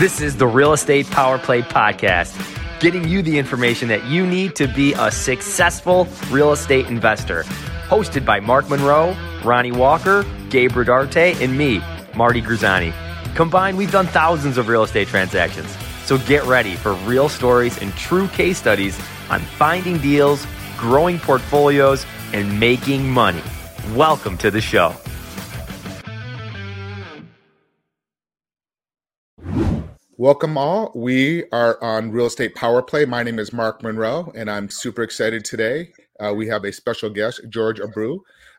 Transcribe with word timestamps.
This 0.00 0.22
is 0.22 0.34
the 0.34 0.46
Real 0.46 0.72
Estate 0.72 1.10
Power 1.10 1.36
Play 1.36 1.60
Podcast, 1.60 2.34
getting 2.80 3.06
you 3.06 3.20
the 3.20 3.38
information 3.38 3.88
that 3.88 4.02
you 4.06 4.26
need 4.26 4.56
to 4.56 4.66
be 4.66 4.94
a 4.94 5.10
successful 5.10 6.08
real 6.30 6.52
estate 6.52 6.86
investor. 6.86 7.42
Hosted 7.86 8.24
by 8.24 8.40
Mark 8.40 8.70
Monroe, 8.70 9.14
Ronnie 9.44 9.72
Walker, 9.72 10.24
Gabe 10.48 10.70
Rodarte, 10.70 11.38
and 11.42 11.58
me, 11.58 11.82
Marty 12.16 12.40
Grizzanti. 12.40 12.94
Combined, 13.34 13.76
we've 13.76 13.92
done 13.92 14.06
thousands 14.06 14.56
of 14.56 14.68
real 14.68 14.84
estate 14.84 15.06
transactions. 15.08 15.68
So 16.06 16.16
get 16.16 16.44
ready 16.44 16.76
for 16.76 16.94
real 17.04 17.28
stories 17.28 17.76
and 17.82 17.92
true 17.92 18.28
case 18.28 18.56
studies 18.56 18.98
on 19.28 19.40
finding 19.40 19.98
deals, 19.98 20.46
growing 20.78 21.18
portfolios, 21.18 22.06
and 22.32 22.58
making 22.58 23.06
money. 23.06 23.42
Welcome 23.94 24.38
to 24.38 24.50
the 24.50 24.62
show. 24.62 24.96
Welcome 30.20 30.58
all. 30.58 30.92
We 30.94 31.44
are 31.50 31.82
on 31.82 32.10
Real 32.10 32.26
Estate 32.26 32.54
Power 32.54 32.82
Play. 32.82 33.06
My 33.06 33.22
name 33.22 33.38
is 33.38 33.54
Mark 33.54 33.82
Monroe, 33.82 34.30
and 34.34 34.50
I'm 34.50 34.68
super 34.68 35.02
excited 35.02 35.46
today. 35.46 35.94
Uh, 36.22 36.34
we 36.34 36.46
have 36.46 36.64
a 36.64 36.72
special 36.74 37.08
guest, 37.08 37.40
George 37.48 37.80
Abreu. 37.80 38.18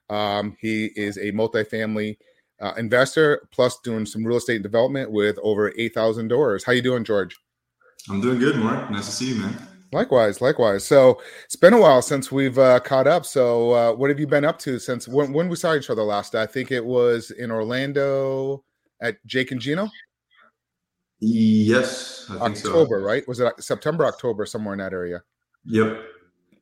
Um, 0.09 0.57
he 0.59 0.85
is 0.95 1.17
a 1.17 1.31
multifamily 1.33 2.17
uh, 2.61 2.73
investor, 2.77 3.47
plus 3.51 3.79
doing 3.81 4.07
some 4.07 4.25
real 4.25 4.39
estate 4.39 4.63
development 4.63 5.11
with 5.11 5.37
over 5.43 5.71
8,000 5.77 6.29
doors. 6.29 6.63
How 6.63 6.71
you 6.71 6.81
doing, 6.81 7.03
George? 7.03 7.37
I'm 8.09 8.21
doing 8.21 8.39
good, 8.39 8.55
Mark. 8.55 8.89
Nice 8.89 9.05
to 9.05 9.11
see 9.11 9.29
you, 9.29 9.35
man. 9.35 9.55
Likewise, 9.91 10.41
likewise. 10.41 10.83
So 10.83 11.21
it's 11.45 11.55
been 11.55 11.73
a 11.73 11.79
while 11.79 12.01
since 12.01 12.31
we've 12.31 12.57
uh, 12.57 12.79
caught 12.79 13.05
up. 13.05 13.23
So 13.23 13.71
uh, 13.73 13.93
what 13.93 14.09
have 14.09 14.19
you 14.19 14.25
been 14.25 14.45
up 14.45 14.57
to 14.61 14.79
since 14.79 15.07
when, 15.07 15.31
when 15.31 15.47
we 15.47 15.55
saw 15.55 15.75
each 15.75 15.91
other 15.91 16.01
last? 16.01 16.33
I 16.33 16.47
think 16.47 16.71
it 16.71 16.83
was 16.83 17.29
in 17.29 17.51
Orlando 17.51 18.63
at 18.99 19.23
Jake 19.27 19.51
and 19.51 19.61
Gino. 19.61 19.91
Yes, 21.21 22.25
October, 22.31 22.99
so. 22.99 23.05
right? 23.05 23.27
Was 23.27 23.39
it 23.39 23.53
September, 23.59 24.05
October, 24.05 24.45
somewhere 24.47 24.73
in 24.73 24.79
that 24.79 24.91
area? 24.91 25.21
Yep. 25.65 26.01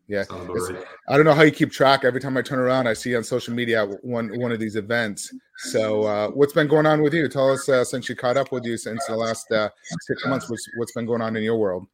Yeah, 0.10 0.24
right. 0.30 0.84
I 1.08 1.16
don't 1.16 1.26
know 1.26 1.36
how 1.36 1.44
you 1.44 1.52
keep 1.52 1.72
track. 1.72 2.04
Every 2.04 2.20
time 2.20 2.36
I 2.36 2.42
turn 2.42 2.58
around, 2.58 2.88
I 2.88 2.94
see 2.94 3.16
on 3.16 3.24
social 3.24 3.54
media 3.54 3.86
one 4.02 4.38
one 4.40 4.52
of 4.52 4.60
these 4.60 4.76
events. 4.76 5.32
So, 5.58 6.04
uh, 6.04 6.30
what's 6.30 6.52
been 6.52 6.68
going 6.68 6.88
on 6.88 7.04
with 7.04 7.14
you? 7.14 7.30
Tell 7.30 7.52
us 7.52 7.70
uh, 7.70 7.86
since 7.86 8.10
you 8.10 8.16
caught 8.16 8.36
up 8.36 8.52
with 8.52 8.66
you 8.66 8.76
since 8.76 9.06
the 9.06 9.16
last 9.16 9.52
uh, 9.52 9.70
six 10.08 10.26
months. 10.26 10.50
What's 10.50 10.68
what's 10.78 10.94
been 10.94 11.06
going 11.06 11.22
on 11.22 11.36
in 11.36 11.44
your 11.44 11.58
world? 11.58 11.86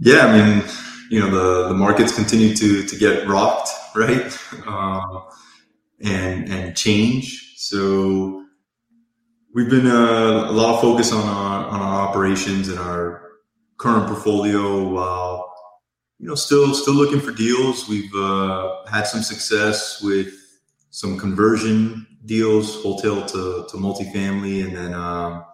Yeah, 0.00 0.26
I 0.26 0.32
mean, 0.36 0.64
you 1.10 1.20
know, 1.20 1.30
the 1.30 1.68
the 1.68 1.74
markets 1.74 2.12
continue 2.12 2.56
to 2.56 2.82
to 2.82 2.96
get 2.96 3.28
rocked, 3.28 3.70
right, 3.94 4.36
um, 4.66 5.22
and 6.02 6.48
and 6.48 6.76
change. 6.76 7.54
So 7.56 8.43
We've 9.54 9.70
been 9.70 9.86
uh, 9.86 10.50
a 10.50 10.50
lot 10.50 10.74
of 10.74 10.80
focus 10.80 11.12
on 11.12 11.28
our 11.28 11.66
on 11.68 11.80
our 11.80 12.08
operations 12.08 12.68
and 12.68 12.76
our 12.76 13.22
current 13.76 14.08
portfolio 14.08 14.82
while 14.88 15.54
you 16.18 16.26
know 16.26 16.34
still 16.34 16.74
still 16.74 16.94
looking 16.94 17.20
for 17.20 17.30
deals. 17.30 17.88
We've 17.88 18.12
uh, 18.16 18.84
had 18.90 19.06
some 19.06 19.22
success 19.22 20.02
with 20.02 20.34
some 20.90 21.16
conversion 21.16 22.04
deals, 22.26 22.82
hotel 22.82 23.24
to, 23.26 23.64
to 23.70 23.76
multifamily, 23.76 24.64
and 24.64 24.76
then 24.76 24.92
um, 24.92 25.44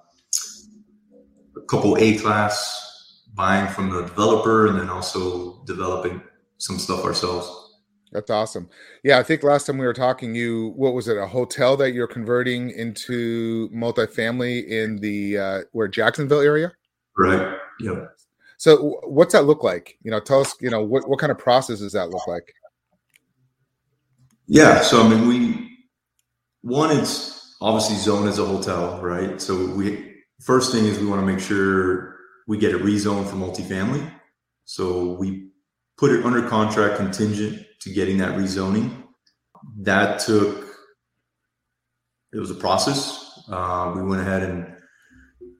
a 1.59 1.61
couple 1.69 1.99
A 1.99 2.17
class 2.17 3.27
buying 3.35 3.69
from 3.69 3.91
the 3.91 4.01
developer, 4.01 4.69
and 4.69 4.81
then 4.81 4.89
also 4.89 5.63
developing 5.67 6.23
some 6.57 6.79
stuff 6.79 7.05
ourselves. 7.05 7.70
That's 8.13 8.31
awesome. 8.31 8.69
Yeah, 9.05 9.19
I 9.19 9.23
think 9.23 9.43
last 9.43 9.67
time 9.67 9.79
we 9.79 9.87
were 9.87 9.95
talking, 9.95 10.35
you 10.35 10.73
what 10.77 10.95
was 10.95 11.09
it? 11.09 11.17
A 11.17 11.27
hotel 11.27 11.77
that 11.77 11.93
you're 11.93 12.09
converting 12.09 12.71
into 12.71 13.69
multifamily 13.71 14.67
in 14.67 14.97
the 14.97 15.39
uh, 15.39 15.61
where 15.73 15.89
Jacksonville 15.89 16.41
area? 16.41 16.73
Right. 17.17 17.57
Yeah. 17.81 18.07
So, 18.57 19.01
what's 19.05 19.33
that 19.33 19.45
look 19.45 19.63
like? 19.63 19.97
You 20.03 20.11
know, 20.11 20.21
tell 20.21 20.41
us. 20.41 20.55
You 20.61 20.71
know, 20.71 20.83
what 20.83 21.09
what 21.09 21.19
kind 21.19 21.31
of 21.31 21.39
process 21.39 21.79
does 21.79 21.93
that 21.93 22.11
look 22.11 22.27
like? 22.27 22.53
Yeah. 24.47 24.81
So, 24.81 25.03
I 25.03 25.09
mean, 25.09 25.29
we 25.29 25.79
one, 26.63 26.97
it's 26.97 27.57
obviously 27.61 27.97
zoned 27.97 28.29
as 28.29 28.39
a 28.39 28.45
hotel, 28.45 29.01
right? 29.01 29.41
So, 29.41 29.67
we 29.73 30.15
first 30.41 30.73
thing 30.73 30.85
is 30.85 30.99
we 30.99 31.07
want 31.07 31.21
to 31.21 31.27
make 31.27 31.41
sure 31.41 32.17
we 32.49 32.59
get 32.59 32.75
a 32.75 32.79
rezone 32.79 33.25
for 33.25 33.37
multifamily. 33.37 34.11
So 34.65 35.13
we 35.13 35.51
put 35.97 36.11
it 36.11 36.25
under 36.25 36.49
contract 36.49 36.97
contingent 36.97 37.65
to 37.83 37.91
getting 37.93 38.19
that 38.19 38.37
rezoning. 38.39 39.05
That 39.79 40.21
took, 40.21 40.67
it 42.33 42.39
was 42.39 42.51
a 42.51 42.55
process. 42.55 43.43
Uh, 43.49 43.93
we 43.95 44.03
went 44.03 44.23
ahead 44.23 44.43
and, 44.43 44.75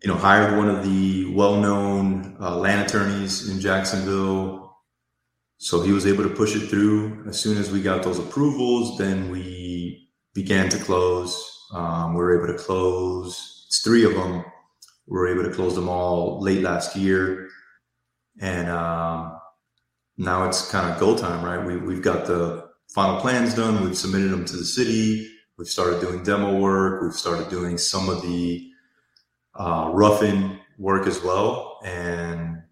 you 0.03 0.09
know, 0.09 0.17
hired 0.17 0.57
one 0.57 0.69
of 0.69 0.85
the 0.85 1.33
well-known 1.35 2.37
uh, 2.41 2.57
land 2.57 2.89
attorneys 2.89 3.49
in 3.49 3.61
Jacksonville. 3.61 4.77
So 5.59 5.83
he 5.83 5.93
was 5.93 6.07
able 6.07 6.25
to 6.25 6.31
push 6.31 6.57
it 6.57 6.69
through. 6.69 7.27
As 7.29 7.39
soon 7.39 7.59
as 7.59 7.71
we 7.71 7.83
got 7.83 8.03
those 8.03 8.19
approvals, 8.19 8.97
then 8.97 9.31
we 9.31 10.09
began 10.35 10.69
to 10.71 10.79
close. 10.79 11.47
Um, 11.75 12.15
we 12.15 12.21
were 12.21 12.43
able 12.43 12.57
to 12.57 12.63
close 12.63 13.61
it's 13.71 13.83
three 13.83 14.05
of 14.05 14.15
them. 14.15 14.45
We 15.07 15.17
were 15.17 15.29
able 15.29 15.45
to 15.45 15.55
close 15.55 15.77
them 15.77 15.89
all 15.89 16.43
late 16.43 16.61
last 16.61 16.97
year. 16.97 17.49
And 18.41 18.69
um, 18.69 19.39
now 20.21 20.47
it's 20.47 20.71
kind 20.71 20.93
of 20.93 21.01
go 21.01 21.17
time, 21.17 21.43
right? 21.43 21.65
We, 21.65 21.79
we've 21.79 22.03
got 22.03 22.27
the 22.27 22.69
final 22.95 23.19
plans 23.21 23.55
done. 23.55 23.83
We've 23.83 23.97
submitted 23.97 24.31
them 24.31 24.45
to 24.45 24.57
the 24.57 24.67
city. 24.67 25.31
We've 25.57 25.67
started 25.67 26.01
doing 26.01 26.23
demo 26.23 26.59
work. 26.59 27.03
We've 27.03 27.15
started 27.15 27.49
doing 27.49 27.79
some 27.79 28.11
of 28.11 28.21
the 28.21 28.71
uh, 29.55 29.91
roughing 29.95 30.59
work 30.79 31.07
as 31.07 31.23
well, 31.23 31.81
and 31.85 32.63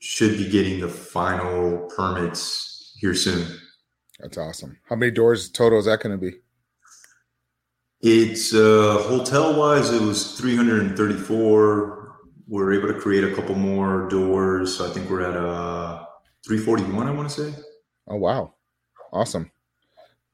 should 0.00 0.36
be 0.36 0.50
getting 0.50 0.80
the 0.80 0.88
final 0.88 1.88
permits 1.96 2.96
here 2.98 3.14
soon. 3.14 3.46
That's 4.18 4.36
awesome. 4.36 4.76
How 4.88 4.96
many 4.96 5.12
doors 5.12 5.50
total 5.50 5.78
is 5.78 5.84
that 5.84 6.00
going 6.00 6.18
to 6.18 6.30
be? 6.30 6.38
It's 8.00 8.52
uh, 8.52 9.04
hotel 9.06 9.56
wise, 9.56 9.92
it 9.92 10.02
was 10.02 10.36
334. 10.36 12.16
We're 12.48 12.72
able 12.72 12.88
to 12.88 12.98
create 12.98 13.22
a 13.22 13.34
couple 13.34 13.54
more 13.54 14.08
doors. 14.08 14.76
So 14.76 14.88
I 14.88 14.90
think 14.90 15.08
we're 15.08 15.22
at 15.22 15.36
a 15.36 15.48
uh, 15.48 16.01
341, 16.46 17.06
I 17.06 17.10
want 17.10 17.28
to 17.30 17.52
say. 17.52 17.62
Oh, 18.08 18.16
wow. 18.16 18.54
Awesome. 19.12 19.50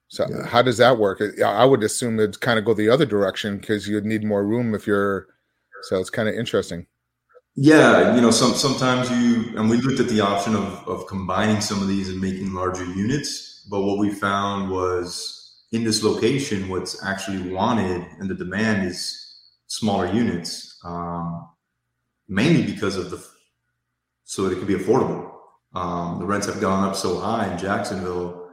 So 0.08 0.26
yeah. 0.28 0.46
how 0.46 0.62
does 0.62 0.78
that 0.78 0.98
work? 0.98 1.22
I 1.44 1.64
would 1.64 1.82
assume 1.82 2.18
it'd 2.18 2.40
kind 2.40 2.58
of 2.58 2.64
go 2.64 2.74
the 2.74 2.88
other 2.88 3.04
direction 3.04 3.58
because 3.58 3.86
you'd 3.86 4.06
need 4.06 4.24
more 4.24 4.44
room 4.44 4.74
if 4.74 4.86
you're. 4.86 5.28
So 5.82 5.98
it's 6.00 6.10
kind 6.10 6.28
of 6.28 6.34
interesting. 6.34 6.86
Yeah, 7.54 8.14
you 8.14 8.20
know, 8.20 8.30
some 8.30 8.54
sometimes 8.54 9.10
you 9.10 9.58
and 9.58 9.68
we 9.68 9.78
looked 9.78 10.00
at 10.00 10.08
the 10.08 10.20
option 10.20 10.54
of 10.54 10.88
of 10.88 11.06
combining 11.06 11.60
some 11.60 11.82
of 11.82 11.88
these 11.88 12.08
and 12.08 12.20
making 12.20 12.52
larger 12.52 12.84
units, 12.84 13.66
but 13.68 13.82
what 13.82 13.98
we 13.98 14.10
found 14.10 14.70
was 14.70 15.64
in 15.72 15.84
this 15.84 16.02
location, 16.02 16.68
what's 16.68 17.04
actually 17.04 17.52
wanted 17.52 18.06
and 18.18 18.30
the 18.30 18.34
demand 18.34 18.86
is 18.86 19.40
smaller 19.66 20.06
units, 20.06 20.78
um, 20.84 21.48
mainly 22.28 22.62
because 22.62 22.96
of 22.96 23.10
the 23.10 23.24
so 24.24 24.44
that 24.44 24.52
it 24.52 24.58
can 24.58 24.66
be 24.66 24.74
affordable. 24.74 25.27
Um, 25.74 26.18
the 26.18 26.26
rents 26.26 26.46
have 26.46 26.60
gone 26.60 26.88
up 26.88 26.96
so 26.96 27.18
high 27.18 27.52
in 27.52 27.58
Jacksonville 27.58 28.50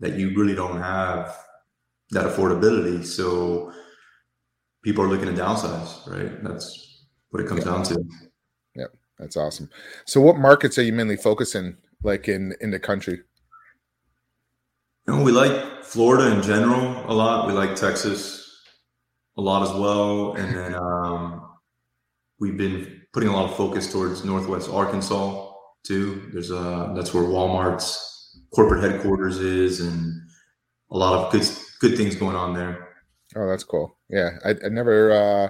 that 0.00 0.18
you 0.18 0.34
really 0.36 0.54
don't 0.54 0.78
have 0.78 1.36
that 2.10 2.26
affordability. 2.26 3.04
So 3.04 3.72
people 4.82 5.04
are 5.04 5.08
looking 5.08 5.34
to 5.34 5.40
downsize, 5.40 6.06
right? 6.10 6.42
That's 6.42 7.06
what 7.30 7.42
it 7.42 7.48
comes 7.48 7.64
down 7.64 7.82
to. 7.84 8.04
Yep, 8.76 8.94
that's 9.18 9.36
awesome. 9.36 9.70
So, 10.04 10.20
what 10.20 10.36
markets 10.36 10.78
are 10.78 10.82
you 10.82 10.92
mainly 10.92 11.16
focusing, 11.16 11.76
like 12.02 12.28
in 12.28 12.54
in 12.60 12.70
the 12.70 12.78
country? 12.78 13.20
You 15.06 15.16
know, 15.16 15.22
we 15.22 15.32
like 15.32 15.84
Florida 15.84 16.34
in 16.34 16.42
general 16.42 17.10
a 17.10 17.14
lot. 17.14 17.46
We 17.46 17.52
like 17.54 17.74
Texas 17.74 18.40
a 19.36 19.40
lot 19.40 19.62
as 19.62 19.74
well, 19.74 20.34
and 20.34 20.54
then 20.54 20.74
um, 20.74 21.48
we've 22.38 22.56
been 22.56 23.02
putting 23.12 23.28
a 23.28 23.32
lot 23.32 23.50
of 23.50 23.56
focus 23.56 23.90
towards 23.90 24.24
Northwest 24.24 24.68
Arkansas 24.70 25.51
too. 25.84 26.28
There's 26.32 26.50
a 26.50 26.92
that's 26.94 27.12
where 27.14 27.24
Walmart's 27.24 28.40
corporate 28.54 28.82
headquarters 28.82 29.38
is, 29.38 29.80
and 29.80 30.20
a 30.90 30.96
lot 30.96 31.14
of 31.14 31.32
good 31.32 31.48
good 31.80 31.96
things 31.96 32.16
going 32.16 32.36
on 32.36 32.54
there. 32.54 32.88
Oh, 33.36 33.48
that's 33.48 33.64
cool. 33.64 33.96
Yeah, 34.10 34.30
I, 34.44 34.50
I 34.50 34.68
never 34.68 35.12
uh, 35.12 35.48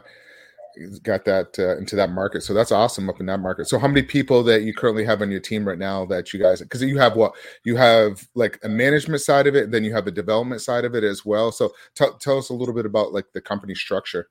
got 1.02 1.24
that 1.24 1.58
uh, 1.58 1.76
into 1.78 1.96
that 1.96 2.10
market, 2.10 2.42
so 2.42 2.54
that's 2.54 2.72
awesome 2.72 3.08
up 3.10 3.20
in 3.20 3.26
that 3.26 3.40
market. 3.40 3.68
So, 3.68 3.78
how 3.78 3.88
many 3.88 4.02
people 4.02 4.42
that 4.44 4.62
you 4.62 4.72
currently 4.72 5.04
have 5.04 5.20
on 5.20 5.30
your 5.30 5.40
team 5.40 5.66
right 5.66 5.78
now 5.78 6.06
that 6.06 6.32
you 6.32 6.40
guys? 6.40 6.60
Because 6.60 6.82
you 6.82 6.98
have 6.98 7.16
what 7.16 7.32
you 7.64 7.76
have 7.76 8.26
like 8.34 8.58
a 8.62 8.68
management 8.68 9.20
side 9.20 9.46
of 9.46 9.56
it, 9.56 9.70
then 9.70 9.84
you 9.84 9.94
have 9.94 10.06
a 10.06 10.12
development 10.12 10.60
side 10.60 10.84
of 10.84 10.94
it 10.94 11.04
as 11.04 11.24
well. 11.24 11.50
So, 11.52 11.72
t- 11.96 12.06
tell 12.20 12.38
us 12.38 12.50
a 12.50 12.54
little 12.54 12.74
bit 12.74 12.86
about 12.86 13.12
like 13.12 13.26
the 13.32 13.40
company 13.40 13.74
structure. 13.74 14.28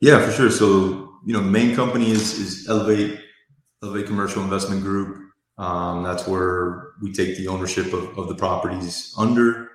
Yeah, 0.00 0.24
for 0.24 0.32
sure. 0.32 0.50
So, 0.50 1.10
you 1.24 1.32
know, 1.32 1.40
the 1.40 1.50
main 1.50 1.74
company 1.74 2.10
is 2.10 2.38
is 2.38 2.68
Elevate 2.68 3.20
of 3.82 3.96
a 3.96 4.02
commercial 4.02 4.42
investment 4.42 4.82
group. 4.82 5.18
Um, 5.58 6.02
that's 6.02 6.26
where 6.26 6.88
we 7.02 7.12
take 7.12 7.36
the 7.38 7.48
ownership 7.48 7.92
of, 7.92 8.18
of 8.18 8.28
the 8.28 8.34
properties 8.34 9.14
under. 9.18 9.70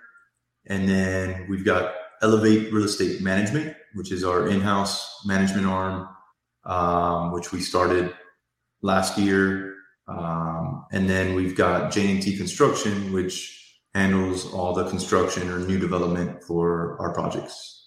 And 0.68 0.88
then 0.90 1.48
we've 1.50 1.66
got 1.66 1.96
Elevate 2.22 2.72
Real 2.74 2.86
Estate 2.86 3.22
Management, 3.22 3.76
which 3.96 4.12
is 4.12 4.24
our 4.24 4.48
in 4.48 4.62
house 4.62 5.26
management 5.26 5.68
arm. 5.68 6.08
um, 6.66 7.32
which 7.32 7.52
we 7.52 7.62
started 7.62 8.14
last 8.82 9.18
year. 9.18 9.76
Um, 10.08 10.86
and 10.92 11.10
then 11.10 11.36
we've 11.36 11.56
got 11.56 11.92
J&T 11.92 12.38
Construction, 12.38 13.14
which 13.14 13.58
handles 13.94 14.52
all 14.54 14.74
the 14.74 14.90
construction 14.90 15.50
or 15.50 15.60
new 15.60 15.80
development 15.80 16.44
for 16.44 16.98
our 17.02 17.14
projects. 17.14 17.81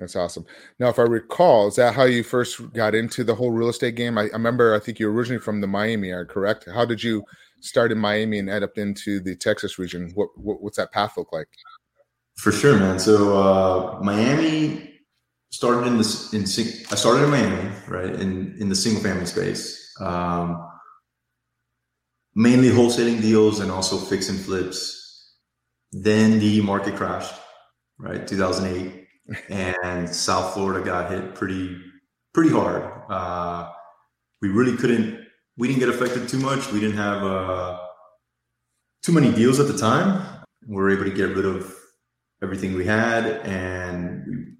That's 0.00 0.16
awesome. 0.16 0.46
Now, 0.78 0.88
if 0.88 0.98
I 0.98 1.02
recall, 1.02 1.68
is 1.68 1.76
that 1.76 1.94
how 1.94 2.04
you 2.04 2.22
first 2.22 2.72
got 2.72 2.94
into 2.94 3.22
the 3.22 3.34
whole 3.34 3.50
real 3.50 3.68
estate 3.68 3.96
game? 3.96 4.16
I, 4.16 4.22
I 4.22 4.32
remember, 4.32 4.74
I 4.74 4.78
think 4.78 4.98
you're 4.98 5.12
originally 5.12 5.42
from 5.42 5.60
the 5.60 5.66
Miami 5.66 6.10
area, 6.10 6.24
correct? 6.24 6.66
How 6.72 6.86
did 6.86 7.02
you 7.04 7.22
start 7.60 7.92
in 7.92 7.98
Miami 7.98 8.38
and 8.38 8.48
end 8.48 8.64
up 8.64 8.78
into 8.78 9.20
the 9.20 9.36
Texas 9.36 9.78
region? 9.78 10.10
What, 10.14 10.30
what 10.36 10.62
what's 10.62 10.78
that 10.78 10.90
path 10.90 11.18
look 11.18 11.32
like? 11.32 11.48
For 12.36 12.50
sure, 12.50 12.78
man. 12.78 12.98
So 12.98 13.38
uh, 13.38 14.00
Miami 14.02 15.00
started 15.50 15.86
in 15.86 15.98
this. 15.98 16.32
In 16.32 16.42
I 16.44 16.94
started 16.96 17.24
in 17.24 17.30
Miami, 17.30 17.70
right, 17.86 18.14
in 18.14 18.56
in 18.58 18.70
the 18.70 18.74
single 18.74 19.02
family 19.02 19.26
space, 19.26 19.94
um, 20.00 20.66
mainly 22.34 22.70
wholesaling 22.70 23.20
deals 23.20 23.60
and 23.60 23.70
also 23.70 23.98
fix 23.98 24.30
and 24.30 24.40
flips. 24.40 25.36
Then 25.92 26.38
the 26.38 26.62
market 26.62 26.96
crashed, 26.96 27.34
right, 27.98 28.26
2008, 28.26 28.99
and 29.48 30.08
South 30.08 30.54
Florida 30.54 30.84
got 30.84 31.10
hit 31.10 31.34
pretty 31.34 31.76
pretty 32.32 32.50
hard. 32.50 32.90
Uh, 33.08 33.70
we 34.42 34.48
really 34.48 34.76
couldn't. 34.76 35.26
We 35.56 35.68
didn't 35.68 35.80
get 35.80 35.88
affected 35.88 36.28
too 36.28 36.38
much. 36.38 36.70
We 36.72 36.80
didn't 36.80 36.96
have 36.96 37.22
uh, 37.22 37.78
too 39.02 39.12
many 39.12 39.32
deals 39.32 39.60
at 39.60 39.66
the 39.66 39.76
time. 39.76 40.44
We 40.66 40.76
were 40.76 40.90
able 40.90 41.04
to 41.04 41.10
get 41.10 41.36
rid 41.36 41.44
of 41.44 41.74
everything 42.42 42.74
we 42.74 42.86
had, 42.86 43.26
and 43.46 44.56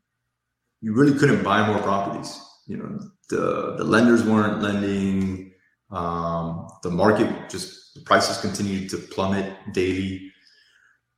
we, 0.82 0.90
really 0.90 1.18
couldn't 1.18 1.42
buy 1.42 1.66
more 1.66 1.80
properties. 1.82 2.40
You 2.66 2.76
know, 2.78 3.00
the 3.28 3.76
the 3.76 3.84
lenders 3.84 4.24
weren't 4.24 4.62
lending. 4.62 5.52
Um, 5.90 6.68
the 6.82 6.90
market 6.90 7.50
just 7.50 7.94
the 7.94 8.00
prices 8.02 8.38
continued 8.38 8.90
to 8.90 8.98
plummet 8.98 9.52
daily. 9.72 10.30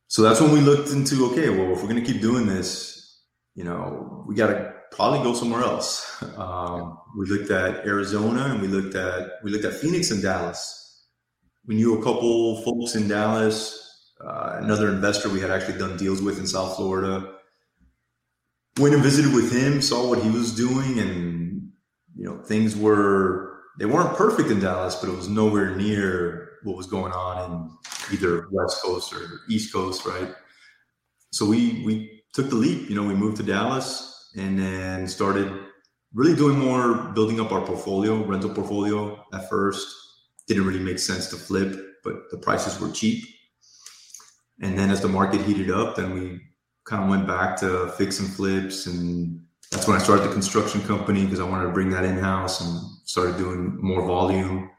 So 0.09 0.23
that's 0.23 0.41
when 0.41 0.53
we 0.53 0.61
looked 0.61 0.91
into 0.91 1.27
okay, 1.31 1.49
well, 1.49 1.73
if 1.73 1.83
we're 1.83 1.89
going 1.89 2.03
to 2.03 2.13
keep 2.13 2.21
doing 2.21 2.47
this, 2.47 3.02
you 3.55 3.65
know, 3.65 4.25
we 4.27 4.35
got 4.35 4.49
to 4.49 4.75
probably 4.91 5.23
go 5.23 5.35
somewhere 5.35 5.63
else. 5.63 6.23
Um, 6.37 6.99
we 7.19 7.27
looked 7.27 7.51
at 7.51 7.87
Arizona 7.87 8.45
and 8.47 8.61
we 8.61 8.69
looked 8.69 8.95
at 8.95 9.33
we 9.43 9.51
looked 9.51 9.65
at 9.65 9.75
Phoenix 9.75 10.11
and 10.11 10.23
Dallas. 10.23 11.07
We 11.67 11.77
knew 11.77 11.99
a 11.99 12.03
couple 12.03 12.63
folks 12.63 12.95
in 12.95 13.09
Dallas 13.09 13.83
uh, 14.25 14.59
another 14.61 14.89
investor 14.91 15.29
we 15.29 15.41
had 15.41 15.51
actually 15.51 15.79
done 15.79 15.97
deals 15.97 16.23
with 16.23 16.39
in 16.39 16.47
South 16.47 16.77
Florida. 16.77 17.35
Went 18.79 18.95
and 18.95 19.03
visited 19.03 19.35
with 19.35 19.53
him, 19.53 19.83
saw 19.83 20.09
what 20.09 20.23
he 20.23 20.31
was 20.31 20.55
doing, 20.55 20.99
and 20.99 21.71
you 22.17 22.25
know 22.25 22.41
things 22.43 22.77
were 22.77 23.61
they 23.79 23.85
weren't 23.85 24.17
perfect 24.17 24.51
in 24.51 24.61
Dallas, 24.61 24.95
but 24.95 25.11
it 25.11 25.17
was 25.17 25.29
nowhere 25.29 25.75
near 25.75 26.59
what 26.63 26.77
was 26.77 26.87
going 26.87 27.13
on 27.13 27.53
in 28.11 28.15
either 28.15 28.49
West 28.51 28.83
Coast 28.83 29.13
or 29.13 29.41
East 29.49 29.73
Coast, 29.73 30.07
right? 30.07 30.33
So 31.33 31.45
we 31.45 31.83
we 31.85 32.22
took 32.33 32.49
the 32.51 32.57
leap. 32.57 32.89
You 32.89 32.97
know, 32.97 33.05
we 33.05 33.15
moved 33.15 33.37
to 33.39 33.43
Dallas 33.43 34.31
and 34.37 34.59
then 34.59 35.07
started 35.07 35.53
really 36.15 36.35
doing 36.35 36.59
more 36.59 36.95
building 37.15 37.41
up 37.41 37.53
our 37.53 37.65
portfolio, 37.65 38.25
rental 38.25 38.51
portfolio. 38.51 39.25
At 39.33 39.49
first, 39.49 39.87
didn't 40.47 40.67
really 40.67 40.81
make 40.81 40.99
sense 40.99 41.29
to 41.29 41.37
flip, 41.37 41.77
but 42.05 42.31
the 42.31 42.39
prices 42.39 42.81
were 42.81 42.91
cheap 42.91 43.25
and 44.63 44.79
then 44.79 44.91
as 44.91 45.01
the 45.01 45.09
market 45.09 45.41
heated 45.43 45.71
up, 45.71 45.97
then 45.97 46.15
we 46.15 46.41
kind 46.85 47.03
of 47.03 47.11
went 47.11 47.27
back 47.27 47.59
to 47.61 47.89
fix 47.99 48.21
and 48.21 48.33
flips. 48.33 48.87
And 48.87 49.41
that's 49.71 49.89
when 49.89 49.97
I 49.97 50.03
started 50.03 50.29
the 50.29 50.33
construction 50.33 50.81
company 50.83 51.25
because 51.25 51.41
I 51.41 51.45
wanted 51.45 51.67
to 51.67 51.73
bring 51.73 51.91
that 51.91 52.05
in 52.05 52.17
house 52.19 52.61
and 52.61 52.81
started 53.05 53.37
doing 53.37 53.77
more 53.81 54.07
volume. 54.07 54.71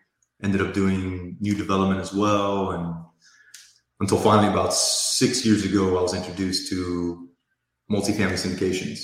Ended 0.41 0.61
up 0.61 0.73
doing 0.73 1.37
new 1.39 1.53
development 1.53 2.01
as 2.01 2.13
well. 2.13 2.71
And 2.71 2.95
until 3.99 4.17
finally, 4.17 4.47
about 4.47 4.73
six 4.73 5.45
years 5.45 5.65
ago, 5.65 5.97
I 5.97 6.01
was 6.01 6.13
introduced 6.13 6.69
to 6.69 7.22
multifamily 7.93 8.39
syndications 8.43 8.99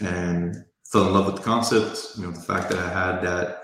and 0.00 0.56
fell 0.90 1.06
in 1.06 1.12
love 1.14 1.26
with 1.26 1.36
the 1.36 1.42
concept. 1.42 2.16
You 2.16 2.24
know, 2.24 2.30
the 2.32 2.40
fact 2.40 2.70
that 2.70 2.78
I 2.78 2.88
had 2.88 3.22
that 3.22 3.62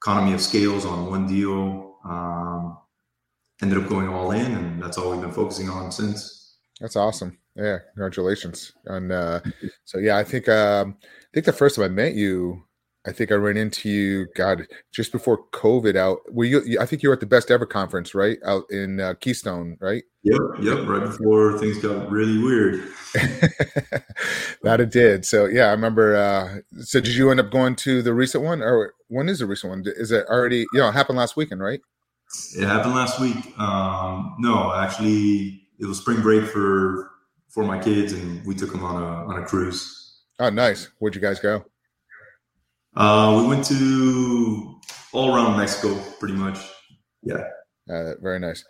economy 0.00 0.34
of 0.34 0.40
scales 0.40 0.84
on 0.84 1.10
one 1.10 1.26
deal. 1.26 1.96
Um, 2.04 2.78
ended 3.62 3.78
up 3.78 3.88
going 3.88 4.08
all 4.08 4.30
in, 4.30 4.54
and 4.54 4.82
that's 4.82 4.98
all 4.98 5.10
we've 5.10 5.20
been 5.20 5.32
focusing 5.32 5.68
on 5.68 5.90
since. 5.90 6.58
That's 6.80 6.96
awesome. 6.96 7.38
Yeah, 7.56 7.78
congratulations. 7.94 8.72
And 8.86 9.10
uh, 9.10 9.40
so 9.84 9.98
yeah, 9.98 10.16
I 10.16 10.24
think 10.24 10.48
um, 10.48 10.96
I 11.02 11.28
think 11.34 11.46
the 11.46 11.52
first 11.52 11.76
time 11.76 11.84
I 11.84 11.88
met 11.88 12.14
you, 12.14 12.64
I 13.08 13.12
think 13.12 13.32
I 13.32 13.36
ran 13.36 13.56
into 13.56 13.88
you. 13.88 14.26
God, 14.34 14.66
just 14.92 15.12
before 15.12 15.44
COVID 15.52 15.96
out. 15.96 16.18
Were 16.30 16.44
you? 16.44 16.78
I 16.78 16.84
think 16.84 17.02
you 17.02 17.08
were 17.08 17.14
at 17.14 17.20
the 17.20 17.26
Best 17.26 17.50
Ever 17.50 17.64
conference, 17.64 18.14
right? 18.14 18.38
Out 18.44 18.64
in 18.70 19.00
uh, 19.00 19.14
Keystone, 19.18 19.78
right? 19.80 20.04
Yep, 20.24 20.40
yep. 20.60 20.86
Right 20.86 21.00
before 21.00 21.58
things 21.58 21.78
got 21.78 22.10
really 22.10 22.36
weird. 22.38 22.86
that 24.62 24.80
it 24.80 24.90
did. 24.90 25.24
So 25.24 25.46
yeah, 25.46 25.68
I 25.68 25.70
remember. 25.70 26.16
Uh, 26.16 26.82
so 26.82 27.00
did 27.00 27.14
you 27.14 27.30
end 27.30 27.40
up 27.40 27.50
going 27.50 27.76
to 27.76 28.02
the 28.02 28.12
recent 28.12 28.44
one, 28.44 28.60
or 28.60 28.92
when 29.08 29.28
is 29.30 29.38
the 29.38 29.46
recent 29.46 29.70
one? 29.70 29.84
Is 29.86 30.12
it 30.12 30.26
already? 30.26 30.66
You 30.74 30.80
know, 30.80 30.88
it 30.88 30.92
happened 30.92 31.18
last 31.18 31.34
weekend, 31.34 31.62
right? 31.62 31.80
It 32.56 32.66
happened 32.66 32.94
last 32.94 33.18
week. 33.20 33.58
Um, 33.58 34.36
no, 34.38 34.74
actually, 34.74 35.62
it 35.78 35.86
was 35.86 35.98
spring 35.98 36.20
break 36.20 36.44
for 36.44 37.10
for 37.48 37.64
my 37.64 37.78
kids, 37.78 38.12
and 38.12 38.44
we 38.44 38.54
took 38.54 38.70
them 38.70 38.84
on 38.84 39.02
a 39.02 39.06
on 39.32 39.42
a 39.42 39.46
cruise. 39.46 40.24
Oh, 40.38 40.50
nice! 40.50 40.90
Where'd 40.98 41.14
you 41.14 41.22
guys 41.22 41.40
go? 41.40 41.64
Uh, 42.98 43.40
we 43.40 43.46
went 43.46 43.64
to 43.64 44.80
all 45.12 45.32
around 45.32 45.56
Mexico, 45.56 45.94
pretty 46.18 46.34
much. 46.34 46.58
Yeah. 47.22 47.44
Uh, 47.88 48.14
very 48.20 48.40
nice. 48.40 48.64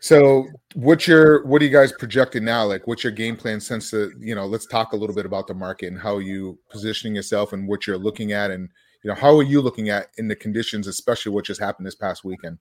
So, 0.00 0.46
what's 0.74 1.08
your 1.08 1.44
what 1.44 1.60
are 1.60 1.64
you 1.64 1.72
guys 1.72 1.92
projecting 1.92 2.44
now? 2.44 2.64
Like, 2.64 2.86
what's 2.86 3.02
your 3.02 3.12
game 3.12 3.36
plan 3.36 3.60
since 3.60 3.90
the 3.90 4.12
you 4.20 4.34
know? 4.34 4.46
Let's 4.46 4.66
talk 4.66 4.92
a 4.92 4.96
little 4.96 5.14
bit 5.14 5.26
about 5.26 5.48
the 5.48 5.54
market 5.54 5.88
and 5.88 6.00
how 6.00 6.18
you 6.18 6.58
positioning 6.70 7.16
yourself 7.16 7.52
and 7.52 7.68
what 7.68 7.86
you're 7.86 7.98
looking 7.98 8.32
at, 8.32 8.52
and 8.52 8.68
you 9.02 9.08
know, 9.08 9.16
how 9.16 9.36
are 9.36 9.42
you 9.42 9.60
looking 9.60 9.90
at 9.90 10.06
in 10.18 10.28
the 10.28 10.36
conditions, 10.36 10.86
especially 10.86 11.32
what 11.32 11.44
just 11.44 11.60
happened 11.60 11.86
this 11.86 11.96
past 11.96 12.24
weekend? 12.24 12.58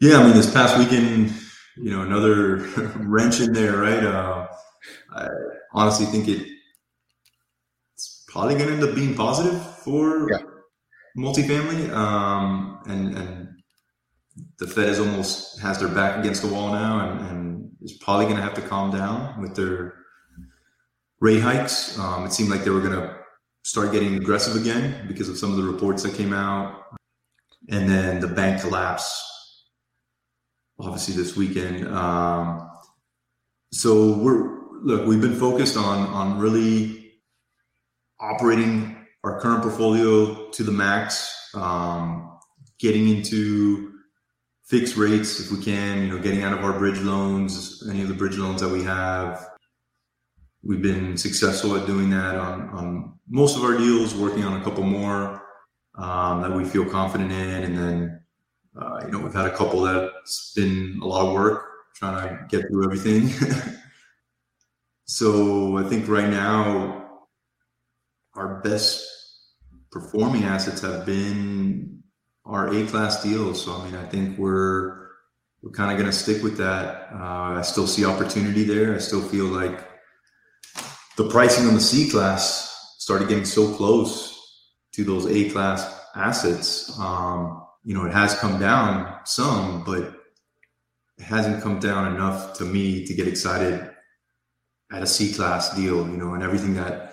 Yeah, 0.00 0.18
I 0.18 0.24
mean, 0.24 0.36
this 0.36 0.52
past 0.52 0.78
weekend, 0.78 1.32
you 1.76 1.90
know, 1.90 2.02
another 2.02 2.56
wrench 2.98 3.40
in 3.40 3.52
there, 3.52 3.78
right? 3.78 4.04
Uh, 4.04 4.46
I 5.16 5.28
honestly 5.72 6.06
think 6.06 6.28
it 6.28 6.46
probably 8.32 8.54
going 8.54 8.68
to 8.68 8.72
end 8.74 8.82
up 8.82 8.94
being 8.94 9.14
positive 9.14 9.60
for 9.84 10.26
yeah. 10.30 10.38
multifamily, 11.16 11.92
um, 11.92 12.80
and 12.86 13.16
and 13.16 13.48
the 14.58 14.66
Fed 14.66 14.88
is 14.88 14.98
almost 14.98 15.60
has 15.60 15.78
their 15.78 15.88
back 15.88 16.18
against 16.18 16.40
the 16.40 16.48
wall 16.48 16.72
now, 16.72 17.10
and, 17.10 17.20
and 17.28 17.70
is 17.82 17.92
probably 17.98 18.24
going 18.24 18.36
to 18.38 18.42
have 18.42 18.54
to 18.54 18.62
calm 18.62 18.90
down 18.90 19.40
with 19.40 19.54
their 19.54 19.94
rate 21.20 21.40
hikes. 21.40 21.98
Um, 21.98 22.24
it 22.24 22.32
seemed 22.32 22.48
like 22.48 22.64
they 22.64 22.70
were 22.70 22.80
going 22.80 22.98
to 22.98 23.16
start 23.64 23.92
getting 23.92 24.16
aggressive 24.16 24.56
again 24.56 25.06
because 25.06 25.28
of 25.28 25.36
some 25.36 25.50
of 25.50 25.58
the 25.58 25.64
reports 25.64 26.02
that 26.02 26.14
came 26.14 26.32
out, 26.32 26.82
and 27.68 27.88
then 27.88 28.18
the 28.20 28.28
bank 28.28 28.62
collapse 28.62 29.28
obviously 30.80 31.14
this 31.14 31.36
weekend. 31.36 31.86
Um, 31.88 32.68
so 33.72 34.14
we're 34.14 34.62
look, 34.82 35.06
we've 35.06 35.20
been 35.20 35.36
focused 35.36 35.76
on 35.76 36.08
on 36.08 36.38
really 36.38 37.01
operating 38.22 38.96
our 39.24 39.40
current 39.40 39.62
portfolio 39.62 40.48
to 40.50 40.62
the 40.62 40.72
max, 40.72 41.50
um, 41.54 42.38
getting 42.78 43.08
into 43.08 43.92
fixed 44.64 44.96
rates 44.96 45.40
if 45.40 45.52
we 45.52 45.62
can. 45.62 46.02
You 46.02 46.08
know, 46.08 46.18
getting 46.18 46.42
out 46.42 46.52
of 46.52 46.64
our 46.64 46.78
bridge 46.78 47.00
loans, 47.00 47.86
any 47.90 48.02
of 48.02 48.08
the 48.08 48.14
bridge 48.14 48.38
loans 48.38 48.60
that 48.60 48.68
we 48.68 48.82
have. 48.84 49.46
We've 50.64 50.82
been 50.82 51.16
successful 51.16 51.76
at 51.76 51.86
doing 51.86 52.08
that 52.10 52.36
on, 52.36 52.68
on 52.70 53.18
most 53.28 53.56
of 53.56 53.64
our 53.64 53.76
deals, 53.76 54.14
working 54.14 54.44
on 54.44 54.60
a 54.60 54.64
couple 54.64 54.84
more 54.84 55.42
um, 55.96 56.40
that 56.40 56.52
we 56.52 56.64
feel 56.64 56.88
confident 56.88 57.32
in, 57.32 57.64
and 57.64 57.76
then 57.76 58.22
uh, 58.80 59.00
you 59.04 59.12
know, 59.12 59.18
we've 59.18 59.34
had 59.34 59.46
a 59.46 59.56
couple 59.56 59.82
that's 59.82 60.52
been 60.54 60.98
a 61.02 61.06
lot 61.06 61.26
of 61.26 61.34
work 61.34 61.64
trying 61.94 62.28
to 62.28 62.46
get 62.48 62.66
through 62.68 62.84
everything. 62.84 63.28
so 65.04 65.76
I 65.76 65.82
think 65.82 66.08
right 66.08 66.28
now 66.28 67.01
our 68.34 68.60
best 68.60 69.04
performing 69.90 70.44
assets 70.44 70.80
have 70.80 71.04
been 71.04 72.02
our 72.44 72.72
A 72.74 72.86
class 72.86 73.22
deals. 73.22 73.64
So 73.64 73.72
I 73.72 73.84
mean, 73.84 73.94
I 73.94 74.04
think 74.06 74.38
we're 74.38 75.02
we're 75.62 75.70
kind 75.70 75.92
of 75.92 75.98
going 75.98 76.10
to 76.10 76.16
stick 76.16 76.42
with 76.42 76.56
that. 76.58 77.08
Uh, 77.12 77.58
I 77.58 77.62
still 77.62 77.86
see 77.86 78.04
opportunity 78.04 78.64
there. 78.64 78.94
I 78.94 78.98
still 78.98 79.22
feel 79.22 79.46
like 79.46 79.88
the 81.16 81.28
pricing 81.28 81.68
on 81.68 81.74
the 81.74 81.80
C 81.80 82.10
class 82.10 82.96
started 82.98 83.28
getting 83.28 83.44
so 83.44 83.72
close 83.74 84.38
to 84.94 85.04
those 85.04 85.26
A 85.26 85.50
class 85.50 86.00
assets. 86.16 86.98
Um, 86.98 87.64
you 87.84 87.94
know, 87.94 88.04
it 88.06 88.12
has 88.12 88.34
come 88.38 88.58
down 88.58 89.20
some, 89.24 89.84
but 89.84 90.14
it 91.18 91.24
hasn't 91.24 91.62
come 91.62 91.78
down 91.78 92.12
enough 92.14 92.54
to 92.58 92.64
me 92.64 93.06
to 93.06 93.14
get 93.14 93.28
excited 93.28 93.88
at 94.92 95.02
a 95.02 95.06
C 95.06 95.32
class 95.32 95.74
deal, 95.76 96.08
you 96.08 96.16
know, 96.16 96.34
and 96.34 96.42
everything 96.42 96.74
that 96.74 97.11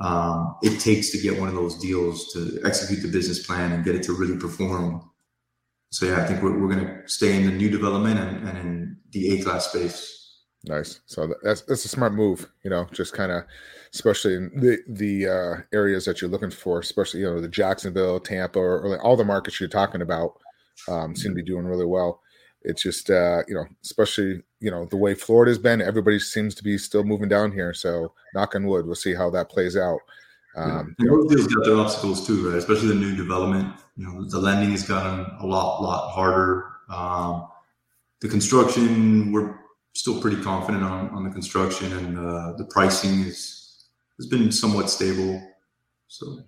um, 0.00 0.56
it 0.62 0.80
takes 0.80 1.10
to 1.10 1.18
get 1.18 1.38
one 1.38 1.48
of 1.48 1.54
those 1.54 1.78
deals 1.78 2.32
to 2.32 2.60
execute 2.64 3.02
the 3.02 3.08
business 3.08 3.46
plan 3.46 3.72
and 3.72 3.84
get 3.84 3.94
it 3.94 4.02
to 4.04 4.14
really 4.14 4.38
perform. 4.38 5.08
So 5.90 6.06
yeah, 6.06 6.22
I 6.22 6.26
think 6.26 6.42
we're, 6.42 6.58
we're 6.58 6.74
going 6.74 6.86
to 6.86 7.02
stay 7.06 7.36
in 7.36 7.44
the 7.44 7.52
new 7.52 7.68
development 7.68 8.18
and, 8.18 8.48
and 8.48 8.58
in 8.58 8.96
the 9.10 9.38
A 9.38 9.42
class 9.42 9.68
space. 9.68 10.18
Nice. 10.64 11.00
So 11.06 11.34
that's 11.42 11.62
that's 11.62 11.84
a 11.84 11.88
smart 11.88 12.14
move. 12.14 12.48
You 12.64 12.70
know, 12.70 12.86
just 12.92 13.14
kind 13.14 13.32
of, 13.32 13.42
especially 13.92 14.34
in 14.34 14.50
the 14.54 14.78
the 14.88 15.26
uh, 15.26 15.62
areas 15.72 16.04
that 16.04 16.20
you're 16.20 16.30
looking 16.30 16.52
for, 16.52 16.78
especially 16.78 17.20
you 17.20 17.26
know 17.26 17.40
the 17.40 17.48
Jacksonville, 17.48 18.20
Tampa, 18.20 18.60
or, 18.60 18.80
or 18.80 19.02
all 19.02 19.16
the 19.16 19.24
markets 19.24 19.58
you're 19.58 19.68
talking 19.68 20.02
about 20.02 20.38
um, 20.88 21.16
seem 21.16 21.32
to 21.32 21.34
be 21.34 21.42
doing 21.42 21.64
really 21.64 21.84
well. 21.84 22.21
It's 22.64 22.82
just 22.82 23.10
uh, 23.10 23.42
you 23.48 23.54
know, 23.54 23.66
especially 23.82 24.42
you 24.60 24.70
know 24.70 24.86
the 24.86 24.96
way 24.96 25.14
Florida's 25.14 25.58
been, 25.58 25.80
everybody 25.80 26.18
seems 26.18 26.54
to 26.56 26.62
be 26.62 26.78
still 26.78 27.04
moving 27.04 27.28
down 27.28 27.52
here. 27.52 27.74
So 27.74 28.12
knock 28.34 28.54
on 28.54 28.66
wood, 28.66 28.86
we'll 28.86 28.94
see 28.94 29.14
how 29.14 29.30
that 29.30 29.48
plays 29.48 29.76
out. 29.76 30.00
Um, 30.54 30.94
yeah. 30.98 31.10
Those 31.10 31.46
got 31.46 31.64
their 31.64 31.76
obstacles 31.76 32.26
too, 32.26 32.48
right? 32.50 32.58
Especially 32.58 32.88
the 32.88 32.94
new 32.94 33.16
development. 33.16 33.74
You 33.96 34.06
know, 34.06 34.24
the 34.24 34.38
lending 34.38 34.70
has 34.70 34.86
gotten 34.86 35.26
a 35.40 35.46
lot, 35.46 35.82
lot 35.82 36.10
harder. 36.10 36.66
Um, 36.88 37.48
the 38.20 38.28
construction, 38.28 39.32
we're 39.32 39.58
still 39.94 40.20
pretty 40.20 40.42
confident 40.42 40.84
on, 40.84 41.10
on 41.10 41.24
the 41.24 41.30
construction, 41.30 41.92
and 41.92 42.18
uh, 42.18 42.52
the 42.56 42.66
pricing 42.70 43.20
is 43.20 43.88
has 44.18 44.26
been 44.26 44.52
somewhat 44.52 44.90
stable. 44.90 45.42
So 46.08 46.44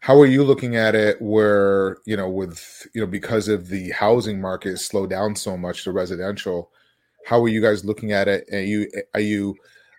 how 0.00 0.18
are 0.18 0.26
you 0.26 0.42
looking 0.42 0.76
at 0.76 0.94
it 0.94 1.20
where 1.20 1.98
you 2.06 2.16
know 2.16 2.28
with 2.28 2.86
you 2.94 3.00
know 3.00 3.06
because 3.06 3.48
of 3.48 3.68
the 3.68 3.90
housing 3.90 4.40
market 4.40 4.78
slowed 4.78 5.10
down 5.10 5.36
so 5.36 5.56
much 5.56 5.84
the 5.84 5.92
residential 5.92 6.70
how 7.26 7.40
are 7.42 7.48
you 7.48 7.60
guys 7.60 7.84
looking 7.84 8.12
at 8.12 8.28
it? 8.28 8.48
Are 8.50 8.60
you 8.60 8.90
are 9.14 9.20
you 9.20 9.54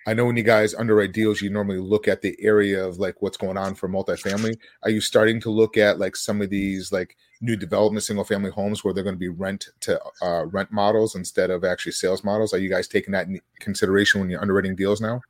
i 0.07 0.13
know 0.13 0.25
when 0.25 0.35
you 0.35 0.43
guys 0.43 0.73
underwrite 0.73 1.13
deals 1.13 1.41
you 1.41 1.51
normally 1.51 1.77
look 1.77 2.07
at 2.07 2.23
the 2.23 2.35
area 2.39 2.83
of 2.83 2.97
like 2.97 3.21
what's 3.21 3.37
going 3.37 3.57
on 3.57 3.75
for 3.75 3.87
multifamily. 3.87 4.57
Are 4.83 4.89
you 4.89 4.99
starting 4.99 5.39
to 5.41 5.51
look 5.51 5.77
at 5.77 5.99
like 5.99 6.15
some 6.15 6.41
of 6.41 6.49
these 6.49 6.91
like 6.91 7.15
new 7.39 7.55
development 7.55 8.03
single 8.03 8.25
family 8.25 8.49
homes 8.49 8.83
where 8.83 8.93
they're 8.93 9.03
going 9.03 9.15
to 9.15 9.19
be 9.19 9.29
rent 9.29 9.69
to 9.81 10.01
uh, 10.23 10.45
rent 10.47 10.71
models 10.71 11.15
instead 11.15 11.51
of 11.51 11.63
actually 11.63 11.91
sales 11.91 12.23
models? 12.23 12.53
Are 12.53 12.57
you 12.57 12.69
guys 12.69 12.87
taking 12.87 13.11
that 13.11 13.27
in 13.27 13.39
consideration 13.59 14.19
when 14.19 14.29
you're 14.29 14.41
underwriting 14.41 14.75
deals 14.75 15.01
now? 15.01 15.21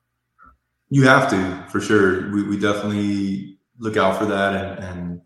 You 0.90 1.04
have 1.04 1.30
to 1.32 1.66
for 1.70 1.82
sure. 1.82 2.32
We, 2.32 2.44
we 2.44 2.58
definitely 2.58 3.58
look 3.82 3.98
out 3.98 4.18
for 4.18 4.26
that 4.26 4.54
and, 4.54 4.84
and 4.84 5.22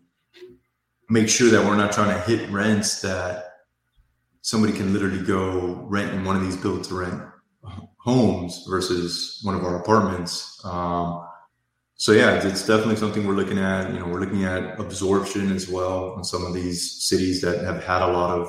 make 1.08 1.28
sure 1.28 1.50
that 1.50 1.64
we're 1.64 1.76
not 1.76 1.92
trying 1.92 2.08
to 2.08 2.20
hit 2.22 2.50
rents 2.50 3.02
that 3.02 3.44
somebody 4.40 4.72
can 4.72 4.92
literally 4.92 5.22
go 5.22 5.74
rent 5.88 6.12
in 6.12 6.24
one 6.24 6.36
of 6.36 6.42
these 6.42 6.56
build 6.56 6.82
to 6.84 6.94
rent 6.94 7.22
homes 7.98 8.64
versus 8.68 9.40
one 9.42 9.54
of 9.54 9.62
our 9.62 9.80
apartments. 9.80 10.60
Um, 10.64 11.26
so 11.96 12.12
yeah, 12.12 12.34
it's 12.34 12.66
definitely 12.66 12.96
something 12.96 13.26
we're 13.26 13.34
looking 13.34 13.58
at. 13.58 13.92
You 13.92 14.00
know, 14.00 14.06
we're 14.06 14.20
looking 14.20 14.44
at 14.44 14.80
absorption 14.80 15.52
as 15.52 15.68
well 15.68 16.16
in 16.16 16.24
some 16.24 16.44
of 16.44 16.54
these 16.54 17.02
cities 17.08 17.40
that 17.42 17.64
have 17.64 17.84
had 17.84 18.02
a 18.02 18.06
lot 18.06 18.38
of 18.38 18.48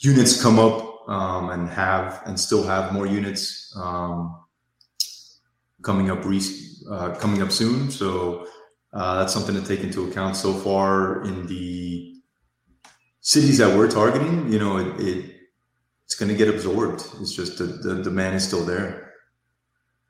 units 0.00 0.42
come 0.42 0.58
up 0.58 1.08
um, 1.08 1.50
and 1.50 1.68
have 1.70 2.22
and 2.26 2.38
still 2.38 2.64
have 2.64 2.92
more 2.92 3.06
units 3.06 3.72
um, 3.76 4.38
coming 5.82 6.10
up 6.10 6.24
re- 6.24 6.40
uh, 6.90 7.14
coming 7.14 7.42
up 7.42 7.52
soon. 7.52 7.90
So 7.90 8.46
uh, 8.96 9.18
that's 9.18 9.32
something 9.32 9.54
to 9.54 9.62
take 9.62 9.80
into 9.80 10.08
account. 10.08 10.36
So 10.36 10.54
far 10.54 11.22
in 11.24 11.46
the 11.46 12.14
cities 13.20 13.58
that 13.58 13.76
we're 13.76 13.90
targeting, 13.90 14.50
you 14.50 14.58
know, 14.58 14.78
it, 14.78 15.00
it 15.00 15.32
it's 16.06 16.14
going 16.14 16.30
to 16.30 16.36
get 16.36 16.48
absorbed. 16.48 17.04
It's 17.20 17.32
just 17.32 17.58
the, 17.58 17.64
the 17.64 18.02
demand 18.02 18.36
is 18.36 18.46
still 18.46 18.64
there. 18.64 19.12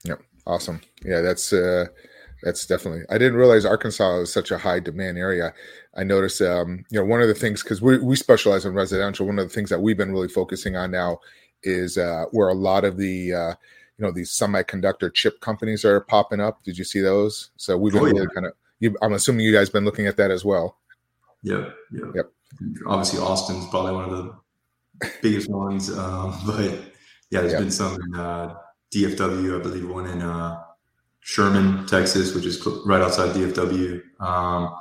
Yep, 0.05 0.21
awesome. 0.47 0.81
Yeah, 1.05 1.21
that's 1.21 1.52
uh, 1.52 1.87
that's 2.45 2.64
definitely. 2.64 3.02
I 3.11 3.19
didn't 3.19 3.38
realize 3.38 3.64
Arkansas 3.64 4.21
is 4.21 4.33
such 4.33 4.52
a 4.52 4.59
high 4.59 4.78
demand 4.78 5.19
area. 5.19 5.52
I 5.97 6.05
noticed, 6.05 6.40
um, 6.40 6.85
you 6.90 7.00
know, 7.00 7.07
one 7.07 7.23
of 7.23 7.28
the 7.28 7.35
things 7.35 7.64
because 7.64 7.83
we 7.83 7.99
we 7.99 8.14
specialize 8.14 8.64
in 8.64 8.75
residential. 8.75 9.26
One 9.26 9.40
of 9.40 9.49
the 9.49 9.55
things 9.55 9.71
that 9.71 9.81
we've 9.81 9.97
been 9.97 10.12
really 10.12 10.28
focusing 10.28 10.76
on 10.76 10.93
now 10.93 11.19
is 11.64 11.99
uh, 11.99 12.26
where 12.31 12.49
a 12.49 12.55
lot 12.55 12.85
of 12.85 12.99
the 12.99 13.35
uh, 13.35 13.55
you 13.99 14.05
know 14.05 14.12
these 14.12 14.31
semiconductor 14.31 15.12
chip 15.12 15.40
companies 15.40 15.85
are 15.85 16.02
popping 16.02 16.40
up. 16.40 16.62
Did 16.62 16.78
you 16.78 16.85
see 16.85 17.00
those? 17.00 17.50
So 17.57 17.76
we've 17.76 17.93
been 17.93 18.02
oh, 18.02 18.07
yeah. 18.07 18.12
really 18.12 18.35
kind 18.35 18.47
of 18.47 18.52
you, 18.80 18.97
I'm 19.02 19.12
assuming 19.12 19.47
you 19.47 19.52
guys 19.52 19.71
been 19.71 19.85
looking 19.85 20.06
at 20.06 20.16
that 20.16 20.30
as 20.30 20.45
well. 20.45 20.78
Yep. 21.42 21.75
Yep. 21.92 22.04
Yep. 22.14 22.33
Obviously, 22.87 23.21
Austin's 23.21 23.66
probably 23.68 23.92
one 23.92 24.04
of 24.04 24.11
the 24.11 25.11
biggest 25.23 25.50
ones, 25.50 25.90
um, 25.97 26.38
but 26.47 26.64
yeah, 27.30 27.40
there's 27.40 27.52
yep. 27.52 27.61
been 27.61 27.71
some 27.71 27.95
in 27.95 28.14
uh, 28.14 28.54
DFW, 28.95 29.59
I 29.59 29.62
believe, 29.62 29.88
one 29.88 30.06
in 30.06 30.23
uh, 30.23 30.62
Sherman, 31.21 31.87
Texas, 31.87 32.35
which 32.35 32.47
is 32.47 32.64
right 32.87 33.02
outside 33.02 33.35
DFW. 33.35 34.00
Um, 34.21 34.75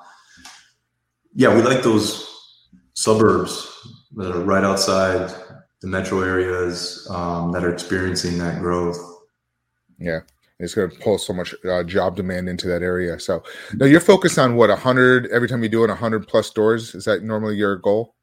yeah, 1.34 1.54
we 1.54 1.62
like 1.62 1.84
those 1.84 2.32
suburbs 2.94 3.68
that 4.16 4.32
are 4.32 4.42
right 4.42 4.64
outside 4.64 5.34
the 5.82 5.88
metro 5.88 6.22
areas 6.22 7.08
um, 7.12 7.52
that 7.52 7.64
are 7.64 7.74
experiencing 7.74 8.38
that 8.38 8.60
growth. 8.62 8.98
Yeah, 9.98 10.22
it's 10.60 10.74
going 10.74 10.90
to 10.90 10.98
pull 11.00 11.18
so 11.18 11.34
much 11.34 11.54
uh, 11.66 11.84
job 11.84 12.16
demand 12.16 12.48
into 12.48 12.68
that 12.68 12.82
area. 12.82 13.20
So 13.20 13.44
now 13.74 13.86
you're 13.86 14.00
focused 14.00 14.40
on 14.40 14.56
what 14.56 14.70
100 14.70 15.28
every 15.32 15.48
time 15.48 15.64
you 15.64 15.70
do 15.70 15.84
it 15.84 15.88
100 15.88 16.28
plus 16.28 16.48
stores. 16.48 16.96
Is 16.96 17.06
that 17.06 17.24
normally 17.24 17.56
your 17.56 17.76
goal? 17.78 18.16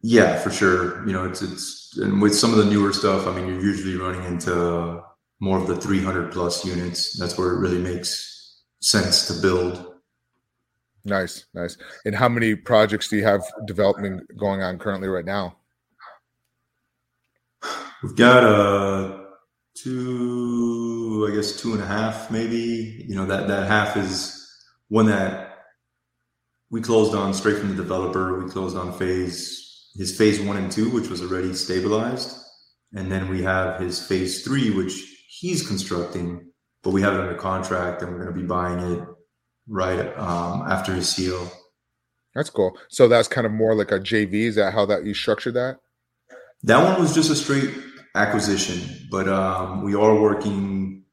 Yeah, 0.00 0.38
for 0.38 0.50
sure. 0.50 1.06
You 1.06 1.12
know, 1.12 1.24
it's 1.24 1.42
it's 1.42 1.96
and 1.96 2.20
with 2.20 2.34
some 2.34 2.52
of 2.52 2.58
the 2.58 2.66
newer 2.66 2.92
stuff, 2.92 3.26
I 3.26 3.34
mean, 3.34 3.46
you're 3.46 3.62
usually 3.62 3.96
running 3.96 4.24
into 4.24 5.02
more 5.40 5.58
of 5.58 5.66
the 5.66 5.76
300 5.76 6.32
plus 6.32 6.64
units. 6.64 7.18
That's 7.18 7.38
where 7.38 7.50
it 7.50 7.58
really 7.58 7.78
makes 7.78 8.62
sense 8.80 9.26
to 9.28 9.40
build. 9.40 9.94
Nice, 11.06 11.46
nice. 11.54 11.76
And 12.06 12.14
how 12.14 12.28
many 12.28 12.54
projects 12.54 13.08
do 13.08 13.16
you 13.16 13.24
have 13.24 13.42
development 13.66 14.22
going 14.38 14.62
on 14.62 14.78
currently 14.78 15.08
right 15.08 15.24
now? 15.24 15.56
We've 18.02 18.16
got 18.16 18.44
a 18.44 19.23
two, 19.84 21.28
I 21.30 21.34
guess 21.34 21.60
two 21.60 21.74
and 21.74 21.82
a 21.82 21.86
half, 21.86 22.30
maybe. 22.30 23.04
You 23.06 23.14
know, 23.14 23.26
that 23.26 23.48
that 23.48 23.68
half 23.68 23.96
is 23.96 24.40
one 24.88 25.06
that 25.06 25.58
we 26.70 26.80
closed 26.80 27.14
on 27.14 27.34
straight 27.34 27.58
from 27.58 27.68
the 27.68 27.76
developer. 27.76 28.42
We 28.42 28.50
closed 28.50 28.76
on 28.76 28.92
phase 28.92 29.90
his 29.96 30.16
phase 30.16 30.40
one 30.40 30.56
and 30.56 30.72
two, 30.72 30.90
which 30.90 31.08
was 31.08 31.22
already 31.22 31.54
stabilized, 31.54 32.36
and 32.94 33.12
then 33.12 33.28
we 33.28 33.42
have 33.42 33.80
his 33.80 34.04
phase 34.04 34.42
three, 34.42 34.70
which 34.70 35.04
he's 35.28 35.66
constructing, 35.66 36.50
but 36.82 36.90
we 36.90 37.02
have 37.02 37.14
it 37.14 37.20
under 37.20 37.34
contract, 37.34 38.02
and 38.02 38.10
we're 38.10 38.24
going 38.24 38.34
to 38.34 38.40
be 38.40 38.46
buying 38.46 38.78
it 38.78 39.08
right 39.68 40.16
um, 40.18 40.62
after 40.68 40.92
his 40.92 41.08
seal. 41.08 41.50
That's 42.34 42.50
cool. 42.50 42.76
So 42.88 43.06
that's 43.06 43.28
kind 43.28 43.46
of 43.46 43.52
more 43.52 43.76
like 43.76 43.92
a 43.92 44.00
JV. 44.00 44.46
Is 44.46 44.56
that 44.56 44.72
how 44.72 44.86
that 44.86 45.04
you 45.04 45.14
structured 45.14 45.54
that? 45.54 45.78
That 46.64 46.82
one 46.82 47.00
was 47.00 47.14
just 47.14 47.30
a 47.30 47.36
straight 47.36 47.70
acquisition, 48.14 49.08
but 49.10 49.28
um, 49.28 49.82
we 49.82 49.94
are 49.94 50.20
working 50.20 51.04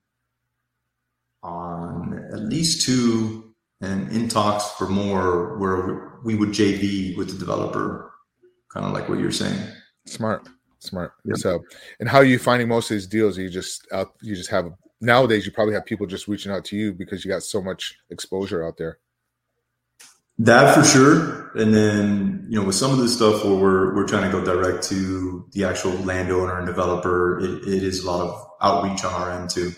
on 1.43 2.29
at 2.31 2.39
least 2.41 2.85
two 2.85 3.53
and 3.81 4.11
in 4.11 4.27
talks 4.27 4.71
for 4.71 4.87
more 4.87 5.57
where 5.57 6.19
we 6.23 6.35
would 6.35 6.49
JV 6.49 7.17
with 7.17 7.31
the 7.31 7.37
developer, 7.37 8.11
kind 8.71 8.85
of 8.85 8.93
like 8.93 9.09
what 9.09 9.19
you're 9.19 9.31
saying. 9.31 9.59
Smart, 10.05 10.47
smart. 10.79 11.13
Yep. 11.25 11.37
So, 11.37 11.63
and 11.99 12.07
how 12.07 12.19
are 12.19 12.25
you 12.25 12.37
finding 12.37 12.67
most 12.67 12.91
of 12.91 12.95
these 12.95 13.07
deals? 13.07 13.37
You 13.37 13.49
just 13.49 13.87
out, 13.91 14.13
you 14.21 14.35
just 14.35 14.51
have 14.51 14.71
nowadays. 14.99 15.45
You 15.45 15.51
probably 15.51 15.73
have 15.73 15.85
people 15.85 16.05
just 16.05 16.27
reaching 16.27 16.51
out 16.51 16.63
to 16.65 16.75
you 16.75 16.93
because 16.93 17.25
you 17.25 17.31
got 17.31 17.43
so 17.43 17.61
much 17.61 17.97
exposure 18.11 18.63
out 18.63 18.77
there. 18.77 18.99
That 20.37 20.75
for 20.75 20.83
sure. 20.83 21.51
And 21.55 21.73
then, 21.73 22.45
you 22.49 22.59
know, 22.59 22.65
with 22.65 22.75
some 22.75 22.91
of 22.91 22.97
this 22.97 23.15
stuff 23.15 23.43
where 23.43 23.55
we're, 23.55 23.95
we're 23.95 24.07
trying 24.07 24.29
to 24.29 24.37
go 24.37 24.43
direct 24.43 24.83
to 24.89 25.45
the 25.51 25.65
actual 25.65 25.91
landowner 25.91 26.57
and 26.57 26.65
developer, 26.65 27.39
it, 27.39 27.67
it 27.67 27.83
is 27.83 28.03
a 28.03 28.09
lot 28.09 28.21
of 28.21 28.47
outreach 28.61 29.03
on 29.03 29.13
our 29.13 29.31
end 29.31 29.49
too. 29.49 29.73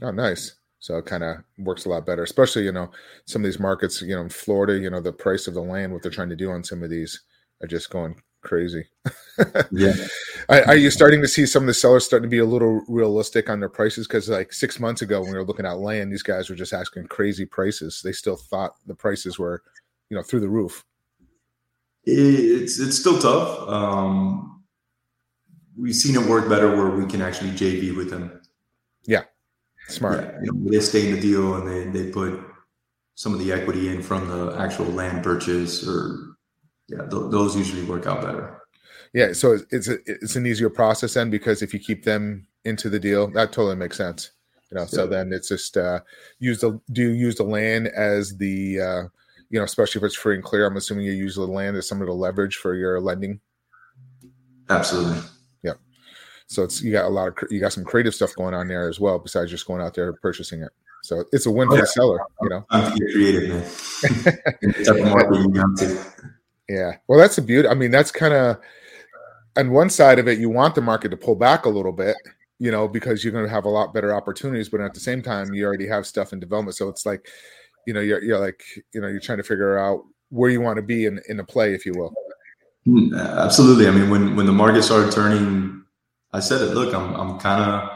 Oh, 0.00 0.10
nice. 0.10 0.54
So 0.78 0.96
it 0.96 1.06
kind 1.06 1.22
of 1.22 1.36
works 1.58 1.84
a 1.84 1.90
lot 1.90 2.06
better, 2.06 2.24
especially, 2.24 2.64
you 2.64 2.72
know, 2.72 2.90
some 3.26 3.42
of 3.42 3.44
these 3.44 3.60
markets, 3.60 4.02
you 4.02 4.16
know, 4.16 4.22
in 4.22 4.30
Florida, 4.30 4.76
you 4.78 4.90
know, 4.90 5.00
the 5.00 5.12
price 5.12 5.46
of 5.46 5.54
the 5.54 5.62
land, 5.62 5.92
what 5.92 6.02
they're 6.02 6.10
trying 6.10 6.30
to 6.30 6.36
do 6.36 6.50
on 6.50 6.64
some 6.64 6.82
of 6.82 6.90
these 6.90 7.22
are 7.62 7.68
just 7.68 7.90
going 7.90 8.16
crazy. 8.42 8.84
yeah. 9.70 9.94
Are, 10.48 10.74
you 10.74 10.90
starting 10.90 11.22
to 11.22 11.28
see 11.28 11.46
some 11.46 11.62
of 11.62 11.66
the 11.68 11.74
sellers 11.74 12.04
starting 12.04 12.28
to 12.28 12.34
be 12.34 12.40
a 12.40 12.44
little 12.44 12.82
realistic 12.88 13.48
on 13.48 13.60
their 13.60 13.68
prices? 13.68 14.08
Because 14.08 14.28
like 14.28 14.52
six 14.52 14.80
months 14.80 15.02
ago, 15.02 15.20
when 15.20 15.30
we 15.30 15.38
were 15.38 15.44
looking 15.44 15.64
at 15.64 15.78
land, 15.78 16.12
these 16.12 16.24
guys 16.24 16.50
were 16.50 16.56
just 16.56 16.72
asking 16.72 17.06
crazy 17.06 17.46
prices. 17.46 18.02
They 18.02 18.12
still 18.12 18.36
thought 18.36 18.74
the 18.84 18.94
prices 18.94 19.38
were 19.38 19.62
you 20.12 20.18
know 20.18 20.22
through 20.22 20.40
the 20.40 20.48
roof? 20.48 20.84
It's 22.04 22.78
it's 22.78 22.98
still 22.98 23.18
tough. 23.18 23.66
Um, 23.66 24.62
we've 25.74 25.94
seen 25.94 26.16
it 26.16 26.28
work 26.28 26.50
better 26.50 26.68
where 26.76 26.90
we 26.90 27.06
can 27.06 27.22
actually 27.22 27.52
JV 27.52 27.96
with 27.96 28.10
them. 28.10 28.42
Yeah, 29.04 29.22
smart. 29.88 30.20
Yeah, 30.20 30.38
you 30.42 30.52
know, 30.52 30.70
they 30.70 30.80
stay 30.80 31.08
in 31.08 31.14
the 31.14 31.20
deal 31.20 31.54
and 31.54 31.66
they 31.66 31.84
they 32.02 32.10
put 32.10 32.38
some 33.14 33.32
of 33.32 33.38
the 33.38 33.52
equity 33.52 33.88
in 33.88 34.02
from 34.02 34.28
the 34.28 34.54
actual 34.58 34.84
land 34.84 35.24
purchase, 35.24 35.88
or 35.88 36.36
yeah, 36.88 36.98
th- 36.98 37.30
those 37.30 37.56
usually 37.56 37.84
work 37.84 38.06
out 38.06 38.20
better. 38.20 38.60
Yeah, 39.14 39.32
so 39.32 39.58
it's 39.70 39.88
a, 39.88 39.98
it's 40.04 40.36
an 40.36 40.46
easier 40.46 40.68
process 40.68 41.14
then 41.14 41.30
because 41.30 41.62
if 41.62 41.72
you 41.72 41.80
keep 41.80 42.04
them 42.04 42.46
into 42.66 42.90
the 42.90 43.00
deal, 43.00 43.28
that 43.28 43.52
totally 43.52 43.76
makes 43.76 43.96
sense. 43.96 44.32
You 44.70 44.78
know, 44.78 44.86
so 44.86 45.06
then 45.06 45.32
it's 45.32 45.48
just 45.48 45.78
uh, 45.78 46.00
use 46.38 46.60
the 46.60 46.78
do 46.92 47.02
you 47.02 47.10
use 47.10 47.36
the 47.36 47.44
land 47.44 47.88
as 47.88 48.36
the 48.36 48.80
uh, 48.80 49.02
you 49.52 49.58
know, 49.58 49.64
especially 49.64 50.00
if 50.00 50.04
it's 50.04 50.16
free 50.16 50.34
and 50.34 50.42
clear. 50.42 50.66
I'm 50.66 50.76
assuming 50.78 51.04
you 51.04 51.12
use 51.12 51.36
the 51.36 51.46
land 51.46 51.76
as 51.76 51.86
some 51.86 52.00
of 52.00 52.06
the 52.06 52.14
leverage 52.14 52.56
for 52.56 52.74
your 52.74 52.98
lending. 53.00 53.38
Absolutely. 54.70 55.20
Yeah. 55.62 55.74
So 56.46 56.62
it's 56.62 56.82
you 56.82 56.90
got 56.90 57.04
a 57.04 57.08
lot 57.10 57.28
of 57.28 57.34
you 57.50 57.60
got 57.60 57.74
some 57.74 57.84
creative 57.84 58.14
stuff 58.14 58.34
going 58.34 58.54
on 58.54 58.66
there 58.66 58.88
as 58.88 58.98
well 58.98 59.18
besides 59.18 59.50
just 59.50 59.66
going 59.66 59.82
out 59.82 59.94
there 59.94 60.14
purchasing 60.14 60.62
it. 60.62 60.70
So 61.02 61.24
it's 61.32 61.44
a 61.44 61.50
win 61.50 61.68
oh, 61.68 61.72
for 61.72 61.76
yeah. 61.76 61.82
the 61.82 61.86
seller, 61.86 62.20
you 62.40 62.48
know. 62.48 62.64
I'm 62.70 62.96
creative, 62.96 63.50
man. 63.50 63.68
yeah. 66.68 66.96
Well, 67.06 67.18
that's 67.18 67.36
the 67.36 67.42
beauty. 67.42 67.68
I 67.68 67.74
mean, 67.74 67.90
that's 67.90 68.10
kind 68.10 68.32
of 68.32 68.56
on 69.56 69.70
one 69.70 69.90
side 69.90 70.18
of 70.18 70.28
it, 70.28 70.38
you 70.38 70.48
want 70.48 70.74
the 70.74 70.80
market 70.80 71.10
to 71.10 71.16
pull 71.18 71.34
back 71.34 71.66
a 71.66 71.68
little 71.68 71.92
bit, 71.92 72.16
you 72.58 72.70
know, 72.70 72.88
because 72.88 73.22
you're 73.22 73.32
going 73.32 73.44
to 73.44 73.50
have 73.50 73.66
a 73.66 73.68
lot 73.68 73.92
better 73.92 74.14
opportunities. 74.14 74.70
But 74.70 74.80
at 74.80 74.94
the 74.94 75.00
same 75.00 75.20
time, 75.20 75.52
you 75.52 75.66
already 75.66 75.88
have 75.88 76.06
stuff 76.06 76.32
in 76.32 76.40
development, 76.40 76.76
so 76.76 76.88
it's 76.88 77.04
like, 77.04 77.28
you 77.86 77.92
know, 77.92 78.00
you're 78.00 78.22
you're 78.22 78.38
like, 78.38 78.62
you 78.92 79.00
know, 79.00 79.08
you're 79.08 79.20
trying 79.20 79.38
to 79.38 79.44
figure 79.44 79.78
out 79.78 80.04
where 80.30 80.50
you 80.50 80.60
want 80.60 80.76
to 80.76 80.82
be 80.82 81.06
in 81.06 81.20
in 81.28 81.40
a 81.40 81.44
play, 81.44 81.74
if 81.74 81.84
you 81.86 81.92
will. 81.94 82.12
Hmm, 82.84 83.14
absolutely. 83.14 83.86
I 83.86 83.90
mean, 83.90 84.10
when 84.10 84.36
when 84.36 84.46
the 84.46 84.52
market 84.52 84.82
started 84.82 85.12
turning, 85.12 85.84
I 86.32 86.40
said 86.40 86.60
it. 86.62 86.74
Look, 86.74 86.94
I'm 86.94 87.14
I'm 87.14 87.38
kind 87.38 87.62
of 87.62 87.90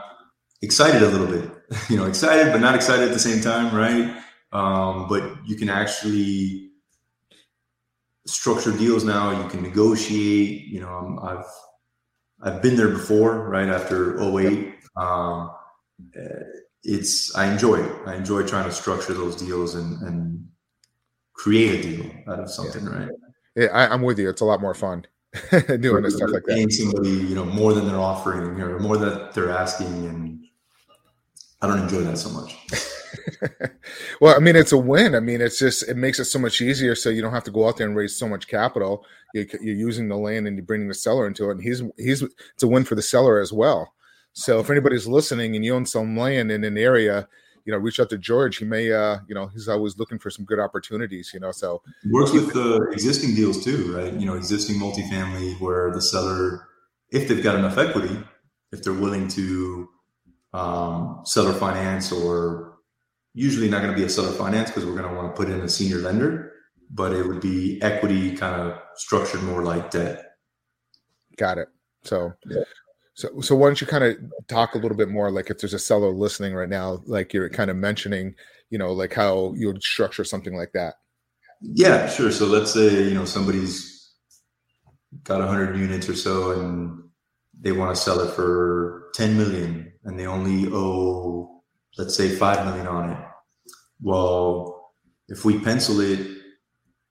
excited 0.62 1.02
a 1.02 1.09
little 1.09 1.26
bit. 1.26 1.50
You 1.90 1.97
know, 1.97 2.05
excited 2.05 2.52
but 2.52 2.61
not 2.61 2.76
excited 2.76 3.09
at 3.09 3.12
the 3.12 3.19
same 3.19 3.40
time, 3.43 3.75
right? 3.75 4.23
Um, 4.52 5.09
but 5.09 5.23
you 5.45 5.57
can 5.57 5.69
actually 5.69 6.71
structure 8.25 8.71
deals 8.71 9.02
now. 9.02 9.43
You 9.43 9.49
can 9.49 9.62
negotiate. 9.62 10.69
You 10.69 10.81
know, 10.81 11.19
i 11.23 11.31
have 11.31 11.47
I've 12.40 12.62
been 12.62 12.76
there 12.76 12.90
before, 12.90 13.49
right 13.49 13.69
after 13.69 14.21
08. 14.21 14.75
Um, 14.97 15.50
it's 16.87 17.35
I 17.37 17.50
enjoy 17.50 17.76
it. 17.76 17.93
I 18.07 18.14
enjoy 18.14 18.47
trying 18.47 18.64
to 18.64 18.73
structure 18.73 19.12
those 19.12 19.37
deals 19.37 19.75
and, 19.75 20.00
and 20.02 20.49
create 21.33 21.81
a 21.81 21.83
deal 21.83 22.11
out 22.28 22.40
of 22.40 22.50
something, 22.50 22.85
yeah. 22.85 22.99
right? 22.99 23.09
Yeah, 23.57 23.66
I, 23.66 23.93
am 23.93 24.02
with 24.02 24.19
you. 24.19 24.28
It's 24.28 24.40
a 24.40 24.45
lot 24.45 24.61
more 24.61 24.75
fun 24.75 25.07
doing 25.50 26.02
this 26.02 26.16
stuff 26.16 26.31
like 26.31 26.45
that. 26.45 26.55
Paying 26.55 26.71
somebody, 26.71 27.11
you 27.11 27.35
know, 27.35 27.45
more 27.45 27.73
than 27.73 27.87
they're 27.87 27.99
offering 27.99 28.61
or 28.61 28.78
more 28.78 28.97
than 28.97 29.28
they're 29.35 29.50
asking, 29.50 29.87
and 29.87 30.45
I 31.61 31.66
don't 31.66 31.81
enjoy 31.81 32.02
that 32.02 32.19
so 32.19 32.31
much. 32.31 32.57
well, 34.21 34.37
I 34.37 34.38
mean, 34.38 34.57
it's 34.57 34.73
a 34.73 34.78
win. 34.78 35.14
I 35.14 35.21
mean, 35.21 35.40
it's 35.40 35.59
just 35.59 35.88
it 35.88 35.97
makes 35.97 36.21
it 36.21 36.26
so 36.26 36.38
much 36.38 36.61
easier, 36.61 36.95
so 36.95 37.11
you 37.11 37.23
don't 37.23 37.33
have 37.33 37.45
to 37.45 37.50
go 37.50 37.66
out 37.66 37.78
there 37.78 37.87
and 37.87 37.97
raise 37.97 38.16
so 38.16 38.28
much 38.28 38.47
capital. 38.47 39.05
You're, 39.35 39.47
you're 39.61 39.75
using 39.75 40.09
the 40.09 40.16
land 40.16 40.47
and 40.47 40.57
you're 40.57 40.66
bringing 40.66 40.88
the 40.88 40.95
seller 40.95 41.26
into 41.26 41.49
it, 41.49 41.52
and 41.52 41.62
he's 41.62 41.83
he's 41.97 42.23
it's 42.23 42.62
a 42.62 42.69
win 42.69 42.85
for 42.85 42.95
the 42.95 43.02
seller 43.02 43.40
as 43.40 43.52
well. 43.52 43.93
So 44.38 44.61
if 44.61 44.69
anybody's 44.69 45.07
listening 45.07 45.57
and 45.57 45.64
you 45.64 45.75
own 45.75 45.87
some 45.87 46.14
land 46.14 46.52
in 46.52 46.62
an 46.62 46.76
area, 46.76 47.26
you 47.64 47.73
know, 47.73 47.78
reach 47.78 47.99
out 47.99 48.11
to 48.11 48.19
George. 48.19 48.59
He 48.59 48.66
may, 48.66 48.93
uh, 48.93 49.19
you 49.26 49.35
know, 49.35 49.47
he's 49.47 49.66
always 49.66 49.99
looking 49.99 50.19
for 50.19 50.28
some 50.28 50.45
good 50.45 50.61
opportunities. 50.61 51.31
You 51.33 51.40
know, 51.40 51.52
so 51.52 51.81
works 52.11 52.33
with 52.33 52.52
the 52.52 52.87
existing 52.93 53.35
deals 53.35 53.64
too, 53.64 53.97
right? 53.97 54.12
You 54.12 54.26
know, 54.26 54.35
existing 54.35 54.76
multifamily 54.76 55.59
where 55.59 55.90
the 55.90 56.02
seller, 56.02 56.69
if 57.11 57.28
they've 57.28 57.43
got 57.43 57.57
enough 57.57 57.78
equity, 57.78 58.23
if 58.73 58.83
they're 58.83 58.93
willing 58.93 59.26
to 59.28 59.88
um, 60.52 61.23
seller 61.25 61.55
finance 61.55 62.12
or 62.12 62.76
usually 63.33 63.71
not 63.71 63.81
going 63.81 63.93
to 63.93 63.99
be 63.99 64.05
a 64.05 64.11
seller 64.11 64.33
finance 64.33 64.71
because 64.71 64.85
we're 64.85 64.97
going 64.97 65.09
to 65.09 65.16
want 65.16 65.35
to 65.35 65.43
put 65.43 65.50
in 65.50 65.61
a 65.62 65.69
senior 65.69 65.99
lender, 65.99 66.52
but 66.90 67.12
it 67.12 67.26
would 67.26 67.40
be 67.40 67.81
equity 67.81 68.37
kind 68.37 68.61
of 68.61 68.78
structured 68.97 69.43
more 69.43 69.64
like 69.64 69.90
debt. 69.90 70.25
Got 71.38 71.57
it. 71.57 71.69
So, 72.05 72.35
yeah. 72.47 72.62
So, 73.16 73.40
so 73.40 73.56
why 73.56 73.68
don't 73.68 73.80
you 73.80 73.87
kind 73.87 74.04
of 74.04 74.16
talk 74.46 74.75
a 74.75 74.78
little 74.78 74.96
bit 74.96 75.08
more, 75.08 75.30
like 75.30 75.49
if 75.49 75.58
there's 75.58 75.73
a 75.73 75.78
seller 75.78 76.11
listening 76.11 76.54
right 76.54 76.68
now, 76.68 77.02
like 77.06 77.32
you're 77.32 77.49
kind 77.49 77.70
of 77.70 77.76
mentioning, 77.76 78.35
you 78.68 78.76
know, 78.76 78.92
like 78.92 79.14
how 79.14 79.54
you 79.56 79.68
would 79.68 79.82
structure 79.82 80.23
something 80.23 80.54
like 80.54 80.73
that. 80.73 80.97
Yeah, 81.62 82.10
sure. 82.10 82.30
So 82.30 82.45
let's 82.45 82.75
say 82.75 83.04
you 83.04 83.14
know 83.14 83.25
somebody's 83.25 84.12
got 85.25 85.38
100 85.38 85.78
units 85.78 86.10
or 86.10 86.14
so, 86.14 86.60
and 86.60 87.04
they 87.58 87.73
want 87.73 87.97
to 87.97 88.00
sell 88.00 88.21
it 88.21 88.34
for 88.34 89.10
10 89.14 89.38
million, 89.38 89.91
and 90.04 90.21
they 90.21 90.26
only 90.26 90.71
owe 90.71 91.62
let's 91.97 92.14
say 92.14 92.28
5 92.28 92.67
million 92.67 92.86
on 92.86 93.10
it. 93.12 93.19
Well, 94.02 94.93
if 95.28 95.47
we 95.47 95.58
pencil 95.58 96.00
it 96.00 96.21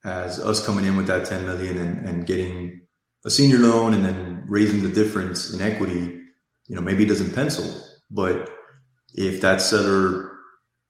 as 0.04 0.40
us 0.40 0.64
coming 0.64 0.86
in 0.86 0.96
with 0.96 1.08
that 1.08 1.26
10 1.26 1.46
million 1.46 1.80
and, 1.80 2.08
and 2.08 2.28
getting 2.28 2.85
a 3.26 3.30
senior 3.30 3.58
loan 3.58 3.94
and 3.94 4.06
then 4.06 4.44
raising 4.48 4.84
the 4.84 4.90
difference 4.90 5.54
in 5.54 5.62
equity, 5.62 6.22
you 6.68 6.76
know, 6.76 6.82
maybe 6.82 7.04
it 7.04 7.10
doesn't 7.10 7.34
pencil. 7.34 7.66
But 8.12 8.50
if 9.16 9.42
that 9.42 9.62
seller 9.62 10.32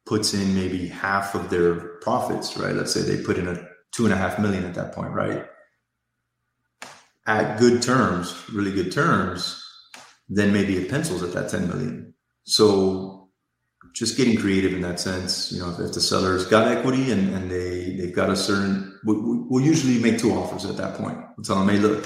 puts 0.05 0.33
in 0.33 0.53
maybe 0.53 0.87
half 0.87 1.33
of 1.33 1.49
their 1.49 1.75
profits, 1.99 2.57
right? 2.57 2.75
Let's 2.75 2.93
say 2.93 3.01
they 3.01 3.23
put 3.23 3.37
in 3.37 3.47
a 3.47 3.67
two 3.91 4.05
and 4.05 4.13
a 4.13 4.17
half 4.17 4.37
million 4.37 4.65
at 4.65 4.75
that 4.75 4.93
point, 4.93 5.13
right? 5.13 5.45
At 7.25 7.57
good 7.57 7.81
terms, 7.81 8.35
really 8.51 8.71
good 8.71 8.91
terms, 8.91 9.63
then 10.29 10.53
maybe 10.53 10.77
it 10.77 10.89
pencils 10.89 11.23
at 11.23 11.33
that 11.33 11.49
10 11.49 11.67
million. 11.67 12.13
So 12.43 13.14
just 13.95 14.17
getting 14.17 14.37
creative 14.37 14.73
in 14.73 14.81
that 14.81 14.99
sense. 14.99 15.51
You 15.51 15.59
know, 15.59 15.69
if, 15.71 15.79
if 15.79 15.93
the 15.93 16.01
seller's 16.01 16.45
got 16.45 16.67
equity 16.67 17.11
and, 17.11 17.33
and 17.33 17.49
they 17.49 17.95
they've 17.95 18.13
got 18.13 18.29
a 18.29 18.35
certain, 18.35 18.99
we, 19.05 19.15
we'll 19.17 19.63
usually 19.63 19.97
make 19.99 20.19
two 20.19 20.33
offers 20.33 20.65
at 20.65 20.77
that 20.77 20.95
point. 20.95 21.17
We'll 21.35 21.45
tell 21.45 21.57
them, 21.57 21.69
hey, 21.69 21.79
look, 21.79 22.05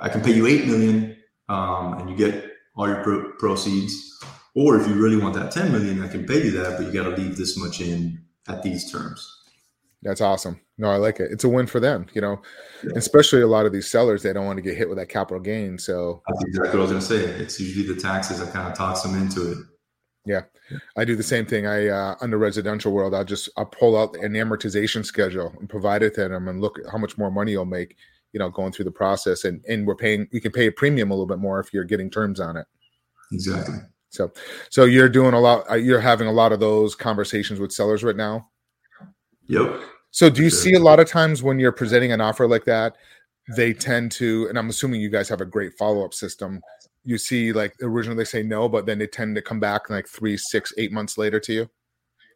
I 0.00 0.08
can 0.08 0.22
pay 0.22 0.32
you 0.32 0.46
eight 0.46 0.66
million, 0.66 1.16
um, 1.48 1.98
and 1.98 2.08
you 2.08 2.16
get 2.16 2.50
all 2.76 2.88
your 2.88 3.02
pro- 3.02 3.32
proceeds. 3.32 3.92
Or 4.54 4.78
if 4.78 4.86
you 4.86 4.94
really 4.94 5.16
want 5.16 5.34
that 5.34 5.50
ten 5.50 5.72
million, 5.72 6.02
I 6.02 6.08
can 6.08 6.24
pay 6.26 6.44
you 6.44 6.50
that, 6.52 6.78
but 6.78 6.86
you 6.86 6.92
got 6.92 7.10
to 7.10 7.16
leave 7.16 7.36
this 7.36 7.56
much 7.58 7.80
in 7.80 8.22
at 8.48 8.62
these 8.62 8.90
terms. 8.90 9.38
That's 10.02 10.20
awesome. 10.20 10.60
No, 10.78 10.90
I 10.90 10.96
like 10.96 11.20
it. 11.20 11.30
It's 11.30 11.44
a 11.44 11.48
win 11.48 11.66
for 11.68 11.78
them, 11.78 12.06
you 12.12 12.20
know, 12.20 12.42
yeah. 12.82 12.90
especially 12.96 13.40
a 13.40 13.46
lot 13.46 13.66
of 13.66 13.72
these 13.72 13.88
sellers, 13.88 14.22
they 14.22 14.32
don't 14.32 14.46
want 14.46 14.56
to 14.56 14.62
get 14.62 14.76
hit 14.76 14.88
with 14.88 14.98
that 14.98 15.08
capital 15.08 15.40
gain. 15.40 15.78
So 15.78 16.22
that's 16.28 16.44
exactly 16.44 16.80
what 16.80 16.88
I 16.90 16.92
was 16.92 17.06
going 17.06 17.22
to 17.22 17.30
say. 17.30 17.40
It's 17.40 17.60
usually 17.60 17.86
the 17.86 18.00
taxes 18.00 18.40
that 18.40 18.52
kind 18.52 18.68
of 18.68 18.76
talks 18.76 19.02
them 19.02 19.14
into 19.14 19.52
it. 19.52 19.58
Yeah, 20.24 20.42
I 20.96 21.04
do 21.04 21.16
the 21.16 21.22
same 21.22 21.46
thing. 21.46 21.66
I 21.66 21.88
uh, 21.88 22.14
on 22.20 22.30
the 22.30 22.36
residential 22.36 22.92
world, 22.92 23.14
I'll 23.14 23.24
just 23.24 23.48
I'll 23.56 23.66
pull 23.66 23.96
out 23.96 24.14
an 24.16 24.32
amortization 24.32 25.04
schedule 25.04 25.52
and 25.58 25.68
provide 25.68 26.02
it 26.02 26.14
to 26.14 26.28
them 26.28 26.48
and 26.48 26.60
look 26.60 26.78
at 26.78 26.90
how 26.90 26.98
much 26.98 27.18
more 27.18 27.30
money 27.30 27.52
you'll 27.52 27.64
make. 27.64 27.96
You 28.32 28.38
know, 28.38 28.48
going 28.48 28.72
through 28.72 28.86
the 28.86 28.92
process, 28.92 29.44
and 29.44 29.62
and 29.68 29.86
we're 29.86 29.96
paying. 29.96 30.28
You 30.30 30.40
can 30.40 30.52
pay 30.52 30.66
a 30.68 30.72
premium 30.72 31.10
a 31.10 31.14
little 31.14 31.26
bit 31.26 31.38
more 31.38 31.60
if 31.60 31.72
you're 31.72 31.84
getting 31.84 32.08
terms 32.08 32.40
on 32.40 32.56
it. 32.56 32.66
Exactly. 33.32 33.78
So, 34.12 34.30
so 34.68 34.84
you're 34.84 35.08
doing 35.08 35.32
a 35.34 35.40
lot. 35.40 35.68
Uh, 35.70 35.74
you're 35.74 36.00
having 36.00 36.28
a 36.28 36.32
lot 36.32 36.52
of 36.52 36.60
those 36.60 36.94
conversations 36.94 37.58
with 37.58 37.72
sellers 37.72 38.04
right 38.04 38.16
now. 38.16 38.48
Yep. 39.46 39.80
So, 40.10 40.28
do 40.28 40.42
you 40.42 40.50
sure. 40.50 40.58
see 40.58 40.74
a 40.74 40.78
lot 40.78 41.00
of 41.00 41.08
times 41.08 41.42
when 41.42 41.58
you're 41.58 41.72
presenting 41.72 42.12
an 42.12 42.20
offer 42.20 42.46
like 42.46 42.66
that, 42.66 42.96
they 43.56 43.72
tend 43.72 44.12
to, 44.12 44.46
and 44.48 44.58
I'm 44.58 44.68
assuming 44.68 45.00
you 45.00 45.08
guys 45.08 45.30
have 45.30 45.40
a 45.40 45.46
great 45.46 45.72
follow 45.78 46.04
up 46.04 46.12
system 46.12 46.60
you 47.04 47.18
see 47.18 47.52
like 47.52 47.74
originally 47.82 48.18
they 48.18 48.24
say 48.24 48.42
no, 48.42 48.68
but 48.68 48.86
then 48.86 48.98
they 48.98 49.06
tend 49.06 49.34
to 49.36 49.42
come 49.42 49.60
back 49.60 49.90
like 49.90 50.08
three, 50.08 50.36
six, 50.36 50.72
eight 50.78 50.92
months 50.92 51.18
later 51.18 51.40
to 51.40 51.52
you? 51.52 51.70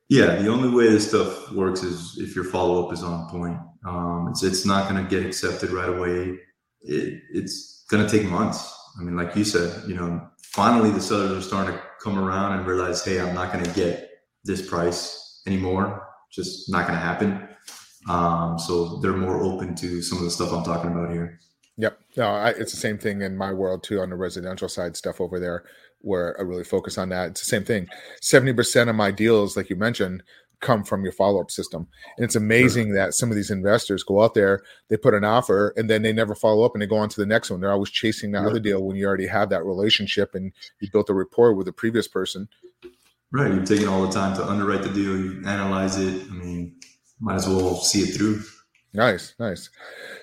Yeah, 0.09 0.37
the 0.37 0.49
only 0.49 0.69
way 0.69 0.89
this 0.89 1.09
stuff 1.09 1.51
works 1.53 1.83
is 1.83 2.17
if 2.19 2.37
your 2.37 2.45
follow 2.45 2.87
up 2.87 2.93
is 2.93 3.03
on 3.03 3.29
point. 3.29 3.59
Um, 3.85 4.29
it's 4.31 4.43
it's 4.43 4.65
not 4.65 4.89
going 4.89 5.03
to 5.03 5.11
get 5.11 5.27
accepted 5.27 5.71
right 5.71 5.89
away. 5.89 6.39
It, 6.83 7.23
it's 7.33 7.85
going 7.91 8.07
to 8.07 8.11
take 8.11 8.29
months. 8.29 8.73
I 8.99 9.03
mean, 9.03 9.17
like 9.17 9.35
you 9.35 9.45
said, 9.45 9.89
you 9.89 9.95
know, 9.95 10.29
finally 10.43 10.91
the 10.91 11.01
sellers 11.01 11.33
are 11.33 11.41
starting 11.47 11.75
to 11.75 11.83
come 12.03 12.19
around 12.19 12.59
and 12.59 12.67
realize, 12.67 13.05
hey, 13.05 13.21
I'm 13.21 13.35
not 13.35 13.53
going 13.53 13.65
to 13.65 13.71
get 13.73 14.11
this 14.45 14.67
price 14.67 15.43
anymore. 15.47 16.07
Just 16.31 16.71
not 16.71 16.87
going 16.87 16.99
to 16.99 17.05
happen. 17.05 17.49
Um, 18.09 18.59
so 18.59 18.99
they're 18.99 19.17
more 19.17 19.43
open 19.43 19.75
to 19.77 20.03
some 20.03 20.19
of 20.19 20.25
the 20.25 20.31
stuff 20.31 20.53
I'm 20.53 20.63
talking 20.63 20.93
about 20.93 21.11
here. 21.11 21.41
No, 22.17 22.29
I, 22.29 22.51
it's 22.51 22.73
the 22.73 22.79
same 22.79 22.99
thing 22.99 23.23
in 23.23 23.37
my 23.37 23.53
world 23.53 23.83
too 23.83 24.01
on 24.01 24.11
the 24.11 24.17
residential 24.17 24.69
side 24.69 24.97
stuff 24.97 25.21
over 25.21 25.39
there 25.39 25.65
where 26.01 26.39
I 26.39 26.43
really 26.43 26.65
focus 26.65 26.99
on 26.99 27.09
that. 27.11 27.31
It's 27.31 27.41
the 27.41 27.47
same 27.47 27.65
thing. 27.65 27.89
70% 28.23 28.89
of 28.89 28.95
my 28.95 29.11
deals, 29.11 29.57
like 29.57 29.69
you 29.71 29.77
mentioned, 29.77 30.23
come 30.61 30.85
from 30.85 31.03
your 31.03 31.13
follow-up 31.13 31.51
system. 31.51 31.87
And 32.17 32.25
it's 32.25 32.37
amazing 32.37 32.89
sure. 32.89 32.97
that 32.97 33.15
some 33.15 33.31
of 33.31 33.37
these 33.37 33.51
investors 33.51 34.03
go 34.03 34.23
out 34.23 34.35
there, 34.35 34.63
they 34.89 34.97
put 34.97 35.15
an 35.15 35.25
offer 35.25 35.75
and 35.77 35.91
then 35.91 36.03
they 36.03 36.13
never 36.13 36.35
follow 36.35 36.65
up 36.65 36.73
and 36.75 36.83
they 36.83 36.87
go 36.87 36.97
on 36.97 37.09
to 37.11 37.21
the 37.21 37.27
next 37.27 37.51
one. 37.51 37.61
They're 37.61 37.73
always 37.73 37.91
chasing 37.91 38.33
that 38.33 38.47
other 38.47 38.61
deal 38.61 38.83
when 38.83 38.97
you 38.97 39.07
already 39.07 39.27
have 39.27 39.51
that 39.51 39.65
relationship 39.65 40.35
and 40.35 40.53
you 40.81 40.89
built 40.91 41.11
a 41.11 41.15
rapport 41.15 41.53
with 41.55 41.67
the 41.67 41.73
previous 41.73 42.09
person. 42.09 42.49
Right. 43.33 43.53
You're 43.53 43.67
taking 43.67 43.89
all 43.89 44.07
the 44.07 44.13
time 44.13 44.37
to 44.37 44.49
underwrite 44.49 44.83
the 44.83 44.91
deal, 44.91 45.19
you 45.19 45.43
analyze 45.47 45.99
it. 45.99 46.23
I 46.31 46.35
mean, 46.35 46.77
might 47.21 47.35
as 47.35 47.49
well 47.49 47.77
see 47.77 48.01
it 48.01 48.15
through. 48.15 48.43
Nice, 48.97 49.35
nice. 49.39 49.69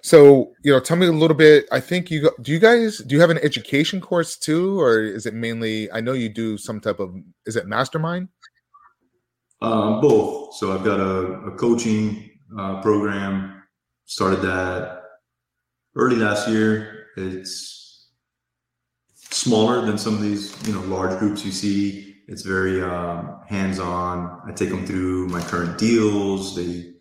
So, 0.01 0.51
you 0.63 0.71
know, 0.71 0.79
tell 0.79 0.97
me 0.97 1.05
a 1.05 1.11
little 1.11 1.37
bit. 1.37 1.67
I 1.71 1.79
think 1.79 2.09
you 2.09 2.31
do 2.41 2.51
you 2.51 2.57
guys 2.57 2.97
do 2.97 3.13
you 3.13 3.21
have 3.21 3.29
an 3.29 3.37
education 3.43 4.01
course 4.01 4.35
too, 4.35 4.81
or 4.81 4.99
is 4.99 5.27
it 5.27 5.35
mainly? 5.35 5.91
I 5.91 6.01
know 6.01 6.13
you 6.13 6.27
do 6.27 6.57
some 6.57 6.79
type 6.79 6.99
of. 6.99 7.15
Is 7.45 7.55
it 7.55 7.67
mastermind? 7.67 8.29
Uh, 9.61 10.01
both. 10.01 10.55
So 10.55 10.73
I've 10.73 10.83
got 10.83 10.99
a, 10.99 11.33
a 11.49 11.51
coaching 11.51 12.31
uh, 12.57 12.81
program. 12.81 13.61
Started 14.05 14.41
that 14.41 15.03
early 15.95 16.15
last 16.15 16.49
year. 16.49 17.05
It's 17.15 18.09
smaller 19.15 19.85
than 19.85 19.99
some 19.99 20.15
of 20.15 20.21
these, 20.21 20.51
you 20.67 20.73
know, 20.73 20.81
large 20.81 21.19
groups 21.19 21.45
you 21.45 21.51
see. 21.51 22.15
It's 22.27 22.41
very 22.41 22.81
um, 22.81 23.39
hands 23.47 23.77
on. 23.77 24.41
I 24.47 24.51
take 24.51 24.69
them 24.69 24.87
through 24.87 25.27
my 25.27 25.41
current 25.41 25.77
deals. 25.77 26.55
They 26.55 26.92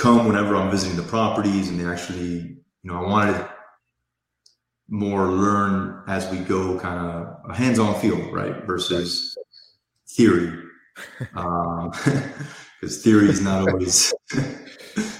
come 0.00 0.26
whenever 0.26 0.56
I'm 0.56 0.70
visiting 0.70 0.96
the 0.96 1.02
properties, 1.02 1.68
and 1.68 1.78
they 1.78 1.84
actually, 1.84 2.56
you 2.82 2.90
know, 2.90 3.04
I 3.04 3.08
wanted 3.08 3.48
more 4.88 5.26
learn 5.26 6.02
as 6.08 6.28
we 6.30 6.38
go, 6.38 6.78
kind 6.80 6.98
of 6.98 7.50
a 7.50 7.54
hands 7.54 7.78
on 7.78 8.00
feel, 8.00 8.32
right? 8.32 8.64
Versus 8.64 9.36
theory. 10.08 10.52
Because 11.18 11.86
um, 12.96 13.02
theory 13.02 13.28
is 13.28 13.40
not 13.40 13.68
always. 13.68 14.12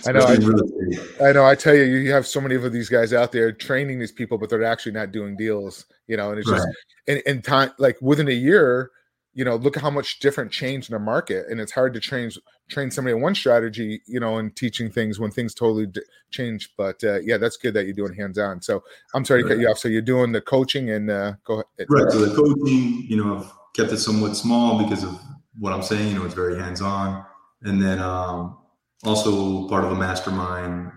I 0.07 0.13
know. 0.13 0.21
I, 0.21 1.29
I, 1.29 1.33
know. 1.33 1.45
I 1.45 1.55
tell 1.55 1.75
you, 1.75 1.85
you 1.85 2.11
have 2.13 2.27
so 2.27 2.41
many 2.41 2.57
of 2.57 2.73
these 2.73 2.89
guys 2.89 3.13
out 3.13 3.33
there 3.33 3.53
training 3.53 4.01
these 4.01 4.11
people, 4.11 4.39
but 4.39 4.49
they're 4.49 4.65
actually 4.65 4.93
not 4.93 5.13
doing 5.13 5.37
deals. 5.37 5.87
You 6.09 6.17
know, 6.17 6.31
and 6.31 6.39
it's 6.39 6.51
right. 6.51 6.57
just 6.57 6.69
in, 7.07 7.23
in 7.27 7.43
time, 7.43 7.71
like 7.79 7.97
within 8.01 8.29
a 8.29 8.33
year, 8.33 8.91
you 9.33 9.45
know, 9.45 9.57
look 9.57 9.77
at 9.77 9.83
how 9.83 9.91
much 9.91 10.19
different 10.19 10.51
change 10.51 10.89
in 10.89 10.93
the 10.93 10.99
market, 10.99 11.47
and 11.49 11.61
it's 11.61 11.73
hard 11.73 11.95
to 11.95 12.01
train 12.01 12.31
train 12.69 12.91
somebody 12.91 13.15
on 13.15 13.21
one 13.21 13.35
strategy, 13.35 14.01
you 14.07 14.19
know, 14.21 14.39
and 14.39 14.55
teaching 14.57 14.91
things 14.91 15.19
when 15.19 15.31
things 15.31 15.55
totally 15.55 15.87
d- 15.87 16.01
change. 16.31 16.71
But 16.77 17.03
uh, 17.05 17.21
yeah, 17.21 17.37
that's 17.37 17.57
good 17.57 17.75
that 17.75 17.85
you're 17.85 17.95
doing 17.95 18.15
hands 18.15 18.39
on. 18.39 18.61
So 18.61 18.83
I'm 19.15 19.25
sorry 19.25 19.43
right. 19.43 19.49
to 19.51 19.55
cut 19.55 19.61
you 19.61 19.69
off. 19.69 19.79
So 19.79 19.89
you're 19.89 20.03
doing 20.03 20.33
the 20.33 20.41
coaching 20.41 20.91
and 20.91 21.11
uh, 21.11 21.35
go 21.45 21.55
ahead. 21.55 21.87
Right. 21.89 22.11
So 22.11 22.25
the 22.25 22.35
coaching, 22.35 23.07
you 23.09 23.23
know, 23.23 23.39
I've 23.39 23.53
kept 23.75 23.93
it 23.93 23.99
somewhat 23.99 24.37
small 24.37 24.83
because 24.83 25.05
of 25.05 25.21
what 25.59 25.73
I'm 25.73 25.83
saying. 25.83 26.09
You 26.09 26.19
know, 26.19 26.25
it's 26.25 26.35
very 26.35 26.59
hands 26.59 26.81
on, 26.81 27.25
and 27.63 27.81
then 27.81 28.01
um, 28.01 28.59
also 29.05 29.69
part 29.69 29.85
of 29.85 29.93
a 29.93 29.97
mastermind 29.97 30.91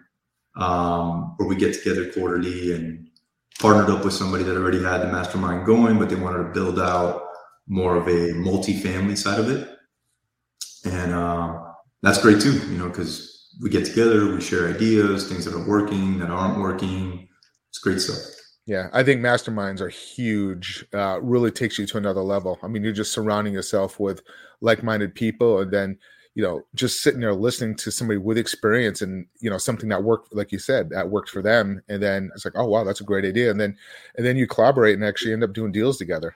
um, 0.55 1.35
where 1.37 1.47
we 1.47 1.55
get 1.55 1.73
together 1.73 2.11
quarterly 2.11 2.73
and 2.73 3.09
partnered 3.59 3.89
up 3.89 4.03
with 4.03 4.13
somebody 4.13 4.43
that 4.43 4.57
already 4.57 4.81
had 4.81 5.01
the 5.01 5.07
mastermind 5.07 5.65
going, 5.65 5.99
but 5.99 6.09
they 6.09 6.15
wanted 6.15 6.39
to 6.39 6.49
build 6.49 6.79
out 6.79 7.32
more 7.67 7.95
of 7.95 8.07
a 8.07 8.33
multi-family 8.33 9.15
side 9.15 9.39
of 9.39 9.49
it. 9.49 9.69
And 10.85 11.13
uh, 11.13 11.59
that's 12.01 12.21
great 12.21 12.41
too, 12.41 12.53
you 12.53 12.77
know, 12.77 12.89
because 12.89 13.49
we 13.61 13.69
get 13.69 13.85
together, 13.85 14.33
we 14.33 14.41
share 14.41 14.67
ideas, 14.67 15.29
things 15.29 15.45
that 15.45 15.53
are 15.53 15.67
working, 15.67 16.19
that 16.19 16.29
aren't 16.29 16.59
working. 16.59 17.27
It's 17.69 17.79
great 17.79 17.99
stuff. 17.99 18.17
Yeah, 18.65 18.87
I 18.93 19.03
think 19.03 19.21
masterminds 19.21 19.81
are 19.81 19.89
huge. 19.89 20.85
Uh, 20.93 21.19
really 21.21 21.51
takes 21.51 21.77
you 21.77 21.85
to 21.85 21.97
another 21.97 22.21
level. 22.21 22.59
I 22.63 22.67
mean, 22.67 22.83
you're 22.83 22.93
just 22.93 23.11
surrounding 23.11 23.53
yourself 23.53 23.99
with 23.99 24.21
like-minded 24.61 25.15
people, 25.15 25.59
and 25.59 25.71
then 25.71 25.97
you 26.35 26.41
know, 26.41 26.65
just 26.73 27.01
sitting 27.03 27.19
there 27.19 27.33
listening 27.33 27.75
to 27.75 27.91
somebody 27.91 28.17
with 28.17 28.37
experience 28.37 29.01
and 29.01 29.27
you 29.39 29.49
know 29.49 29.57
something 29.57 29.89
that 29.89 30.03
worked, 30.03 30.33
like 30.33 30.51
you 30.51 30.59
said, 30.59 30.89
that 30.89 31.09
worked 31.09 31.29
for 31.29 31.41
them, 31.41 31.81
and 31.89 32.01
then 32.01 32.31
it's 32.33 32.45
like, 32.45 32.55
oh 32.57 32.65
wow, 32.65 32.83
that's 32.83 33.01
a 33.01 33.05
great 33.05 33.25
idea, 33.25 33.51
and 33.51 33.59
then 33.59 33.77
and 34.15 34.25
then 34.25 34.37
you 34.37 34.47
collaborate 34.47 34.95
and 34.95 35.03
actually 35.03 35.33
end 35.33 35.43
up 35.43 35.53
doing 35.53 35.71
deals 35.71 35.97
together. 35.97 36.33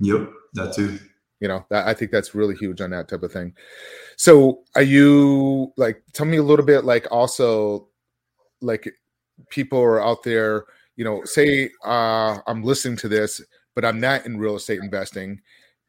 Yep, 0.00 0.30
that 0.54 0.74
too. 0.74 0.98
You 1.40 1.48
know, 1.48 1.64
that, 1.70 1.86
I 1.86 1.94
think 1.94 2.10
that's 2.10 2.34
really 2.34 2.54
huge 2.54 2.80
on 2.80 2.90
that 2.90 3.08
type 3.08 3.22
of 3.22 3.32
thing. 3.32 3.54
So, 4.16 4.62
are 4.74 4.82
you 4.82 5.72
like? 5.76 6.02
Tell 6.12 6.26
me 6.26 6.36
a 6.36 6.42
little 6.42 6.66
bit, 6.66 6.84
like 6.84 7.06
also, 7.10 7.88
like 8.60 8.90
people 9.50 9.80
are 9.80 10.02
out 10.02 10.22
there. 10.22 10.64
You 10.96 11.04
know, 11.04 11.22
say 11.24 11.70
uh, 11.84 12.38
I'm 12.46 12.62
listening 12.62 12.98
to 12.98 13.08
this, 13.08 13.40
but 13.74 13.84
I'm 13.84 14.00
not 14.00 14.26
in 14.26 14.38
real 14.38 14.56
estate 14.56 14.80
investing 14.82 15.40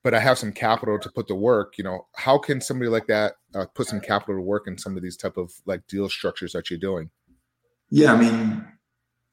but 0.03 0.13
I 0.13 0.19
have 0.19 0.37
some 0.37 0.51
capital 0.51 0.97
to 0.99 1.09
put 1.09 1.27
to 1.27 1.35
work. 1.35 1.77
You 1.77 1.83
know, 1.83 2.07
how 2.15 2.37
can 2.37 2.59
somebody 2.61 2.89
like 2.89 3.07
that 3.07 3.33
uh, 3.53 3.65
put 3.73 3.87
some 3.87 3.99
capital 3.99 4.35
to 4.35 4.41
work 4.41 4.67
in 4.67 4.77
some 4.77 4.97
of 4.97 5.03
these 5.03 5.17
type 5.17 5.37
of 5.37 5.51
like 5.65 5.85
deal 5.87 6.09
structures 6.09 6.53
that 6.53 6.69
you're 6.69 6.79
doing? 6.79 7.09
Yeah, 7.89 8.13
I 8.13 8.17
mean, 8.17 8.65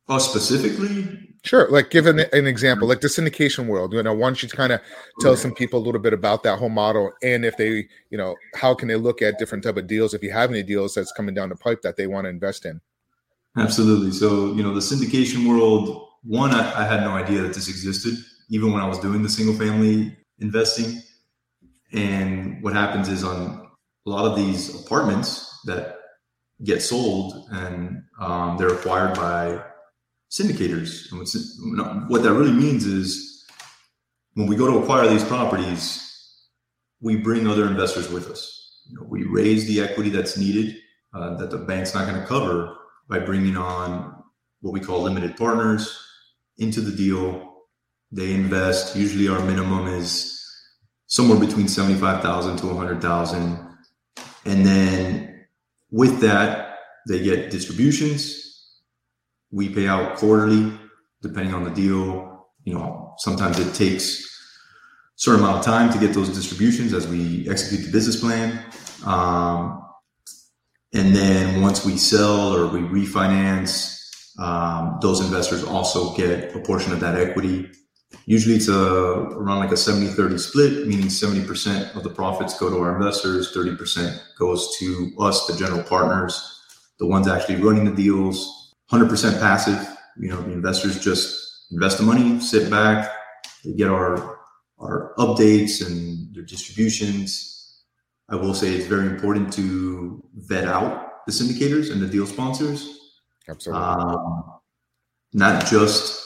well, 0.09 0.21
specifically, 0.21 1.35
sure. 1.45 1.71
Like, 1.71 1.91
give 1.91 2.07
an, 2.07 2.21
an 2.33 2.47
example, 2.47 2.89
like 2.89 3.01
the 3.01 3.09
syndication 3.09 3.67
world. 3.67 3.93
You 3.93 4.03
know, 4.03 4.15
why 4.15 4.29
don't 4.29 4.43
you 4.43 4.49
kind 4.49 4.73
of 4.73 4.81
tell 5.21 5.37
some 5.37 5.55
people 5.55 5.79
a 5.79 5.85
little 5.85 6.01
bit 6.01 6.13
about 6.13 6.43
that 6.45 6.59
whole 6.59 6.69
model, 6.69 7.13
and 7.23 7.45
if 7.45 7.57
they, 7.57 7.89
you 8.11 8.19
know, 8.19 8.35
how 8.55 8.75
can 8.75 8.89
they 8.89 8.97
look 8.97 9.23
at 9.23 9.39
different 9.39 9.65
type 9.65 9.77
of 9.77 9.87
deals 9.87 10.15
if 10.15 10.23
you 10.23 10.31
have 10.31 10.51
any 10.51 10.63
deals 10.63 10.95
that's 10.95 11.13
coming 11.13 11.35
down 11.35 11.49
the 11.49 11.57
pipe 11.57 11.83
that 11.83 11.97
they 11.97 12.07
want 12.07 12.25
to 12.25 12.31
invest 12.31 12.65
in? 12.65 12.81
Absolutely. 13.57 14.13
So, 14.13 14.53
you 14.53 14.63
know, 14.63 14.75
the 14.75 14.81
syndication 14.81 15.49
world. 15.49 16.07
One, 16.25 16.51
I, 16.51 16.83
I 16.83 16.85
had 16.85 17.03
no 17.03 17.11
idea 17.11 17.43
that 17.43 17.55
this 17.55 17.69
existed, 17.69 18.15
even 18.51 18.73
when 18.73 18.83
I 18.83 18.89
was 18.89 18.99
doing 18.99 19.23
the 19.23 19.29
single 19.29 19.55
family 19.55 20.17
investing. 20.41 21.01
And 21.93 22.63
what 22.63 22.75
happens 22.75 23.09
is 23.09 23.25
on 23.25 23.69
a 24.07 24.11
lot 24.11 24.25
of 24.25 24.37
these 24.37 24.85
apartments 24.85 25.61
that 25.65 25.99
get 26.65 26.83
sold 26.83 27.49
and 27.53 28.03
um, 28.19 28.57
they're 28.59 28.75
acquired 28.75 29.15
by 29.15 29.63
syndicators. 30.31 31.11
And 31.11 32.09
what 32.09 32.23
that 32.23 32.33
really 32.33 32.53
means 32.53 32.85
is 32.87 33.45
when 34.35 34.47
we 34.47 34.57
go 34.57 34.67
to 34.71 34.79
acquire 34.79 35.09
these 35.09 35.25
properties, 35.25 36.05
we 37.01 37.17
bring 37.17 37.47
other 37.47 37.67
investors 37.67 38.09
with 38.09 38.29
us. 38.31 38.83
You 38.89 38.97
know, 38.97 39.07
we 39.09 39.25
raise 39.25 39.67
the 39.67 39.81
equity 39.81 40.11
that's 40.11 40.37
needed 40.37 40.77
uh, 41.15 41.37
that 41.37 41.51
the 41.51 41.59
bank's 41.59 41.95
not 41.95 42.07
going 42.09 42.21
to 42.21 42.27
cover 42.27 42.77
by 43.09 43.19
bringing 43.19 43.57
on 43.57 44.15
what 44.61 44.73
we 44.73 44.81
call 44.81 45.03
limited 45.03 45.37
partners 45.37 45.99
into 46.59 46.81
the 46.81 46.95
deal 46.95 47.55
they 48.11 48.33
invest. 48.33 48.97
Usually, 48.97 49.29
our 49.29 49.41
minimum 49.45 49.87
is 49.87 50.35
somewhere 51.07 51.39
between 51.39 51.69
seventy-five 51.69 52.23
thousand 52.23 52.57
to 52.59 52.67
one 52.67 52.77
hundred 52.77 53.01
thousand, 53.01 53.59
and 54.45 54.65
then 54.67 55.47
with 55.91 56.21
that, 56.21 56.79
they 57.07 57.23
get 57.23 57.51
distributions. 57.51 58.48
We 59.51 59.69
pay 59.69 59.89
out 59.89 60.17
quarterly, 60.17 60.73
depending 61.23 61.55
on 61.55 61.65
the 61.65 61.71
deal. 61.71 62.49
You 62.65 62.75
know, 62.75 63.15
sometimes 63.19 63.59
it 63.59 63.75
takes 63.75 64.21
a 64.21 64.27
certain 65.17 65.41
amount 65.41 65.59
of 65.59 65.65
time 65.65 65.93
to 65.93 65.99
get 65.99 66.13
those 66.15 66.29
distributions 66.29 66.93
as 66.93 67.07
we 67.07 67.49
execute 67.49 67.87
the 67.87 67.93
business 67.93 68.21
plan. 68.21 68.65
Um, 69.05 69.83
and 70.95 71.15
then 71.15 71.61
once 71.63 71.85
we 71.85 71.97
sell 71.97 72.55
or 72.55 72.67
we 72.69 72.81
refinance, 72.81 73.97
um, 74.39 74.99
those 75.01 75.21
investors 75.21 75.65
also 75.65 76.15
get 76.15 76.55
a 76.55 76.61
portion 76.61 76.93
of 76.93 77.01
that 77.01 77.17
equity 77.17 77.71
Usually 78.27 78.57
it's 78.57 78.69
a, 78.69 78.75
around 78.75 79.59
like 79.59 79.73
a 79.73 79.77
70 79.77 80.09
30 80.09 80.39
split, 80.39 80.87
meaning 80.87 81.07
70% 81.07 81.95
of 81.97 82.03
the 82.03 82.11
profits 82.11 82.59
go 82.59 82.71
to 82.71 82.79
our 82.79 82.95
investors, 82.95 83.55
30% 83.55 84.19
goes 84.39 84.77
to 84.79 85.13
us, 85.19 85.47
the 85.47 85.57
general 85.57 85.83
partners, 85.83 86.61
the 86.99 87.07
ones 87.07 87.29
actually 87.29 87.57
running 87.57 87.85
the 87.85 87.95
deals, 87.95 88.58
100% 88.91 89.41
passive. 89.41 89.97
You 90.19 90.31
know, 90.31 90.41
the 90.43 90.53
investors 90.53 91.03
just 91.03 91.67
invest 91.71 91.99
the 91.99 92.05
money, 92.05 92.41
sit 92.41 92.71
back, 92.71 93.11
they 93.65 93.73
get 93.73 93.89
our, 93.89 94.41
our 94.79 95.15
updates 95.19 95.87
and 95.87 96.35
their 96.35 96.45
distributions. 96.45 97.83
I 98.29 98.37
will 98.37 98.55
say 98.55 98.69
it's 98.69 98.87
very 98.87 99.07
important 99.07 99.53
to 99.55 100.23
vet 100.35 100.67
out 100.67 101.27
the 101.27 101.33
syndicators 101.33 101.93
and 101.93 102.01
the 102.01 102.07
deal 102.07 102.27
sponsors. 102.27 102.99
Absolutely. 103.49 103.83
Um, 103.83 104.61
not 105.33 105.67
just 105.67 106.25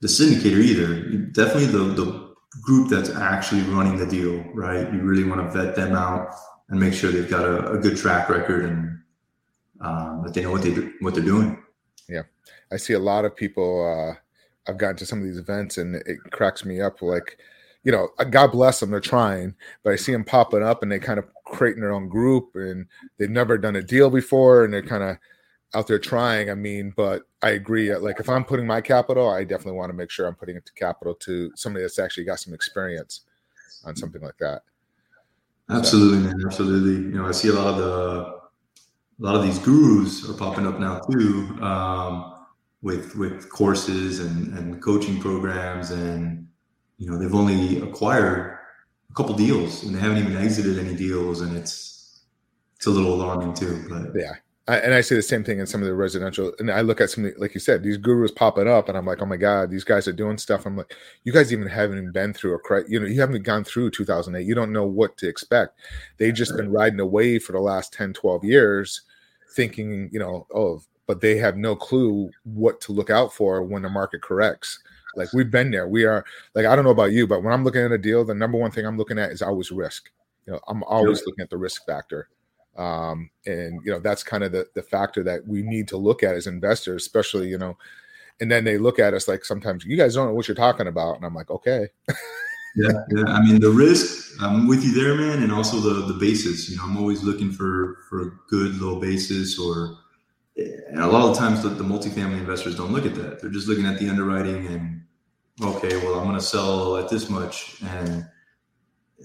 the 0.00 0.08
syndicator 0.08 0.62
either. 0.62 1.02
Definitely 1.32 1.66
the 1.66 1.84
the 1.94 2.26
group 2.62 2.88
that's 2.88 3.10
actually 3.10 3.62
running 3.62 3.96
the 3.96 4.06
deal, 4.06 4.42
right? 4.54 4.92
You 4.92 5.00
really 5.00 5.24
want 5.24 5.40
to 5.40 5.50
vet 5.50 5.76
them 5.76 5.94
out 5.94 6.28
and 6.68 6.80
make 6.80 6.94
sure 6.94 7.10
they've 7.10 7.28
got 7.28 7.44
a, 7.44 7.72
a 7.72 7.78
good 7.78 7.96
track 7.96 8.28
record 8.28 8.64
and 8.64 8.98
um, 9.80 10.22
that 10.24 10.34
they 10.34 10.42
know 10.42 10.50
what 10.50 10.62
they 10.62 10.72
do, 10.74 10.92
what 11.00 11.14
they're 11.14 11.24
doing. 11.24 11.62
I 12.72 12.76
see 12.76 12.94
a 12.94 12.98
lot 12.98 13.24
of 13.24 13.36
people. 13.36 13.86
Uh, 13.86 14.20
I've 14.68 14.78
gotten 14.78 14.96
to 14.96 15.06
some 15.06 15.20
of 15.20 15.24
these 15.24 15.38
events 15.38 15.78
and 15.78 15.94
it 15.94 16.18
cracks 16.32 16.64
me 16.64 16.80
up. 16.80 17.00
Like, 17.02 17.38
you 17.84 17.92
know, 17.92 18.08
uh, 18.18 18.24
God 18.24 18.48
bless 18.48 18.80
them, 18.80 18.90
they're 18.90 19.00
trying, 19.00 19.54
but 19.84 19.92
I 19.92 19.96
see 19.96 20.12
them 20.12 20.24
popping 20.24 20.62
up 20.62 20.82
and 20.82 20.90
they 20.90 20.98
kind 20.98 21.18
of 21.18 21.26
creating 21.44 21.80
their 21.80 21.92
own 21.92 22.08
group 22.08 22.50
and 22.54 22.86
they've 23.16 23.30
never 23.30 23.58
done 23.58 23.76
a 23.76 23.82
deal 23.82 24.10
before 24.10 24.64
and 24.64 24.74
they're 24.74 24.82
kind 24.82 25.04
of 25.04 25.16
out 25.74 25.86
there 25.86 25.98
trying. 25.98 26.50
I 26.50 26.54
mean, 26.54 26.92
but 26.96 27.22
I 27.42 27.50
agree. 27.50 27.92
Uh, 27.92 28.00
like 28.00 28.18
if 28.18 28.28
I'm 28.28 28.44
putting 28.44 28.66
my 28.66 28.80
capital, 28.80 29.30
I 29.30 29.44
definitely 29.44 29.78
want 29.78 29.90
to 29.90 29.96
make 29.96 30.10
sure 30.10 30.26
I'm 30.26 30.34
putting 30.34 30.56
it 30.56 30.66
to 30.66 30.72
capital 30.72 31.14
to 31.14 31.52
somebody 31.54 31.84
that's 31.84 31.98
actually 31.98 32.24
got 32.24 32.40
some 32.40 32.54
experience 32.54 33.20
on 33.84 33.94
something 33.94 34.22
like 34.22 34.38
that. 34.38 34.62
Absolutely, 35.70 36.18
man. 36.18 36.42
Absolutely. 36.44 37.10
You 37.10 37.18
know, 37.18 37.26
I 37.26 37.32
see 37.32 37.48
a 37.48 37.52
lot 37.52 37.66
of 37.66 37.76
the 37.76 38.36
a 39.18 39.22
lot 39.22 39.34
of 39.34 39.42
these 39.42 39.58
gurus 39.58 40.28
are 40.28 40.34
popping 40.34 40.66
up 40.66 40.78
now 40.78 41.00
too, 41.10 41.58
um, 41.62 42.35
with 42.86 43.16
with 43.16 43.50
courses 43.50 44.20
and 44.20 44.56
and 44.56 44.80
coaching 44.80 45.20
programs, 45.20 45.90
and 45.90 46.46
you 46.98 47.10
know 47.10 47.18
they've 47.18 47.34
only 47.34 47.80
acquired 47.80 48.56
a 49.10 49.14
couple 49.14 49.34
deals 49.34 49.82
and 49.82 49.94
they 49.94 49.98
haven't 49.98 50.18
even 50.18 50.36
exited 50.36 50.78
any 50.78 50.94
deals, 50.94 51.40
and 51.40 51.56
it's 51.56 52.22
it's 52.76 52.86
a 52.86 52.90
little 52.90 53.14
alarming 53.14 53.54
too. 53.54 53.84
But 53.90 54.12
yeah, 54.14 54.34
I, 54.68 54.78
and 54.78 54.94
I 54.94 55.00
say 55.00 55.16
the 55.16 55.22
same 55.22 55.42
thing 55.42 55.58
in 55.58 55.66
some 55.66 55.82
of 55.82 55.88
the 55.88 55.94
residential. 55.94 56.52
And 56.60 56.70
I 56.70 56.82
look 56.82 57.00
at 57.00 57.10
some, 57.10 57.32
like 57.38 57.54
you 57.54 57.60
said, 57.60 57.82
these 57.82 57.96
gurus 57.96 58.30
popping 58.30 58.68
up, 58.68 58.88
and 58.88 58.96
I'm 58.96 59.04
like, 59.04 59.20
oh 59.20 59.26
my 59.26 59.36
god, 59.36 59.68
these 59.68 59.84
guys 59.84 60.06
are 60.06 60.12
doing 60.12 60.38
stuff. 60.38 60.64
I'm 60.64 60.76
like, 60.76 60.94
you 61.24 61.32
guys 61.32 61.52
even 61.52 61.66
haven't 61.66 62.12
been 62.12 62.34
through 62.34 62.54
a, 62.54 62.82
you 62.88 63.00
know, 63.00 63.06
you 63.06 63.20
haven't 63.20 63.42
gone 63.42 63.64
through 63.64 63.90
2008. 63.90 64.46
You 64.46 64.54
don't 64.54 64.72
know 64.72 64.86
what 64.86 65.16
to 65.16 65.28
expect. 65.28 65.80
They've 66.18 66.32
just 66.32 66.56
been 66.56 66.70
riding 66.70 67.00
away 67.00 67.40
for 67.40 67.50
the 67.50 67.58
last 67.58 67.92
10, 67.94 68.12
12 68.12 68.44
years, 68.44 69.02
thinking, 69.56 70.08
you 70.12 70.20
know, 70.20 70.46
oh, 70.54 70.82
but 71.06 71.20
they 71.20 71.36
have 71.36 71.56
no 71.56 71.76
clue 71.76 72.30
what 72.44 72.80
to 72.82 72.92
look 72.92 73.10
out 73.10 73.32
for 73.32 73.62
when 73.62 73.82
the 73.82 73.88
market 73.88 74.22
corrects. 74.22 74.78
Like 75.14 75.32
we've 75.32 75.50
been 75.50 75.70
there. 75.70 75.88
We 75.88 76.04
are 76.04 76.24
like 76.54 76.66
I 76.66 76.76
don't 76.76 76.84
know 76.84 76.90
about 76.90 77.12
you, 77.12 77.26
but 77.26 77.42
when 77.42 77.52
I'm 77.52 77.64
looking 77.64 77.82
at 77.82 77.92
a 77.92 77.98
deal, 77.98 78.24
the 78.24 78.34
number 78.34 78.58
one 78.58 78.70
thing 78.70 78.84
I'm 78.84 78.98
looking 78.98 79.18
at 79.18 79.30
is 79.30 79.42
always 79.42 79.70
risk. 79.70 80.10
You 80.46 80.54
know, 80.54 80.60
I'm 80.68 80.82
always 80.84 81.22
looking 81.26 81.42
at 81.42 81.50
the 81.50 81.56
risk 81.56 81.86
factor. 81.86 82.28
Um, 82.76 83.30
and 83.46 83.80
you 83.84 83.90
know, 83.90 83.98
that's 83.98 84.22
kind 84.22 84.44
of 84.44 84.52
the 84.52 84.66
the 84.74 84.82
factor 84.82 85.22
that 85.24 85.46
we 85.46 85.62
need 85.62 85.88
to 85.88 85.96
look 85.96 86.22
at 86.22 86.34
as 86.34 86.46
investors, 86.46 87.02
especially, 87.02 87.48
you 87.48 87.58
know, 87.58 87.78
and 88.40 88.50
then 88.50 88.64
they 88.64 88.76
look 88.76 88.98
at 88.98 89.14
us 89.14 89.28
like 89.28 89.44
sometimes 89.44 89.84
you 89.84 89.96
guys 89.96 90.14
don't 90.14 90.26
know 90.28 90.34
what 90.34 90.48
you're 90.48 90.54
talking 90.54 90.86
about. 90.86 91.16
And 91.16 91.24
I'm 91.24 91.34
like, 91.34 91.50
okay. 91.50 91.88
yeah, 92.76 92.92
yeah. 93.10 93.24
I 93.28 93.42
mean 93.42 93.60
the 93.60 93.70
risk, 93.70 94.40
I'm 94.42 94.66
with 94.68 94.84
you 94.84 94.92
there, 94.92 95.14
man, 95.14 95.42
and 95.42 95.50
also 95.50 95.78
the 95.78 96.12
the 96.12 96.18
basis. 96.20 96.68
You 96.68 96.76
know, 96.76 96.84
I'm 96.84 96.98
always 96.98 97.22
looking 97.22 97.50
for 97.50 97.96
for 98.10 98.20
a 98.22 98.30
good 98.50 98.74
low 98.80 99.00
basis 99.00 99.58
or 99.58 99.96
and 100.56 101.00
a 101.00 101.06
lot 101.06 101.30
of 101.30 101.36
times 101.36 101.62
the, 101.62 101.68
the 101.68 101.84
multifamily 101.84 102.38
investors 102.38 102.76
don't 102.76 102.92
look 102.92 103.06
at 103.06 103.14
that. 103.14 103.40
They're 103.40 103.50
just 103.50 103.68
looking 103.68 103.86
at 103.86 103.98
the 103.98 104.08
underwriting 104.08 104.66
and 104.66 105.02
okay, 105.62 105.96
well, 105.98 106.18
I'm 106.18 106.24
going 106.24 106.38
to 106.38 106.44
sell 106.44 106.96
at 106.96 107.08
this 107.08 107.30
much, 107.30 107.80
and 107.82 108.22
uh, 109.20 109.24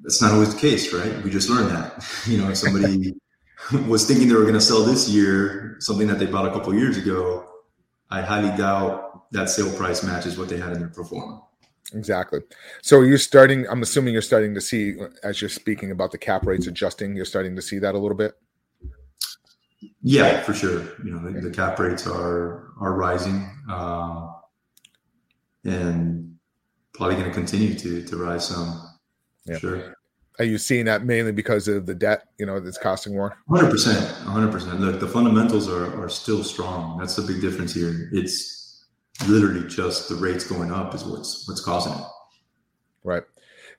that's 0.00 0.22
not 0.22 0.32
always 0.32 0.54
the 0.54 0.60
case, 0.60 0.92
right? 0.92 1.22
We 1.22 1.30
just 1.30 1.48
learned 1.50 1.70
that. 1.70 2.04
You 2.26 2.38
know, 2.38 2.50
if 2.50 2.56
somebody 2.56 3.14
was 3.88 4.06
thinking 4.06 4.28
they 4.28 4.34
were 4.34 4.42
going 4.42 4.54
to 4.54 4.60
sell 4.60 4.82
this 4.82 5.08
year 5.08 5.76
something 5.80 6.06
that 6.06 6.18
they 6.18 6.26
bought 6.26 6.46
a 6.46 6.52
couple 6.52 6.74
years 6.74 6.96
ago, 6.96 7.46
I 8.10 8.20
highly 8.22 8.56
doubt 8.56 9.30
that 9.32 9.48
sale 9.48 9.74
price 9.76 10.02
matches 10.02 10.38
what 10.38 10.48
they 10.48 10.58
had 10.58 10.72
in 10.72 10.80
their 10.80 10.88
pro 10.88 11.04
forma. 11.04 11.42
Exactly. 11.94 12.40
So 12.80 13.02
you're 13.02 13.18
starting. 13.18 13.66
I'm 13.68 13.82
assuming 13.82 14.12
you're 14.12 14.22
starting 14.22 14.54
to 14.54 14.60
see, 14.60 14.96
as 15.22 15.40
you're 15.40 15.50
speaking 15.50 15.90
about 15.90 16.10
the 16.10 16.18
cap 16.18 16.46
rates 16.46 16.66
adjusting, 16.66 17.16
you're 17.16 17.24
starting 17.24 17.56
to 17.56 17.62
see 17.62 17.78
that 17.80 17.94
a 17.94 17.98
little 17.98 18.16
bit. 18.16 18.34
Yeah, 20.02 20.42
for 20.42 20.52
sure. 20.52 20.82
You 21.04 21.12
know, 21.12 21.30
the, 21.30 21.40
the 21.40 21.50
cap 21.50 21.78
rates 21.78 22.06
are 22.06 22.72
are 22.80 22.94
rising, 22.94 23.48
uh, 23.70 24.32
and 25.64 26.36
probably 26.92 27.16
going 27.16 27.28
to 27.28 27.34
continue 27.34 27.74
to 27.78 28.04
to 28.04 28.16
rise 28.16 28.48
some. 28.48 28.98
Yeah. 29.46 29.58
Sure. 29.58 29.94
Are 30.38 30.44
you 30.44 30.58
seeing 30.58 30.86
that 30.86 31.04
mainly 31.04 31.30
because 31.30 31.68
of 31.68 31.86
the 31.86 31.94
debt? 31.94 32.24
You 32.38 32.46
know, 32.46 32.58
that's 32.58 32.78
costing 32.78 33.14
more. 33.14 33.36
Hundred 33.48 33.70
percent, 33.70 34.04
hundred 34.24 34.50
percent. 34.50 34.80
Look, 34.80 34.98
the 34.98 35.06
fundamentals 35.06 35.68
are 35.68 36.02
are 36.02 36.08
still 36.08 36.42
strong. 36.42 36.98
That's 36.98 37.14
the 37.14 37.22
big 37.22 37.40
difference 37.40 37.74
here. 37.74 38.08
It's 38.12 38.86
literally 39.28 39.68
just 39.68 40.08
the 40.08 40.16
rates 40.16 40.44
going 40.44 40.72
up 40.72 40.94
is 40.94 41.04
what's 41.04 41.46
what's 41.46 41.60
causing 41.60 41.92
it. 41.92 42.06
Right. 43.04 43.22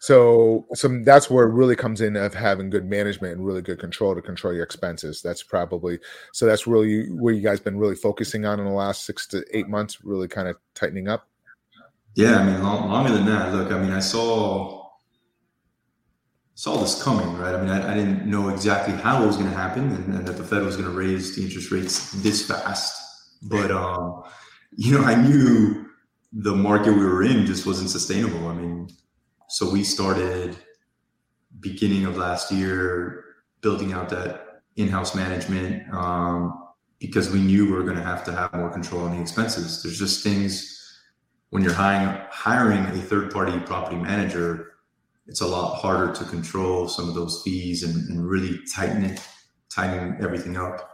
So, 0.03 0.67
so 0.73 0.89
that's 1.05 1.29
where 1.29 1.47
it 1.47 1.53
really 1.53 1.77
comes 1.77 2.01
in 2.01 2.17
of 2.17 2.33
having 2.33 2.69
good 2.69 2.83
management 2.83 3.37
and 3.37 3.45
really 3.45 3.61
good 3.61 3.79
control 3.79 4.13
to 4.13 4.21
control 4.21 4.53
your 4.53 4.65
expenses. 4.65 5.21
That's 5.21 5.41
probably 5.41 5.97
so. 6.33 6.45
That's 6.45 6.67
really 6.67 7.09
where 7.09 7.33
you 7.33 7.41
guys 7.41 7.61
been 7.61 7.77
really 7.77 7.95
focusing 7.95 8.43
on 8.45 8.59
in 8.59 8.65
the 8.65 8.71
last 8.73 9.05
six 9.05 9.25
to 9.27 9.45
eight 9.57 9.69
months, 9.69 10.03
really 10.03 10.27
kind 10.27 10.49
of 10.49 10.57
tightening 10.75 11.07
up. 11.07 11.29
Yeah, 12.15 12.37
I 12.37 12.43
mean, 12.43 12.61
long, 12.61 12.89
longer 12.89 13.13
than 13.13 13.25
that. 13.27 13.53
Look, 13.53 13.71
I 13.71 13.79
mean, 13.79 13.93
I 13.93 14.01
saw 14.01 14.89
saw 16.55 16.75
this 16.81 17.01
coming, 17.01 17.37
right? 17.37 17.55
I 17.55 17.61
mean, 17.61 17.69
I, 17.69 17.93
I 17.93 17.95
didn't 17.95 18.25
know 18.25 18.49
exactly 18.49 18.95
how 18.95 19.23
it 19.23 19.25
was 19.25 19.37
going 19.37 19.49
to 19.49 19.55
happen, 19.55 19.89
and, 19.89 20.15
and, 20.15 20.27
that 20.27 20.35
the 20.35 20.43
Fed 20.43 20.63
was 20.63 20.75
going 20.75 20.89
to 20.89 20.97
raise 20.97 21.33
the 21.37 21.43
interest 21.43 21.71
rates 21.71 22.11
this 22.21 22.45
fast. 22.45 22.93
But 23.43 23.71
um, 23.71 24.23
you 24.75 24.99
know, 24.99 25.05
I 25.05 25.15
knew 25.15 25.85
the 26.33 26.53
market 26.53 26.91
we 26.91 27.05
were 27.05 27.23
in 27.23 27.45
just 27.45 27.65
wasn't 27.65 27.89
sustainable. 27.89 28.49
I 28.49 28.53
mean 28.53 28.89
so 29.53 29.69
we 29.69 29.83
started 29.83 30.57
beginning 31.59 32.05
of 32.05 32.17
last 32.17 32.51
year 32.51 33.23
building 33.61 33.93
out 33.93 34.09
that 34.09 34.63
in-house 34.77 35.13
management 35.13 35.93
um, 35.93 36.69
because 36.97 37.29
we 37.29 37.39
knew 37.39 37.67
we 37.67 37.73
were 37.73 37.83
going 37.83 37.95
to 37.95 38.01
have 38.01 38.23
to 38.23 38.31
have 38.31 38.51
more 38.55 38.71
control 38.71 39.03
on 39.03 39.15
the 39.15 39.21
expenses. 39.21 39.83
There's 39.83 39.99
just 39.99 40.23
things 40.23 40.99
when 41.51 41.61
you're 41.61 41.71
hiring 41.71 42.19
hiring 42.31 42.83
a 42.85 42.93
third-party 42.93 43.59
property 43.59 43.95
manager, 43.95 44.71
it's 45.27 45.41
a 45.41 45.47
lot 45.47 45.75
harder 45.75 46.11
to 46.13 46.23
control 46.25 46.87
some 46.87 47.07
of 47.07 47.13
those 47.13 47.43
fees 47.43 47.83
and, 47.83 48.09
and 48.09 48.27
really 48.27 48.59
tighten 48.73 49.03
it, 49.03 49.21
tighten 49.69 50.17
everything 50.19 50.57
up. 50.57 50.92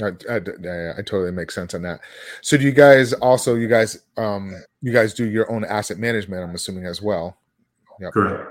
I, 0.00 0.06
I, 0.30 0.36
I, 0.36 1.02
totally 1.02 1.32
make 1.32 1.50
sense 1.50 1.74
on 1.74 1.82
that. 1.82 2.00
So 2.40 2.56
do 2.56 2.64
you 2.64 2.72
guys 2.72 3.12
also 3.12 3.56
you 3.56 3.68
guys 3.68 3.98
um 4.16 4.54
you 4.80 4.90
guys 4.90 5.12
do 5.12 5.26
your 5.26 5.50
own 5.52 5.64
asset 5.64 5.98
management? 5.98 6.42
I'm 6.42 6.54
assuming 6.54 6.86
as 6.86 7.02
well. 7.02 7.36
Yep. 8.00 8.12
Correct. 8.12 8.50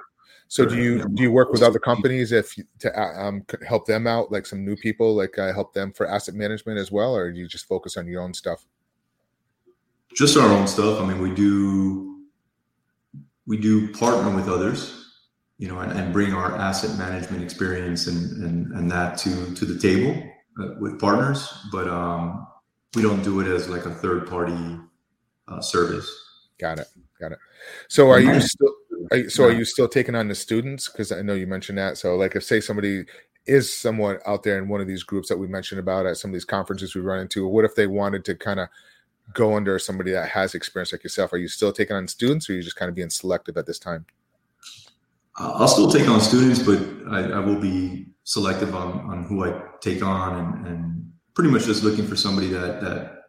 So 0.50 0.64
Correct. 0.64 0.76
do 0.76 0.84
you 0.84 1.10
do 1.16 1.24
you 1.24 1.32
work 1.32 1.52
with 1.52 1.64
other 1.64 1.80
companies 1.80 2.32
if 2.32 2.56
to 2.80 3.00
uh, 3.00 3.28
um 3.28 3.44
help 3.68 3.88
them 3.88 4.06
out 4.06 4.32
like 4.32 4.46
some 4.46 4.64
new 4.64 4.76
people 4.76 5.16
like 5.16 5.40
uh, 5.40 5.52
help 5.52 5.74
them 5.74 5.92
for 5.94 6.08
asset 6.08 6.36
management 6.36 6.78
as 6.78 6.92
well, 6.92 7.16
or 7.16 7.32
do 7.32 7.40
you 7.40 7.48
just 7.48 7.66
focus 7.66 7.98
on 7.98 8.06
your 8.06 8.22
own 8.22 8.36
stuff? 8.36 8.66
Just 10.14 10.38
our 10.38 10.48
own 10.48 10.68
stuff. 10.68 11.02
I 11.02 11.08
mean, 11.08 11.22
we 11.22 11.34
do 11.34 12.28
we 13.48 13.58
do 13.58 13.92
partner 13.94 14.36
with 14.36 14.48
others, 14.48 15.16
you 15.58 15.68
know, 15.68 15.80
and, 15.80 15.92
and 15.94 16.14
bring 16.14 16.34
our 16.34 16.56
asset 16.56 17.00
management 17.00 17.42
experience 17.42 18.06
and 18.06 18.44
and 18.44 18.72
and 18.74 18.92
that 18.92 19.18
to 19.20 19.56
to 19.56 19.66
the 19.66 19.80
table 19.80 20.31
uh, 20.62 20.76
with 20.80 21.00
partners, 21.00 21.52
but 21.72 21.88
um, 21.88 22.48
we 22.96 23.02
don't 23.02 23.24
do 23.24 23.40
it 23.40 23.48
as 23.48 23.68
like 23.70 23.86
a 23.86 23.92
third 23.92 24.28
party 24.28 24.78
uh, 25.48 25.62
service. 25.62 26.10
Got 26.60 26.80
it. 26.80 26.88
Got 27.20 27.34
it. 27.34 27.40
So 27.88 28.10
are 28.10 28.20
you 28.20 28.40
still? 28.40 28.74
Are 29.12 29.18
you, 29.18 29.30
so 29.30 29.46
are 29.46 29.52
you 29.52 29.66
still 29.66 29.88
taking 29.88 30.16
on 30.16 30.28
the 30.28 30.36
students? 30.36 30.88
Because 30.90 31.12
I 31.12 31.22
know 31.22 31.34
you 31.34 31.48
mentioned 31.48 31.78
that. 31.78 31.98
So 31.98 32.16
like, 32.16 32.36
if 32.36 32.44
say 32.44 32.62
somebody 32.62 33.06
is 33.46 33.76
someone 33.76 34.20
out 34.28 34.44
there 34.44 34.58
in 34.58 34.68
one 34.68 34.80
of 34.80 34.88
these 34.88 35.04
groups 35.04 35.28
that 35.30 35.38
we 35.38 35.48
mentioned 35.48 35.80
about 35.80 36.06
at 36.06 36.18
some 36.18 36.30
of 36.30 36.34
these 36.34 36.46
conferences 36.46 36.94
we 36.96 37.02
run 37.02 37.20
into, 37.20 37.48
what 37.48 37.66
if 37.66 37.76
they 37.76 37.88
wanted 37.88 38.24
to 38.26 38.36
kind 38.36 38.60
of 38.60 38.70
go 39.34 39.56
under 39.56 39.80
somebody 39.80 40.12
that 40.12 40.30
has 40.30 40.54
experience 40.54 40.92
like 40.92 41.04
yourself? 41.04 41.34
Are 41.34 41.38
you 41.38 41.48
still 41.48 41.74
taking 41.74 41.96
on 41.96 42.08
students, 42.08 42.50
or 42.50 42.54
are 42.54 42.56
you 42.58 42.64
just 42.64 42.76
kind 42.76 42.90
of 42.90 42.96
being 42.96 43.10
selective 43.10 43.58
at 43.58 43.66
this 43.66 43.80
time? 43.80 44.06
I'll 45.38 45.68
still 45.68 45.92
take 45.92 46.08
on 46.08 46.22
students, 46.22 46.62
but 46.62 46.80
I, 47.10 47.32
I 47.32 47.40
will 47.40 47.60
be 47.60 48.08
selective 48.24 48.76
on, 48.76 49.00
on 49.10 49.24
who 49.24 49.46
I 49.46 49.62
take 49.82 50.04
on 50.04 50.38
and, 50.38 50.68
and 50.68 51.12
pretty 51.34 51.50
much 51.50 51.66
just 51.66 51.84
looking 51.84 52.06
for 52.06 52.16
somebody 52.16 52.48
that, 52.50 52.82
that 52.82 53.22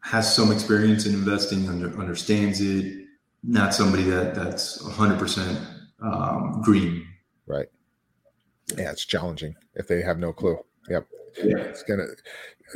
has 0.00 0.34
some 0.34 0.52
experience 0.52 1.06
in 1.06 1.14
investing, 1.14 1.68
under, 1.68 1.98
understands 1.98 2.60
it, 2.60 3.06
not 3.42 3.74
somebody 3.74 4.04
that 4.04 4.34
that's 4.34 4.82
100% 4.82 5.66
um, 6.02 6.60
green. 6.62 7.06
Right. 7.46 7.66
Yeah, 8.76 8.90
it's 8.90 9.04
challenging 9.04 9.54
if 9.74 9.86
they 9.86 10.02
have 10.02 10.18
no 10.18 10.32
clue. 10.32 10.58
Yep. 10.88 11.06
Yeah. 11.38 11.58
It's 11.58 11.82
gonna 11.82 12.06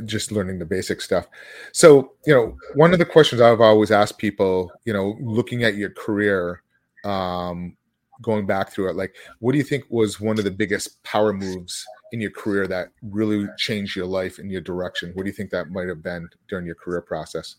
just 0.04 0.30
learning 0.30 0.58
the 0.58 0.64
basic 0.64 1.00
stuff. 1.00 1.26
So, 1.72 2.12
you 2.26 2.34
know, 2.34 2.56
one 2.74 2.92
of 2.92 2.98
the 2.98 3.06
questions 3.06 3.40
I've 3.40 3.60
always 3.60 3.90
asked 3.90 4.18
people, 4.18 4.70
you 4.84 4.92
know, 4.92 5.16
looking 5.20 5.64
at 5.64 5.74
your 5.74 5.90
career, 5.90 6.62
um, 7.04 7.76
going 8.20 8.46
back 8.46 8.70
through 8.70 8.90
it, 8.90 8.96
like, 8.96 9.14
what 9.38 9.52
do 9.52 9.58
you 9.58 9.64
think 9.64 9.84
was 9.88 10.20
one 10.20 10.38
of 10.38 10.44
the 10.44 10.50
biggest 10.50 11.02
power 11.04 11.32
moves 11.32 11.84
in 12.12 12.20
your 12.20 12.30
career 12.30 12.66
that 12.66 12.88
really 13.02 13.46
changed 13.56 13.96
your 13.96 14.06
life 14.06 14.38
and 14.38 14.50
your 14.50 14.60
direction? 14.60 15.12
What 15.14 15.24
do 15.24 15.28
you 15.28 15.34
think 15.34 15.50
that 15.50 15.70
might 15.70 15.88
have 15.88 16.02
been 16.02 16.28
during 16.48 16.66
your 16.66 16.74
career 16.74 17.00
process? 17.00 17.56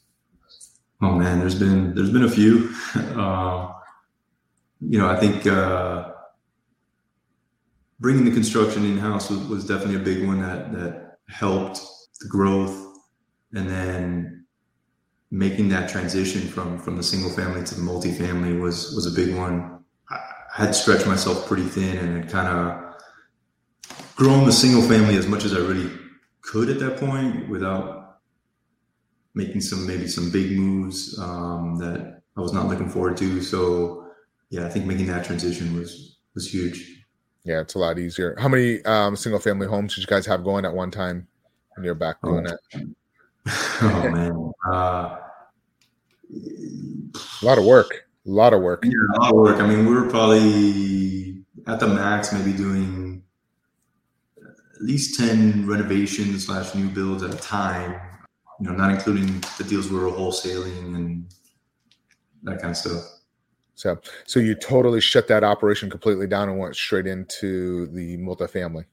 Oh 1.01 1.13
man, 1.13 1.39
there's 1.39 1.57
been 1.57 1.95
there's 1.95 2.11
been 2.11 2.23
a 2.23 2.31
few. 2.31 2.73
Uh, 3.11 3.73
you 4.79 4.97
know, 4.97 5.07
I 5.07 5.15
think 5.15 5.45
uh, 5.45 6.11
bringing 7.99 8.25
the 8.25 8.31
construction 8.31 8.83
in 8.85 8.97
house 8.97 9.29
was, 9.29 9.39
was 9.47 9.65
definitely 9.65 9.95
a 9.95 9.99
big 9.99 10.25
one 10.25 10.41
that 10.41 10.71
that 10.73 11.17
helped 11.29 11.81
the 12.19 12.27
growth, 12.27 12.75
and 13.53 13.69
then 13.69 14.45
making 15.29 15.69
that 15.69 15.89
transition 15.89 16.41
from 16.41 16.79
from 16.79 16.97
the 16.97 17.03
single 17.03 17.29
family 17.29 17.63
to 17.63 17.75
the 17.75 17.81
multifamily 17.81 18.59
was 18.59 18.93
was 18.93 19.05
a 19.05 19.11
big 19.11 19.35
one 19.35 19.80
had 20.51 20.75
stretched 20.75 21.07
myself 21.07 21.47
pretty 21.47 21.63
thin 21.63 21.97
and 21.97 22.23
had 22.23 22.31
kind 22.31 22.47
of 22.47 22.95
grown 24.15 24.45
the 24.45 24.51
single 24.51 24.81
family 24.81 25.15
as 25.15 25.27
much 25.27 25.45
as 25.45 25.53
I 25.53 25.59
really 25.59 25.89
could 26.41 26.69
at 26.69 26.79
that 26.79 26.97
point 26.97 27.49
without 27.49 28.19
making 29.33 29.61
some 29.61 29.87
maybe 29.87 30.07
some 30.07 30.29
big 30.29 30.57
moves 30.57 31.17
um, 31.19 31.77
that 31.77 32.21
I 32.35 32.41
was 32.41 32.53
not 32.53 32.67
looking 32.67 32.89
forward 32.89 33.17
to. 33.17 33.41
So 33.41 34.07
yeah, 34.49 34.65
I 34.65 34.69
think 34.69 34.85
making 34.85 35.07
that 35.07 35.25
transition 35.25 35.75
was 35.77 36.17
was 36.35 36.51
huge. 36.51 37.05
Yeah, 37.43 37.61
it's 37.61 37.73
a 37.73 37.79
lot 37.79 37.97
easier. 37.97 38.35
How 38.37 38.47
many 38.47 38.83
um, 38.85 39.15
single 39.15 39.39
family 39.39 39.67
homes 39.67 39.95
did 39.95 40.01
you 40.01 40.07
guys 40.07 40.25
have 40.27 40.43
going 40.43 40.65
at 40.65 40.73
one 40.73 40.91
time 40.91 41.27
when 41.75 41.85
you're 41.85 41.95
back 41.95 42.21
doing 42.21 42.45
oh. 42.47 42.49
that? 42.73 42.95
oh 43.81 44.09
man, 44.09 44.51
uh, 44.71 45.17
a 47.41 47.45
lot 47.45 47.57
of 47.57 47.65
work. 47.65 48.05
A 48.25 48.29
lot 48.29 48.53
of 48.53 48.61
work. 48.61 48.85
Yeah, 48.85 48.91
a 48.91 49.21
lot 49.21 49.31
of 49.31 49.37
work. 49.37 49.59
I 49.59 49.67
mean, 49.67 49.85
we 49.85 49.93
were 49.93 50.09
probably 50.09 51.43
at 51.67 51.79
the 51.79 51.87
max, 51.87 52.31
maybe 52.31 52.53
doing 52.53 53.23
at 54.39 54.81
least 54.81 55.19
10 55.19 55.67
renovations 55.67 56.45
slash 56.45 56.75
new 56.75 56.87
builds 56.87 57.23
at 57.23 57.33
a 57.33 57.37
time, 57.37 57.99
you 58.59 58.67
know, 58.67 58.73
not 58.73 58.91
including 58.91 59.43
the 59.57 59.65
deals 59.67 59.89
we 59.89 59.97
were 59.97 60.11
wholesaling 60.11 60.95
and 60.95 61.25
that 62.43 62.59
kind 62.59 62.71
of 62.71 62.77
stuff. 62.77 63.03
So, 63.75 63.99
so 64.25 64.39
you 64.39 64.53
totally 64.53 65.01
shut 65.01 65.27
that 65.29 65.43
operation 65.43 65.89
completely 65.89 66.27
down 66.27 66.49
and 66.49 66.59
went 66.59 66.75
straight 66.75 67.07
into 67.07 67.87
the 67.87 68.17
multifamily. 68.17 68.85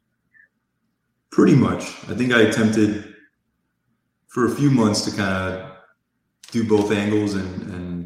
Pretty 1.30 1.54
much. 1.54 1.82
I 2.08 2.14
think 2.14 2.32
I 2.32 2.40
attempted 2.42 3.14
for 4.28 4.46
a 4.46 4.50
few 4.50 4.70
months 4.70 5.02
to 5.02 5.10
kind 5.10 5.54
of 5.54 5.72
do 6.50 6.66
both 6.66 6.90
angles, 6.90 7.34
and 7.34 7.70
and 7.70 7.97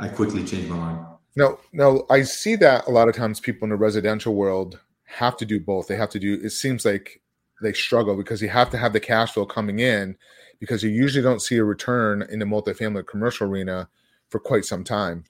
I 0.00 0.08
quickly 0.08 0.44
changed 0.44 0.70
my 0.70 0.76
mind. 0.76 1.06
No, 1.36 1.60
no, 1.72 2.06
I 2.10 2.22
see 2.22 2.56
that 2.56 2.86
a 2.86 2.90
lot 2.90 3.08
of 3.08 3.14
times 3.14 3.38
people 3.38 3.66
in 3.66 3.70
the 3.70 3.76
residential 3.76 4.34
world 4.34 4.80
have 5.04 5.36
to 5.36 5.44
do 5.44 5.60
both. 5.60 5.86
They 5.86 5.96
have 5.96 6.10
to 6.10 6.18
do. 6.18 6.40
It 6.42 6.50
seems 6.50 6.84
like 6.84 7.20
they 7.62 7.72
struggle 7.72 8.16
because 8.16 8.42
you 8.42 8.48
have 8.48 8.70
to 8.70 8.78
have 8.78 8.92
the 8.92 9.00
cash 9.00 9.32
flow 9.32 9.46
coming 9.46 9.78
in 9.78 10.16
because 10.58 10.82
you 10.82 10.90
usually 10.90 11.22
don't 11.22 11.42
see 11.42 11.56
a 11.58 11.64
return 11.64 12.26
in 12.30 12.38
the 12.38 12.46
multifamily 12.46 13.06
commercial 13.06 13.46
arena 13.46 13.88
for 14.28 14.40
quite 14.40 14.64
some 14.64 14.84
time. 14.84 15.24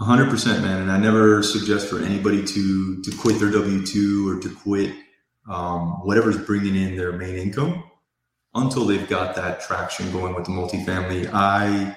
100% 0.00 0.62
man 0.62 0.82
and 0.82 0.92
i 0.92 0.96
never 0.96 1.42
suggest 1.42 1.88
for 1.88 2.00
anybody 2.00 2.44
to 2.44 3.02
to 3.02 3.10
quit 3.16 3.40
their 3.40 3.50
w2 3.50 4.28
or 4.28 4.40
to 4.40 4.48
quit 4.54 4.94
um, 5.48 6.04
whatever's 6.04 6.38
bringing 6.38 6.76
in 6.76 6.96
their 6.96 7.10
main 7.10 7.34
income 7.34 7.82
until 8.54 8.84
they've 8.84 9.08
got 9.08 9.34
that 9.34 9.60
traction 9.60 10.10
going 10.12 10.36
with 10.36 10.44
the 10.44 10.52
multifamily 10.52 11.28
i 11.32 11.96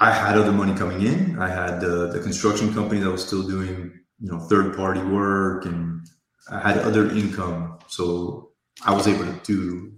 i 0.00 0.10
had 0.10 0.36
other 0.36 0.52
money 0.52 0.74
coming 0.74 1.02
in 1.02 1.38
i 1.38 1.48
had 1.48 1.80
the 1.80 2.08
the 2.12 2.20
construction 2.20 2.72
company 2.74 3.00
that 3.00 3.10
was 3.10 3.24
still 3.24 3.46
doing 3.46 3.92
you 4.20 4.30
know 4.30 4.38
third 4.38 4.76
party 4.76 5.02
work 5.02 5.64
and 5.64 6.06
i 6.50 6.58
had 6.58 6.78
other 6.78 7.10
income 7.10 7.78
so 7.86 8.50
i 8.84 8.92
was 8.92 9.06
able 9.06 9.24
to 9.24 9.40
do 9.44 9.92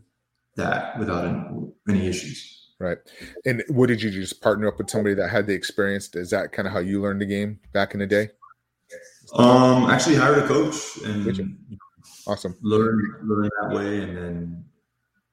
that 0.56 0.98
without 0.98 1.24
any 1.88 2.06
issues 2.06 2.62
Right. 2.82 2.98
And 3.46 3.62
what 3.68 3.86
did 3.86 4.02
you 4.02 4.10
just 4.10 4.40
partner 4.42 4.66
up 4.66 4.76
with 4.76 4.90
somebody 4.90 5.14
that 5.14 5.28
had 5.28 5.46
the 5.46 5.52
experience? 5.52 6.12
Is 6.16 6.30
that 6.30 6.50
kind 6.50 6.66
of 6.66 6.74
how 6.74 6.80
you 6.80 7.00
learned 7.00 7.20
the 7.20 7.26
game 7.26 7.60
back 7.72 7.94
in 7.94 8.00
the 8.00 8.08
day? 8.08 8.30
Um, 9.34 9.84
actually 9.84 10.16
hired 10.16 10.38
a 10.38 10.48
coach 10.48 10.98
and 11.04 11.78
awesome. 12.26 12.56
Learned 12.60 13.00
learned 13.22 13.50
that 13.60 13.74
way, 13.74 14.02
and 14.02 14.16
then 14.16 14.64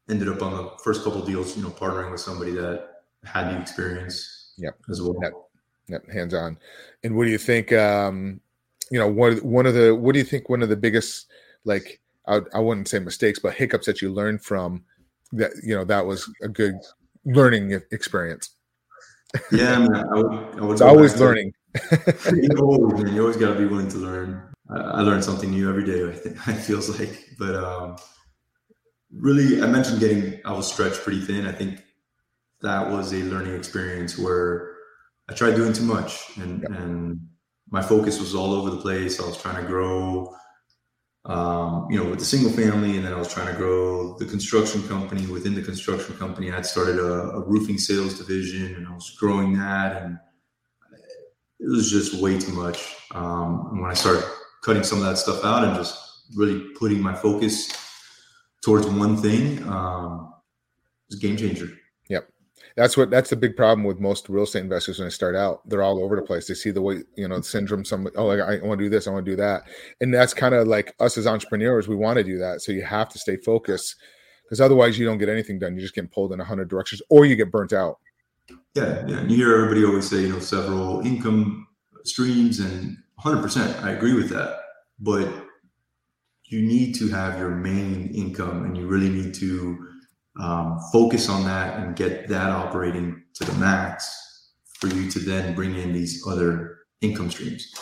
ended 0.09 0.29
up 0.29 0.43
on 0.43 0.51
the 0.51 0.69
first 0.83 1.03
couple 1.03 1.21
deals. 1.25 1.57
You 1.57 1.63
know, 1.63 1.69
partnering 1.69 2.11
with 2.11 2.21
somebody 2.21 2.51
that 2.51 3.01
had 3.23 3.49
the 3.49 3.59
experience. 3.59 4.38
Yep. 4.59 4.77
As 4.89 5.01
well. 5.01 5.15
Yep. 5.21 5.33
yep. 5.87 6.09
Hands 6.09 6.33
on. 6.33 6.57
And 7.03 7.15
what 7.15 7.25
do 7.25 7.31
you 7.31 7.37
think? 7.37 7.73
Um, 7.73 8.41
you 8.91 8.99
know, 8.99 9.07
one 9.07 9.37
one 9.37 9.65
of 9.65 9.73
the 9.73 9.95
what 9.95 10.13
do 10.13 10.19
you 10.19 10.25
think 10.25 10.49
one 10.49 10.61
of 10.61 10.69
the 10.69 10.75
biggest 10.75 11.27
like 11.65 11.99
I, 12.27 12.41
I 12.53 12.59
wouldn't 12.59 12.87
say 12.87 12.99
mistakes, 12.99 13.39
but 13.39 13.53
hiccups 13.53 13.85
that 13.85 14.01
you 14.01 14.11
learned 14.11 14.43
from 14.43 14.83
that 15.31 15.51
you 15.63 15.75
know 15.75 15.85
that 15.85 16.05
was 16.05 16.29
a 16.41 16.47
good 16.47 16.75
learning 17.25 17.79
experience. 17.91 18.51
Yeah, 19.51 19.79
man, 19.79 19.95
I 19.95 20.15
would, 20.15 20.59
I 20.59 20.61
would 20.61 20.71
it's 20.73 20.81
always 20.81 21.19
learning. 21.19 21.53
you, 22.33 22.49
always, 22.59 23.19
always 23.19 23.37
got 23.37 23.53
to 23.53 23.59
be 23.59 23.65
willing 23.65 23.89
to 23.89 23.97
learn. 23.97 24.41
I, 24.71 24.79
I, 24.79 25.01
learn 25.01 25.21
something 25.21 25.51
new 25.51 25.69
every 25.69 25.85
day. 25.85 26.07
I 26.07 26.13
think 26.13 26.35
it 26.47 26.61
feels 26.61 26.99
like, 26.99 27.29
but 27.37 27.55
um, 27.55 27.97
really, 29.13 29.61
I 29.61 29.67
mentioned 29.67 29.99
getting. 29.99 30.39
I 30.45 30.51
was 30.51 30.71
stretched 30.71 31.03
pretty 31.03 31.21
thin. 31.21 31.45
I 31.45 31.51
think 31.51 31.83
that 32.61 32.89
was 32.89 33.13
a 33.13 33.23
learning 33.23 33.55
experience 33.55 34.17
where 34.17 34.75
I 35.29 35.33
tried 35.33 35.55
doing 35.55 35.73
too 35.73 35.83
much, 35.83 36.37
and 36.37 36.61
yep. 36.61 36.71
and 36.71 37.19
my 37.69 37.81
focus 37.81 38.19
was 38.19 38.35
all 38.35 38.53
over 38.53 38.69
the 38.71 38.81
place. 38.81 39.19
I 39.19 39.25
was 39.25 39.41
trying 39.41 39.61
to 39.61 39.67
grow 39.67 40.33
um, 41.25 41.87
you 41.89 41.97
know, 42.01 42.09
with 42.09 42.19
the 42.19 42.25
single 42.25 42.51
family, 42.51 42.95
and 42.95 43.05
then 43.05 43.13
I 43.13 43.17
was 43.17 43.31
trying 43.31 43.47
to 43.47 43.53
grow 43.53 44.17
the 44.17 44.25
construction 44.25 44.87
company 44.87 45.27
within 45.27 45.53
the 45.53 45.61
construction 45.61 46.15
company. 46.15 46.51
I'd 46.51 46.65
started 46.65 46.97
a, 46.97 47.31
a 47.31 47.41
roofing 47.41 47.77
sales 47.77 48.17
division, 48.17 48.75
and 48.75 48.87
I 48.87 48.93
was 48.93 49.15
growing 49.19 49.53
that, 49.57 50.01
and 50.01 50.17
it 51.59 51.69
was 51.69 51.91
just 51.91 52.21
way 52.21 52.39
too 52.39 52.53
much. 52.53 52.95
Um, 53.11 53.67
and 53.71 53.81
when 53.81 53.91
I 53.91 53.93
started 53.93 54.23
cutting 54.63 54.83
some 54.83 54.99
of 54.99 55.05
that 55.05 55.17
stuff 55.17 55.43
out 55.43 55.65
and 55.65 55.75
just 55.75 55.97
really 56.35 56.61
putting 56.79 57.01
my 57.01 57.13
focus 57.13 57.69
towards 58.63 58.87
one 58.87 59.17
thing, 59.17 59.61
um, 59.67 60.33
it 61.09 61.13
was 61.13 61.17
a 61.17 61.21
game 61.21 61.35
changer 61.35 61.69
that's 62.75 62.95
what 62.95 63.09
that's 63.09 63.29
the 63.29 63.35
big 63.35 63.55
problem 63.55 63.83
with 63.83 63.99
most 63.99 64.29
real 64.29 64.43
estate 64.43 64.61
investors 64.61 64.99
when 64.99 65.07
they 65.07 65.11
start 65.11 65.35
out. 65.35 65.67
They're 65.67 65.83
all 65.83 66.03
over 66.03 66.15
the 66.15 66.21
place. 66.21 66.47
They 66.47 66.53
see 66.53 66.71
the 66.71 66.81
way 66.81 67.03
you 67.15 67.27
know 67.27 67.37
the 67.37 67.43
syndrome. 67.43 67.83
Some 67.83 68.07
oh, 68.15 68.25
like, 68.25 68.39
I 68.39 68.65
want 68.65 68.79
to 68.79 68.85
do 68.85 68.89
this, 68.89 69.07
I 69.07 69.11
want 69.11 69.25
to 69.25 69.31
do 69.31 69.37
that, 69.37 69.63
and 70.01 70.13
that's 70.13 70.33
kind 70.33 70.55
of 70.55 70.67
like 70.67 70.95
us 70.99 71.17
as 71.17 71.27
entrepreneurs. 71.27 71.87
We 71.87 71.95
want 71.95 72.17
to 72.17 72.23
do 72.23 72.37
that, 72.39 72.61
so 72.61 72.71
you 72.71 72.83
have 72.83 73.09
to 73.09 73.19
stay 73.19 73.37
focused 73.37 73.95
because 74.43 74.61
otherwise 74.61 74.97
you 74.97 75.05
don't 75.05 75.17
get 75.17 75.29
anything 75.29 75.59
done. 75.59 75.73
You're 75.73 75.81
just 75.81 75.95
getting 75.95 76.09
pulled 76.09 76.31
in 76.31 76.39
a 76.39 76.45
hundred 76.45 76.69
directions, 76.69 77.01
or 77.09 77.25
you 77.25 77.35
get 77.35 77.51
burnt 77.51 77.73
out. 77.73 77.99
Yeah, 78.75 79.05
yeah. 79.07 79.19
And 79.19 79.31
you 79.31 79.37
hear 79.37 79.55
everybody 79.55 79.85
always 79.85 80.09
say, 80.09 80.21
you 80.21 80.29
know, 80.29 80.39
several 80.39 81.01
income 81.01 81.67
streams, 82.03 82.59
and 82.59 82.97
100. 83.21 83.41
percent 83.41 83.83
I 83.83 83.91
agree 83.91 84.13
with 84.13 84.29
that, 84.29 84.59
but 84.99 85.27
you 86.45 86.61
need 86.61 86.95
to 86.95 87.09
have 87.09 87.37
your 87.37 87.51
main 87.51 88.09
income, 88.13 88.63
and 88.63 88.77
you 88.77 88.87
really 88.87 89.09
need 89.09 89.33
to 89.35 89.88
um, 90.39 90.79
focus 90.91 91.29
on 91.29 91.43
that 91.45 91.79
and 91.79 91.95
get 91.95 92.27
that 92.29 92.49
operating 92.49 93.23
to 93.35 93.43
the 93.43 93.53
max 93.53 94.53
for 94.73 94.87
you 94.87 95.09
to 95.11 95.19
then 95.19 95.53
bring 95.53 95.75
in 95.75 95.93
these 95.93 96.25
other 96.27 96.79
income 97.01 97.29
streams. 97.29 97.73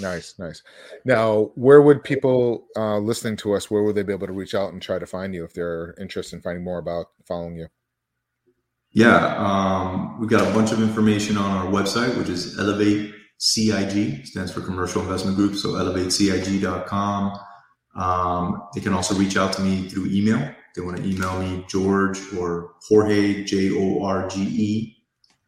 Nice, 0.00 0.34
nice. 0.38 0.60
Now, 1.04 1.52
where 1.54 1.80
would 1.80 2.02
people 2.02 2.66
uh, 2.76 2.98
listening 2.98 3.36
to 3.38 3.54
us, 3.54 3.70
where 3.70 3.82
would 3.84 3.94
they 3.94 4.02
be 4.02 4.12
able 4.12 4.26
to 4.26 4.32
reach 4.32 4.54
out 4.54 4.72
and 4.72 4.82
try 4.82 4.98
to 4.98 5.06
find 5.06 5.32
you 5.34 5.44
if 5.44 5.54
they're 5.54 5.94
interested 6.00 6.36
in 6.36 6.42
finding 6.42 6.64
more 6.64 6.78
about 6.78 7.06
following 7.26 7.56
you? 7.56 7.68
Yeah, 8.90 9.36
um, 9.36 10.20
we've 10.20 10.30
got 10.30 10.48
a 10.48 10.52
bunch 10.52 10.72
of 10.72 10.80
information 10.80 11.36
on 11.36 11.50
our 11.50 11.66
website, 11.66 12.16
which 12.16 12.28
is 12.28 12.58
Elevate 12.58 13.12
CIG, 13.38 14.26
stands 14.26 14.52
for 14.52 14.60
Commercial 14.60 15.02
Investment 15.02 15.36
Group. 15.36 15.54
So 15.54 15.70
elevatecig.com. 15.70 17.38
Um, 17.96 18.62
they 18.74 18.80
can 18.80 18.92
also 18.92 19.14
reach 19.14 19.36
out 19.36 19.52
to 19.54 19.62
me 19.62 19.88
through 19.88 20.06
email 20.06 20.54
they 20.74 20.82
want 20.82 20.96
to 20.96 21.04
email 21.08 21.40
me, 21.40 21.64
George 21.68 22.18
or 22.34 22.72
Jorge, 22.88 23.44
J 23.44 23.70
O 23.72 24.02
R 24.02 24.28
G 24.28 24.40
E, 24.42 24.96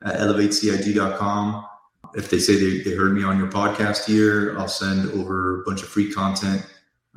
at 0.04 0.16
elevatecig.com. 0.16 1.66
If 2.14 2.30
they 2.30 2.38
say 2.38 2.54
they, 2.56 2.82
they 2.82 2.96
heard 2.96 3.12
me 3.12 3.24
on 3.24 3.36
your 3.36 3.48
podcast 3.48 4.04
here, 4.06 4.56
I'll 4.58 4.68
send 4.68 5.10
over 5.10 5.60
a 5.60 5.64
bunch 5.64 5.82
of 5.82 5.88
free 5.88 6.12
content. 6.12 6.64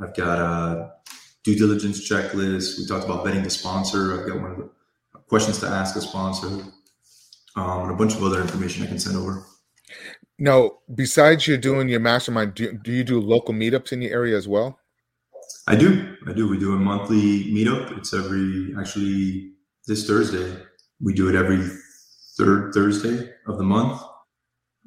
I've 0.01 0.15
got 0.15 0.39
a 0.39 0.93
due 1.43 1.55
diligence 1.55 2.09
checklist. 2.09 2.79
We 2.79 2.85
talked 2.85 3.05
about 3.05 3.25
vetting 3.25 3.43
the 3.43 3.49
sponsor. 3.49 4.19
I've 4.19 4.27
got 4.27 4.41
one 4.41 4.51
of 4.51 4.57
the 4.57 4.69
questions 5.27 5.59
to 5.59 5.67
ask 5.67 5.95
a 5.95 6.01
sponsor, 6.01 6.47
um, 7.55 7.83
and 7.83 7.91
a 7.91 7.95
bunch 7.95 8.15
of 8.15 8.23
other 8.23 8.41
information 8.41 8.83
I 8.83 8.87
can 8.87 8.99
send 8.99 9.15
over. 9.15 9.45
Now, 10.39 10.71
besides 10.93 11.47
you 11.47 11.57
doing 11.57 11.89
your 11.89 11.99
mastermind, 11.99 12.55
do, 12.55 12.73
do 12.73 12.91
you 12.91 13.03
do 13.03 13.19
local 13.19 13.53
meetups 13.53 13.91
in 13.91 14.01
your 14.01 14.13
area 14.13 14.37
as 14.37 14.47
well? 14.47 14.78
I 15.69 15.75
do. 15.75 16.17
I 16.25 16.33
do. 16.33 16.47
We 16.49 16.57
do 16.57 16.73
a 16.73 16.77
monthly 16.77 17.45
meetup. 17.53 17.95
It's 17.95 18.11
every 18.11 18.73
actually 18.79 19.51
this 19.85 20.07
Thursday. 20.07 20.57
We 20.99 21.13
do 21.13 21.29
it 21.29 21.35
every 21.35 21.63
third 22.37 22.73
Thursday 22.73 23.29
of 23.45 23.59
the 23.59 23.63
month. 23.63 24.01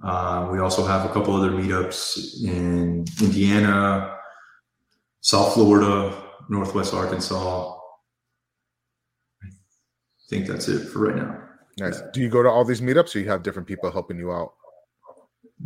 Uh, 0.03 0.49
we 0.51 0.59
also 0.59 0.85
have 0.85 1.09
a 1.09 1.12
couple 1.12 1.37
other 1.37 1.51
meetups 1.51 2.42
in 2.45 3.05
Indiana, 3.23 4.16
South 5.21 5.55
Florida, 5.55 6.21
Northwest 6.51 6.92
Arkansas. 6.92 7.77
I 9.45 9.49
think 10.29 10.49
that's 10.49 10.66
it 10.66 10.88
for 10.88 11.07
right 11.07 11.16
now. 11.16 11.38
Nice. 11.79 12.03
Do 12.12 12.21
you 12.21 12.29
go 12.29 12.42
to 12.42 12.49
all 12.49 12.64
these 12.64 12.81
meetups 12.81 13.14
or 13.14 13.21
you 13.21 13.29
have 13.29 13.45
different 13.45 13.68
people 13.68 13.92
helping 13.92 14.18
you 14.18 14.33
out? 14.33 14.55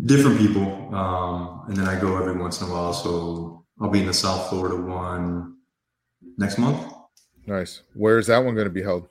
Different 0.04 0.38
people. 0.38 0.94
Um, 0.94 1.64
and 1.68 1.76
then 1.78 1.88
I 1.88 1.98
go 1.98 2.18
every 2.18 2.36
once 2.36 2.60
in 2.60 2.68
a 2.68 2.70
while. 2.70 2.92
So 2.92 3.65
I'll 3.80 3.90
be 3.90 4.00
in 4.00 4.06
the 4.06 4.14
South 4.14 4.48
Florida 4.48 4.76
one 4.76 5.56
next 6.38 6.58
month. 6.58 6.92
Nice. 7.46 7.82
Where 7.94 8.18
is 8.18 8.26
that 8.28 8.38
one 8.38 8.54
going 8.54 8.66
to 8.66 8.70
be 8.70 8.82
held? 8.82 9.08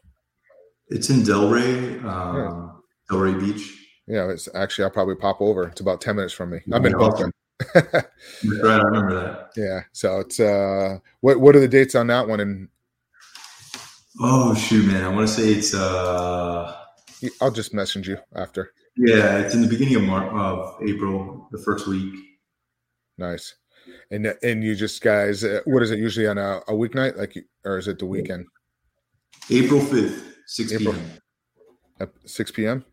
It's 0.90 1.10
in 1.10 1.22
Delray, 1.22 2.04
um, 2.04 2.36
yeah. 2.36 3.16
Delray 3.16 3.40
Beach. 3.40 3.74
Yeah, 4.08 4.30
it's 4.30 4.48
actually 4.54 4.86
I'll 4.86 4.92
probably 4.92 5.16
pop 5.16 5.42
over. 5.42 5.68
It's 5.68 5.82
about 5.82 6.02
ten 6.02 6.16
minutes 6.16 6.34
from 6.34 6.52
me. 6.52 6.60
I've 6.72 6.84
been 6.84 6.92
Brooklyn. 6.92 7.32
right, 7.76 8.06
I 8.44 8.78
remember 8.78 9.16
that. 9.16 9.52
Yeah. 9.56 9.82
So 9.94 10.20
it's 10.20 10.40
uh, 10.40 11.00
what 11.22 11.40
what 11.40 11.56
are 11.56 11.60
the 11.60 11.68
dates 11.68 11.96
on 11.96 12.08
that 12.08 12.28
one? 12.28 12.40
And 12.40 12.68
oh 14.20 14.54
shoot, 14.54 14.86
man, 14.86 15.04
I 15.04 15.08
want 15.08 15.28
to 15.28 15.34
say 15.34 15.48
it's 15.50 15.74
uh, 15.74 16.76
I'll 17.42 17.52
just 17.52 17.74
message 17.74 18.08
you 18.08 18.20
after. 18.36 18.72
Yeah, 18.96 19.40
it's 19.40 19.56
in 19.56 19.62
the 19.62 19.68
beginning 19.68 19.96
of 19.96 20.04
March 20.04 20.32
of 20.32 20.76
April, 20.88 21.48
the 21.52 21.58
first 21.58 21.88
week. 21.88 22.14
Nice 23.18 23.56
and 24.12 24.34
and 24.44 24.64
you 24.64 24.76
just 24.76 25.02
guys, 25.02 25.44
uh, 25.44 25.62
what 25.66 25.84
is 25.84 25.92
it 25.92 26.00
usually 26.00 26.28
on 26.28 26.38
a, 26.38 26.58
a 26.68 26.74
weeknight, 26.74 27.18
like, 27.18 27.38
or 27.64 27.78
is 27.78 27.88
it 27.88 28.00
the 28.00 28.06
weekend? 28.06 28.46
April 29.50 29.82
fifth, 29.82 30.38
six 30.46 30.74
April, 30.74 30.94
p.m. 30.94 31.12
At 32.00 32.10
six 32.26 32.52
p.m. 32.52 32.86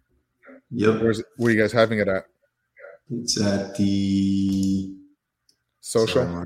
Yep. 0.71 1.01
Where's 1.01 1.23
where 1.37 1.51
are 1.51 1.55
you 1.55 1.61
guys 1.61 1.73
having 1.73 1.99
it 1.99 2.09
at? 2.09 2.25
It's 3.11 3.41
at 3.41 3.75
the 3.77 4.95
social, 5.81 6.25
so, 6.25 6.45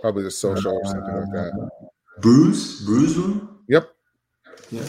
probably 0.00 0.24
the 0.24 0.30
social 0.30 0.72
uh, 0.72 0.74
or 0.74 0.84
something 0.84 1.14
like 1.14 1.32
that. 1.32 1.52
Uh, 1.60 1.86
Bruce, 2.20 2.84
Bruce 2.84 3.16
room. 3.16 3.60
Yep. 3.68 3.88
Yep. 4.70 4.86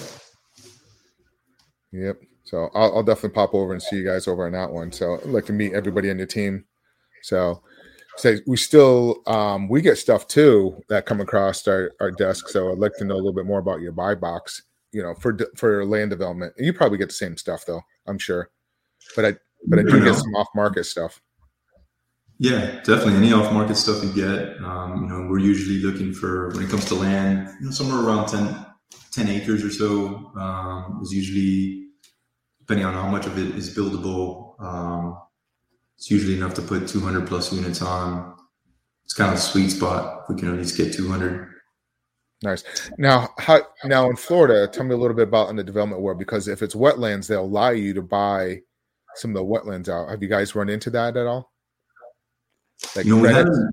Yep. 1.92 2.22
So 2.44 2.70
I'll, 2.74 2.98
I'll, 2.98 3.04
definitely 3.04 3.36
pop 3.36 3.54
over 3.54 3.74
and 3.74 3.82
see 3.82 3.98
you 3.98 4.06
guys 4.06 4.28
over 4.28 4.48
on 4.48 4.54
that 4.54 4.72
one. 4.72 4.92
So 4.92 5.20
I'd 5.20 5.26
like 5.26 5.46
to 5.46 5.54
meet 5.54 5.74
everybody 5.74 6.10
on 6.10 6.18
your 6.18 6.28
team. 6.28 6.66
So 7.22 7.62
say 8.20 8.42
we 8.46 8.58
still 8.58 9.22
um, 9.28 9.68
we 9.70 9.82
get 9.82 9.98
stuff 9.98 10.28
too 10.28 10.82
that 10.90 11.06
come 11.06 11.22
across 11.22 11.68
our, 11.68 11.92
our 12.00 12.12
desk. 12.12 12.50
So 12.50 12.72
I'd 12.72 12.80
like 12.80 12.94
to 12.98 13.06
know 13.06 13.16
a 13.16 13.18
little 13.18 13.34
bit 13.34 13.46
more 13.46 13.60
about 13.60 13.82
your 13.82 13.92
buy 13.92 14.16
box 14.16 14.64
you 14.92 15.04
know, 15.04 15.14
for 15.16 15.38
for 15.56 15.86
land 15.86 16.10
development. 16.10 16.54
You 16.58 16.74
probably 16.74 16.98
get 16.98 17.10
the 17.10 17.16
same 17.16 17.38
stuff 17.38 17.66
though, 17.66 17.82
I'm 18.08 18.18
sure. 18.18 18.50
But 19.16 19.26
I 19.26 19.36
but 19.68 19.80
I 19.80 19.84
do 19.84 20.04
get 20.04 20.16
some 20.16 20.36
off 20.36 20.48
market 20.56 20.86
stuff. 20.86 21.22
Yeah, 22.38 22.80
definitely. 22.84 23.16
Any 23.16 23.34
off 23.34 23.52
market 23.52 23.76
stuff 23.76 24.02
you 24.02 24.14
get, 24.14 24.58
um, 24.64 25.04
you 25.04 25.10
know, 25.10 25.28
we're 25.30 25.40
usually 25.40 25.80
looking 25.80 26.14
for 26.14 26.50
when 26.50 26.64
it 26.64 26.70
comes 26.70 26.86
to 26.86 26.96
land, 26.96 27.50
you 27.60 27.66
know, 27.66 27.72
somewhere 27.72 28.02
around 28.02 28.30
10, 28.30 28.66
10 29.12 29.28
acres 29.28 29.62
or 29.62 29.70
so 29.70 30.32
um, 30.40 31.02
is 31.04 31.12
usually 31.12 31.88
depending 32.60 32.86
on 32.86 32.94
how 32.94 33.10
much 33.10 33.26
of 33.26 33.38
it 33.38 33.58
is 33.58 33.76
buildable. 33.76 34.58
Um, 34.64 35.18
it's 36.00 36.10
usually 36.10 36.38
enough 36.38 36.54
to 36.54 36.62
put 36.62 36.88
200 36.88 37.28
plus 37.28 37.52
units 37.52 37.82
on. 37.82 38.34
It's 39.04 39.14
kind 39.14 39.34
of 39.34 39.38
a 39.38 39.42
sweet 39.42 39.68
spot. 39.68 40.24
We 40.30 40.36
can 40.36 40.48
at 40.48 40.56
least 40.56 40.78
get 40.78 40.94
200. 40.94 41.46
Nice. 42.42 42.64
Now, 42.98 43.28
how 43.38 43.64
now 43.84 44.10
in 44.10 44.16
Florida? 44.16 44.66
Tell 44.72 44.86
me 44.86 44.96
a 44.96 44.98
little 44.98 45.16
bit 45.16 45.28
about 45.28 45.50
in 45.50 45.58
the 45.58 45.64
development 45.64 46.02
world 46.02 46.18
because 46.18 46.48
if 46.48 46.64
it's 46.64 46.74
wetlands, 46.74 47.28
they'll 47.28 47.44
allow 47.44 47.72
you 47.72 47.94
to 47.96 48.02
buy 48.02 48.62
some 49.16 49.32
of 49.32 49.36
the 49.36 49.44
wetlands 49.44 49.90
out. 49.90 50.10
Have 50.10 50.24
you 50.24 50.30
guys 50.30 50.56
run 50.56 50.70
into 50.70 50.90
that 50.92 51.18
at 51.18 51.28
all? 51.28 51.52
Like 52.96 53.06
you 53.06 53.22
know, 53.22 53.70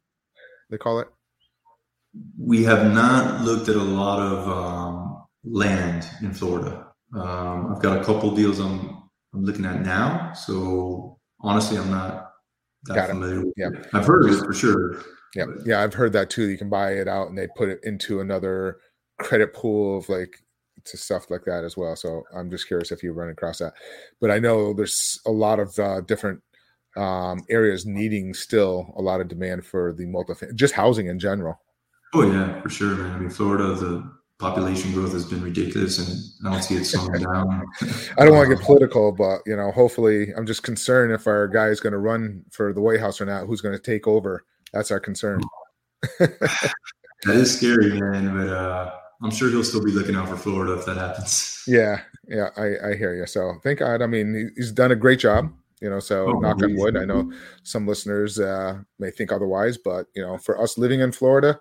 they 0.68 0.78
call 0.78 0.98
it. 0.98 1.06
We 2.36 2.64
have 2.64 2.92
not 2.92 3.42
looked 3.42 3.68
at 3.68 3.76
a 3.76 3.80
lot 3.80 4.18
of 4.18 4.48
um, 4.48 5.26
land 5.44 6.08
in 6.22 6.34
Florida. 6.34 6.88
Um, 7.14 7.72
I've 7.72 7.82
got 7.82 8.00
a 8.00 8.04
couple 8.04 8.34
deals 8.34 8.58
I'm 8.58 9.04
I'm 9.32 9.44
looking 9.44 9.64
at 9.64 9.82
now. 9.82 10.32
So 10.32 11.15
honestly, 11.46 11.78
I'm 11.78 11.90
not 11.90 12.32
that 12.84 12.94
got 12.94 13.08
familiar. 13.08 13.42
It. 13.42 13.54
Yeah, 13.56 13.68
I've 13.92 14.06
heard 14.06 14.30
it 14.30 14.44
for 14.44 14.52
sure. 14.52 15.02
Yeah, 15.34 15.46
yeah, 15.64 15.82
I've 15.82 15.94
heard 15.94 16.12
that 16.12 16.30
too. 16.30 16.48
You 16.48 16.58
can 16.58 16.68
buy 16.68 16.92
it 16.92 17.08
out 17.08 17.28
and 17.28 17.36
they 17.36 17.48
put 17.56 17.68
it 17.68 17.80
into 17.82 18.20
another 18.20 18.78
credit 19.18 19.54
pool 19.54 19.98
of 19.98 20.08
like 20.08 20.34
to 20.84 20.96
stuff 20.96 21.30
like 21.30 21.44
that 21.44 21.64
as 21.64 21.76
well. 21.76 21.96
So 21.96 22.22
I'm 22.34 22.50
just 22.50 22.66
curious 22.66 22.92
if 22.92 23.02
you 23.02 23.12
run 23.12 23.30
across 23.30 23.58
that. 23.58 23.74
But 24.20 24.30
I 24.30 24.38
know 24.38 24.72
there's 24.72 25.20
a 25.26 25.30
lot 25.30 25.58
of 25.58 25.78
uh, 25.78 26.00
different 26.02 26.42
um, 26.96 27.44
areas 27.50 27.84
needing 27.84 28.32
still 28.32 28.92
a 28.96 29.02
lot 29.02 29.20
of 29.20 29.28
demand 29.28 29.66
for 29.66 29.92
the 29.92 30.06
multi 30.06 30.34
just 30.54 30.74
housing 30.74 31.08
in 31.08 31.18
general. 31.18 31.60
Oh 32.14 32.22
yeah, 32.22 32.60
for 32.62 32.70
sure, 32.70 32.94
man. 32.94 33.12
I 33.12 33.18
mean, 33.18 33.30
Florida, 33.30 33.74
the 33.74 34.10
population 34.38 34.92
growth 34.92 35.12
has 35.12 35.24
been 35.24 35.42
ridiculous, 35.42 35.98
and 35.98 36.46
I 36.46 36.52
don't 36.52 36.62
see 36.62 36.76
it 36.76 36.84
slowing 36.84 37.22
down. 37.22 37.64
I 38.18 38.24
don't 38.24 38.34
want 38.34 38.48
to 38.48 38.56
get 38.56 38.64
political, 38.64 39.12
but 39.12 39.40
you 39.46 39.56
know, 39.56 39.70
hopefully, 39.70 40.32
I'm 40.36 40.46
just 40.46 40.62
concerned 40.62 41.12
if 41.12 41.26
our 41.26 41.48
guy 41.48 41.68
is 41.68 41.80
going 41.80 41.92
to 41.92 41.98
run 41.98 42.44
for 42.50 42.72
the 42.72 42.80
White 42.80 43.00
House 43.00 43.20
or 43.20 43.26
not. 43.26 43.46
Who's 43.46 43.60
going 43.60 43.76
to 43.76 43.82
take 43.82 44.06
over? 44.06 44.44
That's 44.72 44.90
our 44.90 45.00
concern. 45.00 45.40
that 46.18 46.74
is 47.26 47.56
scary, 47.56 47.98
man. 48.00 48.36
But 48.36 48.48
uh, 48.48 48.94
I'm 49.22 49.30
sure 49.30 49.48
he'll 49.48 49.64
still 49.64 49.84
be 49.84 49.92
looking 49.92 50.14
out 50.14 50.28
for 50.28 50.36
Florida 50.36 50.78
if 50.78 50.86
that 50.86 50.96
happens. 50.96 51.52
Yeah, 51.68 52.02
yeah, 52.28 52.50
I, 52.56 52.90
I 52.90 52.94
hear 52.94 53.16
you. 53.16 53.26
So 53.26 53.54
thank 53.64 53.80
God. 53.80 54.00
I 54.00 54.06
mean, 54.06 54.52
he's 54.54 54.70
done 54.70 54.92
a 54.92 54.96
great 54.96 55.18
job. 55.18 55.52
You 55.80 55.90
know, 55.90 55.98
so 55.98 56.28
oh, 56.28 56.38
knock 56.38 56.62
on 56.62 56.76
wood. 56.76 56.96
I 56.96 57.04
know 57.04 57.32
some 57.64 57.88
listeners 57.88 58.38
uh, 58.38 58.78
may 59.00 59.10
think 59.10 59.32
otherwise, 59.32 59.76
but 59.76 60.06
you 60.14 60.22
know, 60.22 60.38
for 60.38 60.62
us 60.62 60.78
living 60.78 61.00
in 61.00 61.10
Florida, 61.10 61.58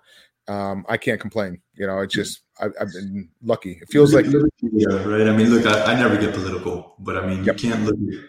um, 0.48 0.84
I 0.88 0.96
can't 0.96 1.20
complain. 1.20 1.60
You 1.74 1.86
know, 1.86 2.00
it's 2.00 2.14
just 2.14 2.42
I've, 2.60 2.72
I've 2.80 2.92
been 2.92 3.28
lucky. 3.42 3.78
It 3.82 3.88
feels 3.90 4.14
like 4.14 4.26
yeah, 4.26 4.96
right. 5.04 5.28
I 5.28 5.36
mean, 5.36 5.50
look, 5.50 5.66
I, 5.66 5.92
I, 5.92 5.94
never 5.98 6.16
get 6.16 6.34
political, 6.34 6.94
but 6.98 7.16
I 7.16 7.26
mean, 7.26 7.44
yep. 7.44 7.60
you 7.60 7.70
can't 7.70 7.84
look 7.84 7.96
at 7.96 8.24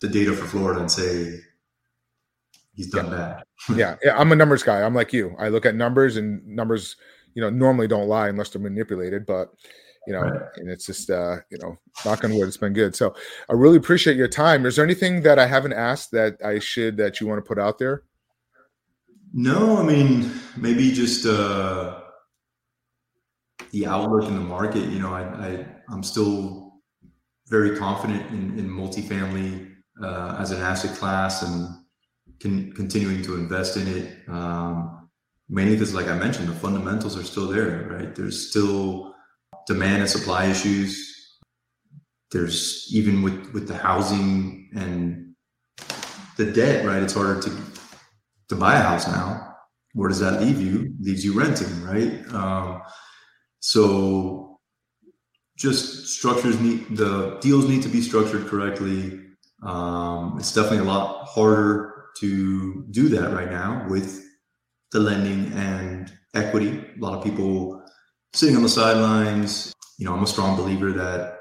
the 0.00 0.08
data 0.08 0.32
for 0.32 0.46
Florida 0.46 0.80
and 0.80 0.90
say 0.90 1.40
he's 2.74 2.90
done 2.90 3.10
bad. 3.10 3.42
yeah, 3.76 3.96
yeah, 4.02 4.18
I'm 4.18 4.32
a 4.32 4.36
numbers 4.36 4.62
guy. 4.62 4.82
I'm 4.82 4.94
like 4.94 5.12
you. 5.12 5.34
I 5.38 5.48
look 5.48 5.66
at 5.66 5.74
numbers, 5.74 6.16
and 6.16 6.46
numbers, 6.46 6.96
you 7.34 7.42
know, 7.42 7.50
normally 7.50 7.86
don't 7.86 8.08
lie 8.08 8.28
unless 8.28 8.50
they're 8.50 8.62
manipulated. 8.62 9.26
But 9.26 9.52
you 10.06 10.14
know, 10.14 10.22
right. 10.22 10.42
and 10.56 10.70
it's 10.70 10.86
just 10.86 11.10
uh, 11.10 11.36
you 11.50 11.58
know, 11.58 11.78
knock 12.06 12.24
on 12.24 12.34
wood, 12.34 12.48
it's 12.48 12.56
been 12.56 12.72
good. 12.72 12.96
So 12.96 13.14
I 13.50 13.52
really 13.52 13.76
appreciate 13.76 14.16
your 14.16 14.28
time. 14.28 14.64
Is 14.64 14.76
there 14.76 14.84
anything 14.84 15.20
that 15.22 15.38
I 15.38 15.46
haven't 15.46 15.74
asked 15.74 16.12
that 16.12 16.38
I 16.42 16.60
should 16.60 16.96
that 16.96 17.20
you 17.20 17.26
want 17.26 17.44
to 17.44 17.46
put 17.46 17.58
out 17.58 17.78
there? 17.78 18.04
No, 19.32 19.76
I 19.78 19.82
mean 19.82 20.30
maybe 20.56 20.92
just 20.92 21.26
uh, 21.26 22.00
the 23.70 23.86
outlook 23.86 24.28
in 24.28 24.34
the 24.34 24.40
market. 24.40 24.88
You 24.88 24.98
know, 25.00 25.12
I, 25.12 25.22
I 25.22 25.66
am 25.92 26.02
still 26.02 26.74
very 27.48 27.76
confident 27.76 28.30
in, 28.30 28.58
in 28.58 28.68
multifamily 28.68 29.74
uh, 30.02 30.36
as 30.38 30.50
an 30.50 30.60
asset 30.60 30.96
class 30.96 31.42
and 31.42 31.68
can, 32.40 32.72
continuing 32.72 33.22
to 33.22 33.34
invest 33.34 33.76
in 33.76 33.88
it. 33.88 34.28
Um, 34.28 35.08
mainly 35.48 35.74
because, 35.74 35.94
like 35.94 36.08
I 36.08 36.16
mentioned, 36.16 36.48
the 36.48 36.54
fundamentals 36.54 37.16
are 37.16 37.24
still 37.24 37.48
there. 37.48 37.88
Right, 37.90 38.14
there's 38.14 38.50
still 38.50 39.14
demand 39.66 40.02
and 40.02 40.10
supply 40.10 40.46
issues. 40.46 41.14
There's 42.30 42.88
even 42.92 43.22
with 43.22 43.52
with 43.52 43.68
the 43.68 43.76
housing 43.76 44.70
and 44.74 45.34
the 46.36 46.52
debt, 46.52 46.84
right? 46.84 47.02
It's 47.02 47.14
harder 47.14 47.40
to 47.40 47.50
to 48.48 48.56
buy 48.56 48.76
a 48.76 48.82
house 48.82 49.06
now. 49.06 49.56
Where 49.94 50.08
does 50.08 50.20
that 50.20 50.40
leave 50.40 50.60
you? 50.60 50.94
Leaves 51.00 51.24
you 51.24 51.38
renting, 51.38 51.82
right? 51.82 52.24
Um, 52.32 52.82
so 53.60 54.60
just 55.56 56.06
structures 56.06 56.60
need 56.60 56.96
the 56.96 57.38
deals 57.40 57.68
need 57.68 57.82
to 57.82 57.88
be 57.88 58.00
structured 58.00 58.46
correctly. 58.46 59.20
Um, 59.62 60.36
it's 60.38 60.52
definitely 60.52 60.86
a 60.86 60.92
lot 60.92 61.26
harder 61.26 62.04
to 62.18 62.84
do 62.90 63.08
that 63.08 63.32
right 63.32 63.50
now 63.50 63.86
with 63.88 64.24
the 64.92 65.00
lending 65.00 65.52
and 65.52 66.12
equity. 66.34 66.78
A 66.96 67.00
lot 67.00 67.18
of 67.18 67.24
people 67.24 67.82
sitting 68.32 68.56
on 68.56 68.62
the 68.62 68.68
sidelines. 68.68 69.72
You 69.98 70.06
know, 70.06 70.14
I'm 70.14 70.22
a 70.22 70.26
strong 70.26 70.56
believer 70.56 70.92
that 70.92 71.38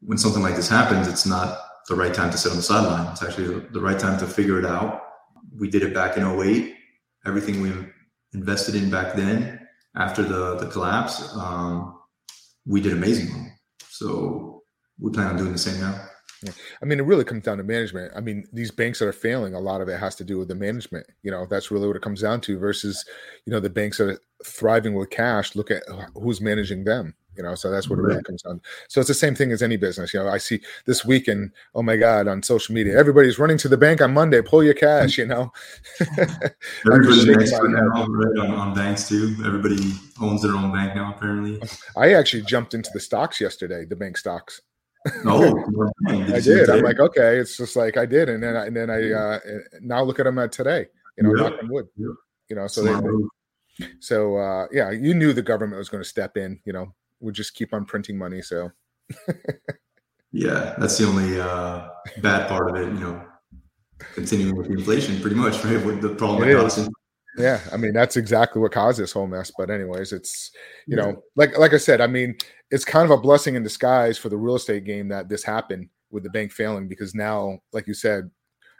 when 0.00 0.18
something 0.18 0.42
like 0.42 0.56
this 0.56 0.68
happens, 0.68 1.08
it's 1.08 1.26
not 1.26 1.58
the 1.88 1.94
right 1.94 2.12
time 2.12 2.30
to 2.30 2.38
sit 2.38 2.50
on 2.50 2.58
the 2.58 2.62
sideline. 2.62 3.10
It's 3.12 3.22
actually 3.22 3.60
the 3.72 3.80
right 3.80 3.98
time 3.98 4.18
to 4.18 4.26
figure 4.26 4.58
it 4.58 4.66
out. 4.66 5.02
We 5.56 5.68
did 5.68 5.82
it 5.82 5.94
back 5.94 6.16
in 6.16 6.24
08. 6.24 6.74
Everything 7.26 7.60
we 7.60 7.72
invested 8.32 8.74
in 8.74 8.90
back 8.90 9.14
then, 9.14 9.66
after 9.96 10.22
the, 10.22 10.56
the 10.56 10.66
collapse, 10.66 11.34
um, 11.34 11.98
we 12.66 12.80
did 12.80 12.92
amazing. 12.92 13.52
So 13.88 14.62
we 14.98 15.10
plan 15.10 15.28
on 15.28 15.36
doing 15.36 15.52
the 15.52 15.58
same 15.58 15.80
now. 15.80 16.07
Yeah. 16.42 16.52
I 16.80 16.84
mean, 16.84 17.00
it 17.00 17.04
really 17.04 17.24
comes 17.24 17.44
down 17.44 17.58
to 17.58 17.64
management. 17.64 18.12
I 18.14 18.20
mean, 18.20 18.46
these 18.52 18.70
banks 18.70 19.00
that 19.00 19.08
are 19.08 19.12
failing, 19.12 19.54
a 19.54 19.60
lot 19.60 19.80
of 19.80 19.88
it 19.88 19.98
has 19.98 20.14
to 20.16 20.24
do 20.24 20.38
with 20.38 20.48
the 20.48 20.54
management. 20.54 21.06
You 21.22 21.30
know, 21.30 21.46
that's 21.46 21.70
really 21.70 21.86
what 21.86 21.96
it 21.96 22.02
comes 22.02 22.22
down 22.22 22.40
to 22.42 22.58
versus, 22.58 23.04
you 23.44 23.52
know, 23.52 23.60
the 23.60 23.70
banks 23.70 23.98
that 23.98 24.08
are 24.08 24.20
thriving 24.44 24.94
with 24.94 25.10
cash. 25.10 25.56
Look 25.56 25.70
at 25.70 25.82
who's 26.14 26.40
managing 26.40 26.84
them. 26.84 27.14
You 27.36 27.44
know, 27.44 27.54
so 27.54 27.70
that's 27.70 27.88
what 27.88 28.00
it 28.00 28.02
really 28.02 28.22
comes 28.24 28.42
down. 28.42 28.60
So 28.88 29.00
it's 29.00 29.06
the 29.06 29.14
same 29.14 29.36
thing 29.36 29.52
as 29.52 29.62
any 29.62 29.76
business. 29.76 30.12
You 30.12 30.18
know, 30.18 30.28
I 30.28 30.38
see 30.38 30.60
this 30.86 31.04
weekend, 31.04 31.52
oh 31.72 31.84
my 31.84 31.96
God, 31.96 32.26
on 32.26 32.42
social 32.42 32.74
media, 32.74 32.98
everybody's 32.98 33.38
running 33.38 33.58
to 33.58 33.68
the 33.68 33.76
bank 33.76 34.00
on 34.02 34.12
Monday, 34.12 34.42
pull 34.42 34.64
your 34.64 34.74
cash. 34.74 35.16
You 35.18 35.26
know, 35.26 35.52
everybody's 36.84 37.52
now, 37.52 37.68
on, 37.94 38.50
on 38.50 38.74
banks 38.74 39.08
too. 39.08 39.36
Everybody 39.46 39.92
owns 40.20 40.42
their 40.42 40.56
own 40.56 40.72
bank 40.72 40.96
now, 40.96 41.14
apparently. 41.16 41.62
I 41.96 42.14
actually 42.14 42.42
jumped 42.42 42.74
into 42.74 42.90
the 42.92 42.98
stocks 42.98 43.40
yesterday, 43.40 43.84
the 43.84 43.94
bank 43.94 44.18
stocks. 44.18 44.60
Oh, 45.24 45.64
I 46.08 46.40
did. 46.40 46.68
I'm 46.68 46.82
like, 46.82 46.98
okay, 46.98 47.38
it's 47.38 47.56
just 47.56 47.76
like 47.76 47.96
I 47.96 48.06
did, 48.06 48.28
and 48.28 48.42
then 48.42 48.56
I, 48.56 48.66
and 48.66 48.76
then 48.76 48.90
I 48.90 49.12
uh, 49.12 49.38
now 49.80 50.02
look 50.02 50.18
at 50.18 50.24
them 50.24 50.38
at 50.38 50.52
today. 50.52 50.86
You 51.16 51.24
know, 51.24 51.34
yeah. 51.34 51.50
knock 51.50 51.62
on 51.62 51.68
wood. 51.68 51.88
Yeah. 51.96 52.06
You 52.48 52.56
know, 52.56 52.66
so 52.66 52.82
they, 52.82 53.86
so 54.00 54.36
uh, 54.36 54.66
yeah, 54.72 54.90
you 54.90 55.14
knew 55.14 55.32
the 55.32 55.42
government 55.42 55.78
was 55.78 55.88
going 55.88 56.02
to 56.02 56.08
step 56.08 56.36
in. 56.36 56.60
You 56.64 56.72
know, 56.72 56.94
would 57.20 57.34
just 57.34 57.54
keep 57.54 57.72
on 57.72 57.84
printing 57.84 58.18
money. 58.18 58.42
So 58.42 58.70
yeah, 60.32 60.74
that's 60.78 60.98
the 60.98 61.06
only 61.06 61.40
uh, 61.40 61.88
bad 62.20 62.48
part 62.48 62.70
of 62.70 62.76
it. 62.76 62.92
You 62.92 63.00
know, 63.00 63.24
continuing 64.14 64.56
with 64.56 64.68
the 64.68 64.74
inflation, 64.74 65.20
pretty 65.20 65.36
much, 65.36 65.64
right? 65.64 65.84
With 65.84 66.00
the 66.00 66.10
problem 66.10 66.48
it 66.48 66.56
yeah, 67.36 67.60
I 67.72 67.76
mean 67.76 67.92
that's 67.92 68.16
exactly 68.16 68.60
what 68.60 68.72
caused 68.72 68.98
this 68.98 69.12
whole 69.12 69.26
mess. 69.26 69.52
But 69.56 69.70
anyways, 69.70 70.12
it's 70.12 70.50
you 70.86 70.96
yeah. 70.96 71.04
know, 71.04 71.22
like 71.36 71.56
like 71.58 71.74
I 71.74 71.78
said, 71.78 72.00
I 72.00 72.06
mean, 72.06 72.36
it's 72.70 72.84
kind 72.84 73.04
of 73.04 73.10
a 73.10 73.20
blessing 73.20 73.54
in 73.54 73.62
disguise 73.62 74.18
for 74.18 74.28
the 74.28 74.36
real 74.36 74.56
estate 74.56 74.84
game 74.84 75.08
that 75.08 75.28
this 75.28 75.42
happened 75.42 75.88
with 76.10 76.22
the 76.22 76.30
bank 76.30 76.52
failing 76.52 76.88
because 76.88 77.14
now, 77.14 77.58
like 77.72 77.86
you 77.86 77.94
said, 77.94 78.30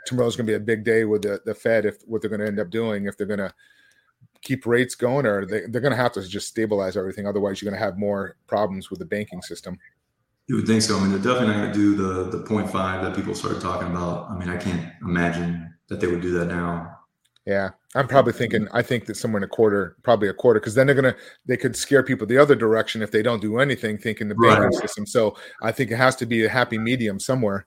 tomorrow's 0.06 0.36
going 0.36 0.46
to 0.46 0.50
be 0.50 0.56
a 0.56 0.60
big 0.60 0.84
day 0.84 1.04
with 1.04 1.22
the, 1.22 1.40
the 1.44 1.54
Fed 1.54 1.84
if 1.84 1.96
what 2.06 2.20
they're 2.20 2.30
going 2.30 2.40
to 2.40 2.46
end 2.46 2.60
up 2.60 2.70
doing 2.70 3.06
if 3.06 3.16
they're 3.16 3.26
going 3.26 3.38
to 3.38 3.52
keep 4.42 4.66
rates 4.66 4.94
going 4.94 5.26
or 5.26 5.46
they, 5.46 5.66
they're 5.68 5.80
going 5.80 5.92
to 5.92 5.96
have 5.96 6.12
to 6.12 6.26
just 6.26 6.48
stabilize 6.48 6.96
everything. 6.96 7.26
Otherwise, 7.26 7.60
you're 7.60 7.70
going 7.70 7.78
to 7.78 7.84
have 7.84 7.98
more 7.98 8.36
problems 8.46 8.90
with 8.90 8.98
the 8.98 9.04
banking 9.04 9.42
system. 9.42 9.78
You 10.46 10.56
would 10.56 10.66
think 10.66 10.82
so. 10.82 10.96
I 10.96 11.00
mean, 11.00 11.10
they're 11.10 11.18
definitely 11.18 11.54
not 11.54 11.60
going 11.60 11.72
to 11.72 11.78
do 11.78 11.96
the 11.96 12.38
the 12.38 12.44
0.5 12.44 12.72
that 12.72 13.14
people 13.14 13.34
started 13.34 13.60
talking 13.60 13.88
about. 13.88 14.30
I 14.30 14.38
mean, 14.38 14.48
I 14.48 14.56
can't 14.56 14.90
imagine 15.02 15.74
that 15.88 16.00
they 16.00 16.06
would 16.06 16.22
do 16.22 16.30
that 16.38 16.46
now. 16.46 16.97
Yeah, 17.48 17.70
I'm 17.94 18.06
probably 18.06 18.34
thinking. 18.34 18.68
I 18.72 18.82
think 18.82 19.06
that 19.06 19.16
somewhere 19.16 19.38
in 19.38 19.44
a 19.44 19.48
quarter, 19.48 19.96
probably 20.02 20.28
a 20.28 20.34
quarter, 20.34 20.60
because 20.60 20.74
then 20.74 20.86
they're 20.86 20.94
gonna 20.94 21.16
they 21.46 21.56
could 21.56 21.74
scare 21.74 22.02
people 22.02 22.26
the 22.26 22.36
other 22.36 22.54
direction 22.54 23.00
if 23.00 23.10
they 23.10 23.22
don't 23.22 23.40
do 23.40 23.58
anything, 23.58 23.96
thinking 23.96 24.28
the 24.28 24.34
banking 24.34 24.64
right. 24.64 24.74
system. 24.74 25.06
So 25.06 25.34
I 25.62 25.72
think 25.72 25.90
it 25.90 25.96
has 25.96 26.14
to 26.16 26.26
be 26.26 26.44
a 26.44 26.48
happy 26.50 26.76
medium 26.76 27.18
somewhere. 27.18 27.66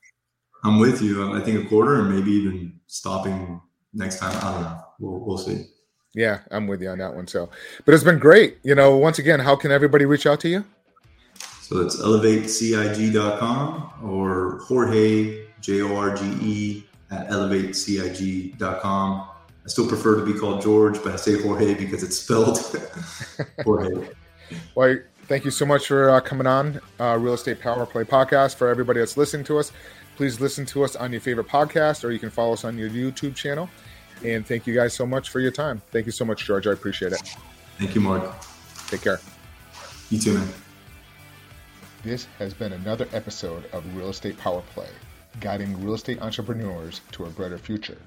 I'm 0.64 0.78
with 0.78 1.02
you. 1.02 1.34
I 1.34 1.42
think 1.42 1.66
a 1.66 1.68
quarter, 1.68 1.96
and 1.96 2.14
maybe 2.14 2.30
even 2.30 2.80
stopping 2.86 3.60
next 3.92 4.20
time. 4.20 4.38
I 4.44 4.54
don't 4.54 4.62
know. 4.62 4.80
We'll 5.00 5.26
we'll 5.26 5.40
see. 5.40 5.66
Yeah, 6.14 6.42
I'm 6.52 6.68
with 6.68 6.84
you 6.84 6.90
on 6.90 7.00
that 7.00 7.16
one. 7.16 7.26
So, 7.26 7.50
but 7.84 7.96
it's 7.96 8.04
been 8.04 8.20
great. 8.20 8.60
You 8.62 8.76
know, 8.76 8.98
once 8.98 9.18
again, 9.18 9.40
how 9.40 9.56
can 9.56 9.72
everybody 9.72 10.06
reach 10.06 10.28
out 10.28 10.40
to 10.42 10.50
you? 10.50 10.64
So 11.64 11.80
it's 11.80 12.00
elevatecig.com 12.00 13.94
or 14.04 14.60
Jorge, 14.60 15.48
J 15.60 15.82
O 15.82 15.96
R 15.96 16.16
G 16.16 16.24
E, 16.44 16.86
at 17.10 17.30
elevatecig.com. 17.30 19.30
I 19.64 19.68
still 19.68 19.88
prefer 19.88 20.20
to 20.20 20.26
be 20.26 20.38
called 20.38 20.62
George, 20.62 21.02
but 21.04 21.14
I 21.14 21.16
say 21.18 21.42
Jorge 21.42 21.76
because 21.76 22.04
it's 22.04 22.18
spelled 22.18 22.60
Jorge. 23.64 24.08
Well, 24.76 24.98
thank 25.28 25.46
you 25.46 25.52
so 25.52 25.66
much 25.66 25.88
for 25.88 26.10
uh, 26.10 26.20
coming 26.20 26.46
on 26.46 26.82
uh, 27.00 27.18
Real 27.18 27.36
Estate 27.36 27.62
Power 27.62 27.86
Play 27.86 28.04
podcast. 28.04 28.56
For 28.56 28.68
everybody 28.68 29.00
that's 29.00 29.16
listening 29.16 29.46
to 29.46 29.60
us, 29.60 29.72
please 30.18 30.42
listen 30.42 30.66
to 30.66 30.84
us 30.84 30.98
on 30.98 31.14
your 31.14 31.22
favorite 31.22 31.48
podcast 31.48 32.04
or 32.04 32.12
you 32.12 32.20
can 32.20 32.30
follow 32.30 32.52
us 32.52 32.66
on 32.66 32.78
your 32.78 32.90
YouTube 32.90 33.34
channel. 33.34 33.70
And 34.26 34.46
thank 34.46 34.68
you 34.68 34.76
guys 34.76 34.94
so 34.94 35.06
much 35.06 35.30
for 35.30 35.40
your 35.40 35.52
time. 35.52 35.82
Thank 35.92 36.06
you 36.06 36.12
so 36.12 36.26
much, 36.26 36.46
George. 36.46 36.68
I 36.68 36.74
appreciate 36.74 37.14
it. 37.14 37.22
Thank 37.78 37.96
you, 37.96 38.02
Mark. 38.02 38.30
Take 38.88 39.04
care. 39.04 39.22
You 40.10 40.20
too, 40.20 40.34
man. 40.34 40.50
This 42.04 42.28
has 42.40 42.54
been 42.54 42.74
another 42.74 43.08
episode 43.14 43.64
of 43.74 43.86
Real 43.96 44.10
Estate 44.10 44.38
Power 44.38 44.62
Play, 44.74 44.90
guiding 45.40 45.82
real 45.82 45.94
estate 45.94 46.22
entrepreneurs 46.22 47.02
to 47.14 47.26
a 47.26 47.30
brighter 47.30 47.58
future. 47.58 47.98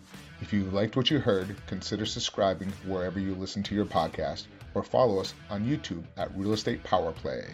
If 0.45 0.53
you 0.53 0.65
liked 0.65 0.95
what 0.95 1.11
you 1.11 1.21
heard, 1.21 1.57
consider 1.67 2.05
subscribing 2.05 2.71
wherever 2.85 3.19
you 3.19 3.35
listen 3.35 3.63
to 3.63 3.75
your 3.75 3.87
podcast 3.87 4.45
or 4.75 4.83
follow 4.83 5.19
us 5.19 5.33
on 5.49 5.65
YouTube 5.65 6.05
at 6.19 6.37
Real 6.37 6.53
Estate 6.53 6.85
Power 6.85 7.13
Play. 7.13 7.47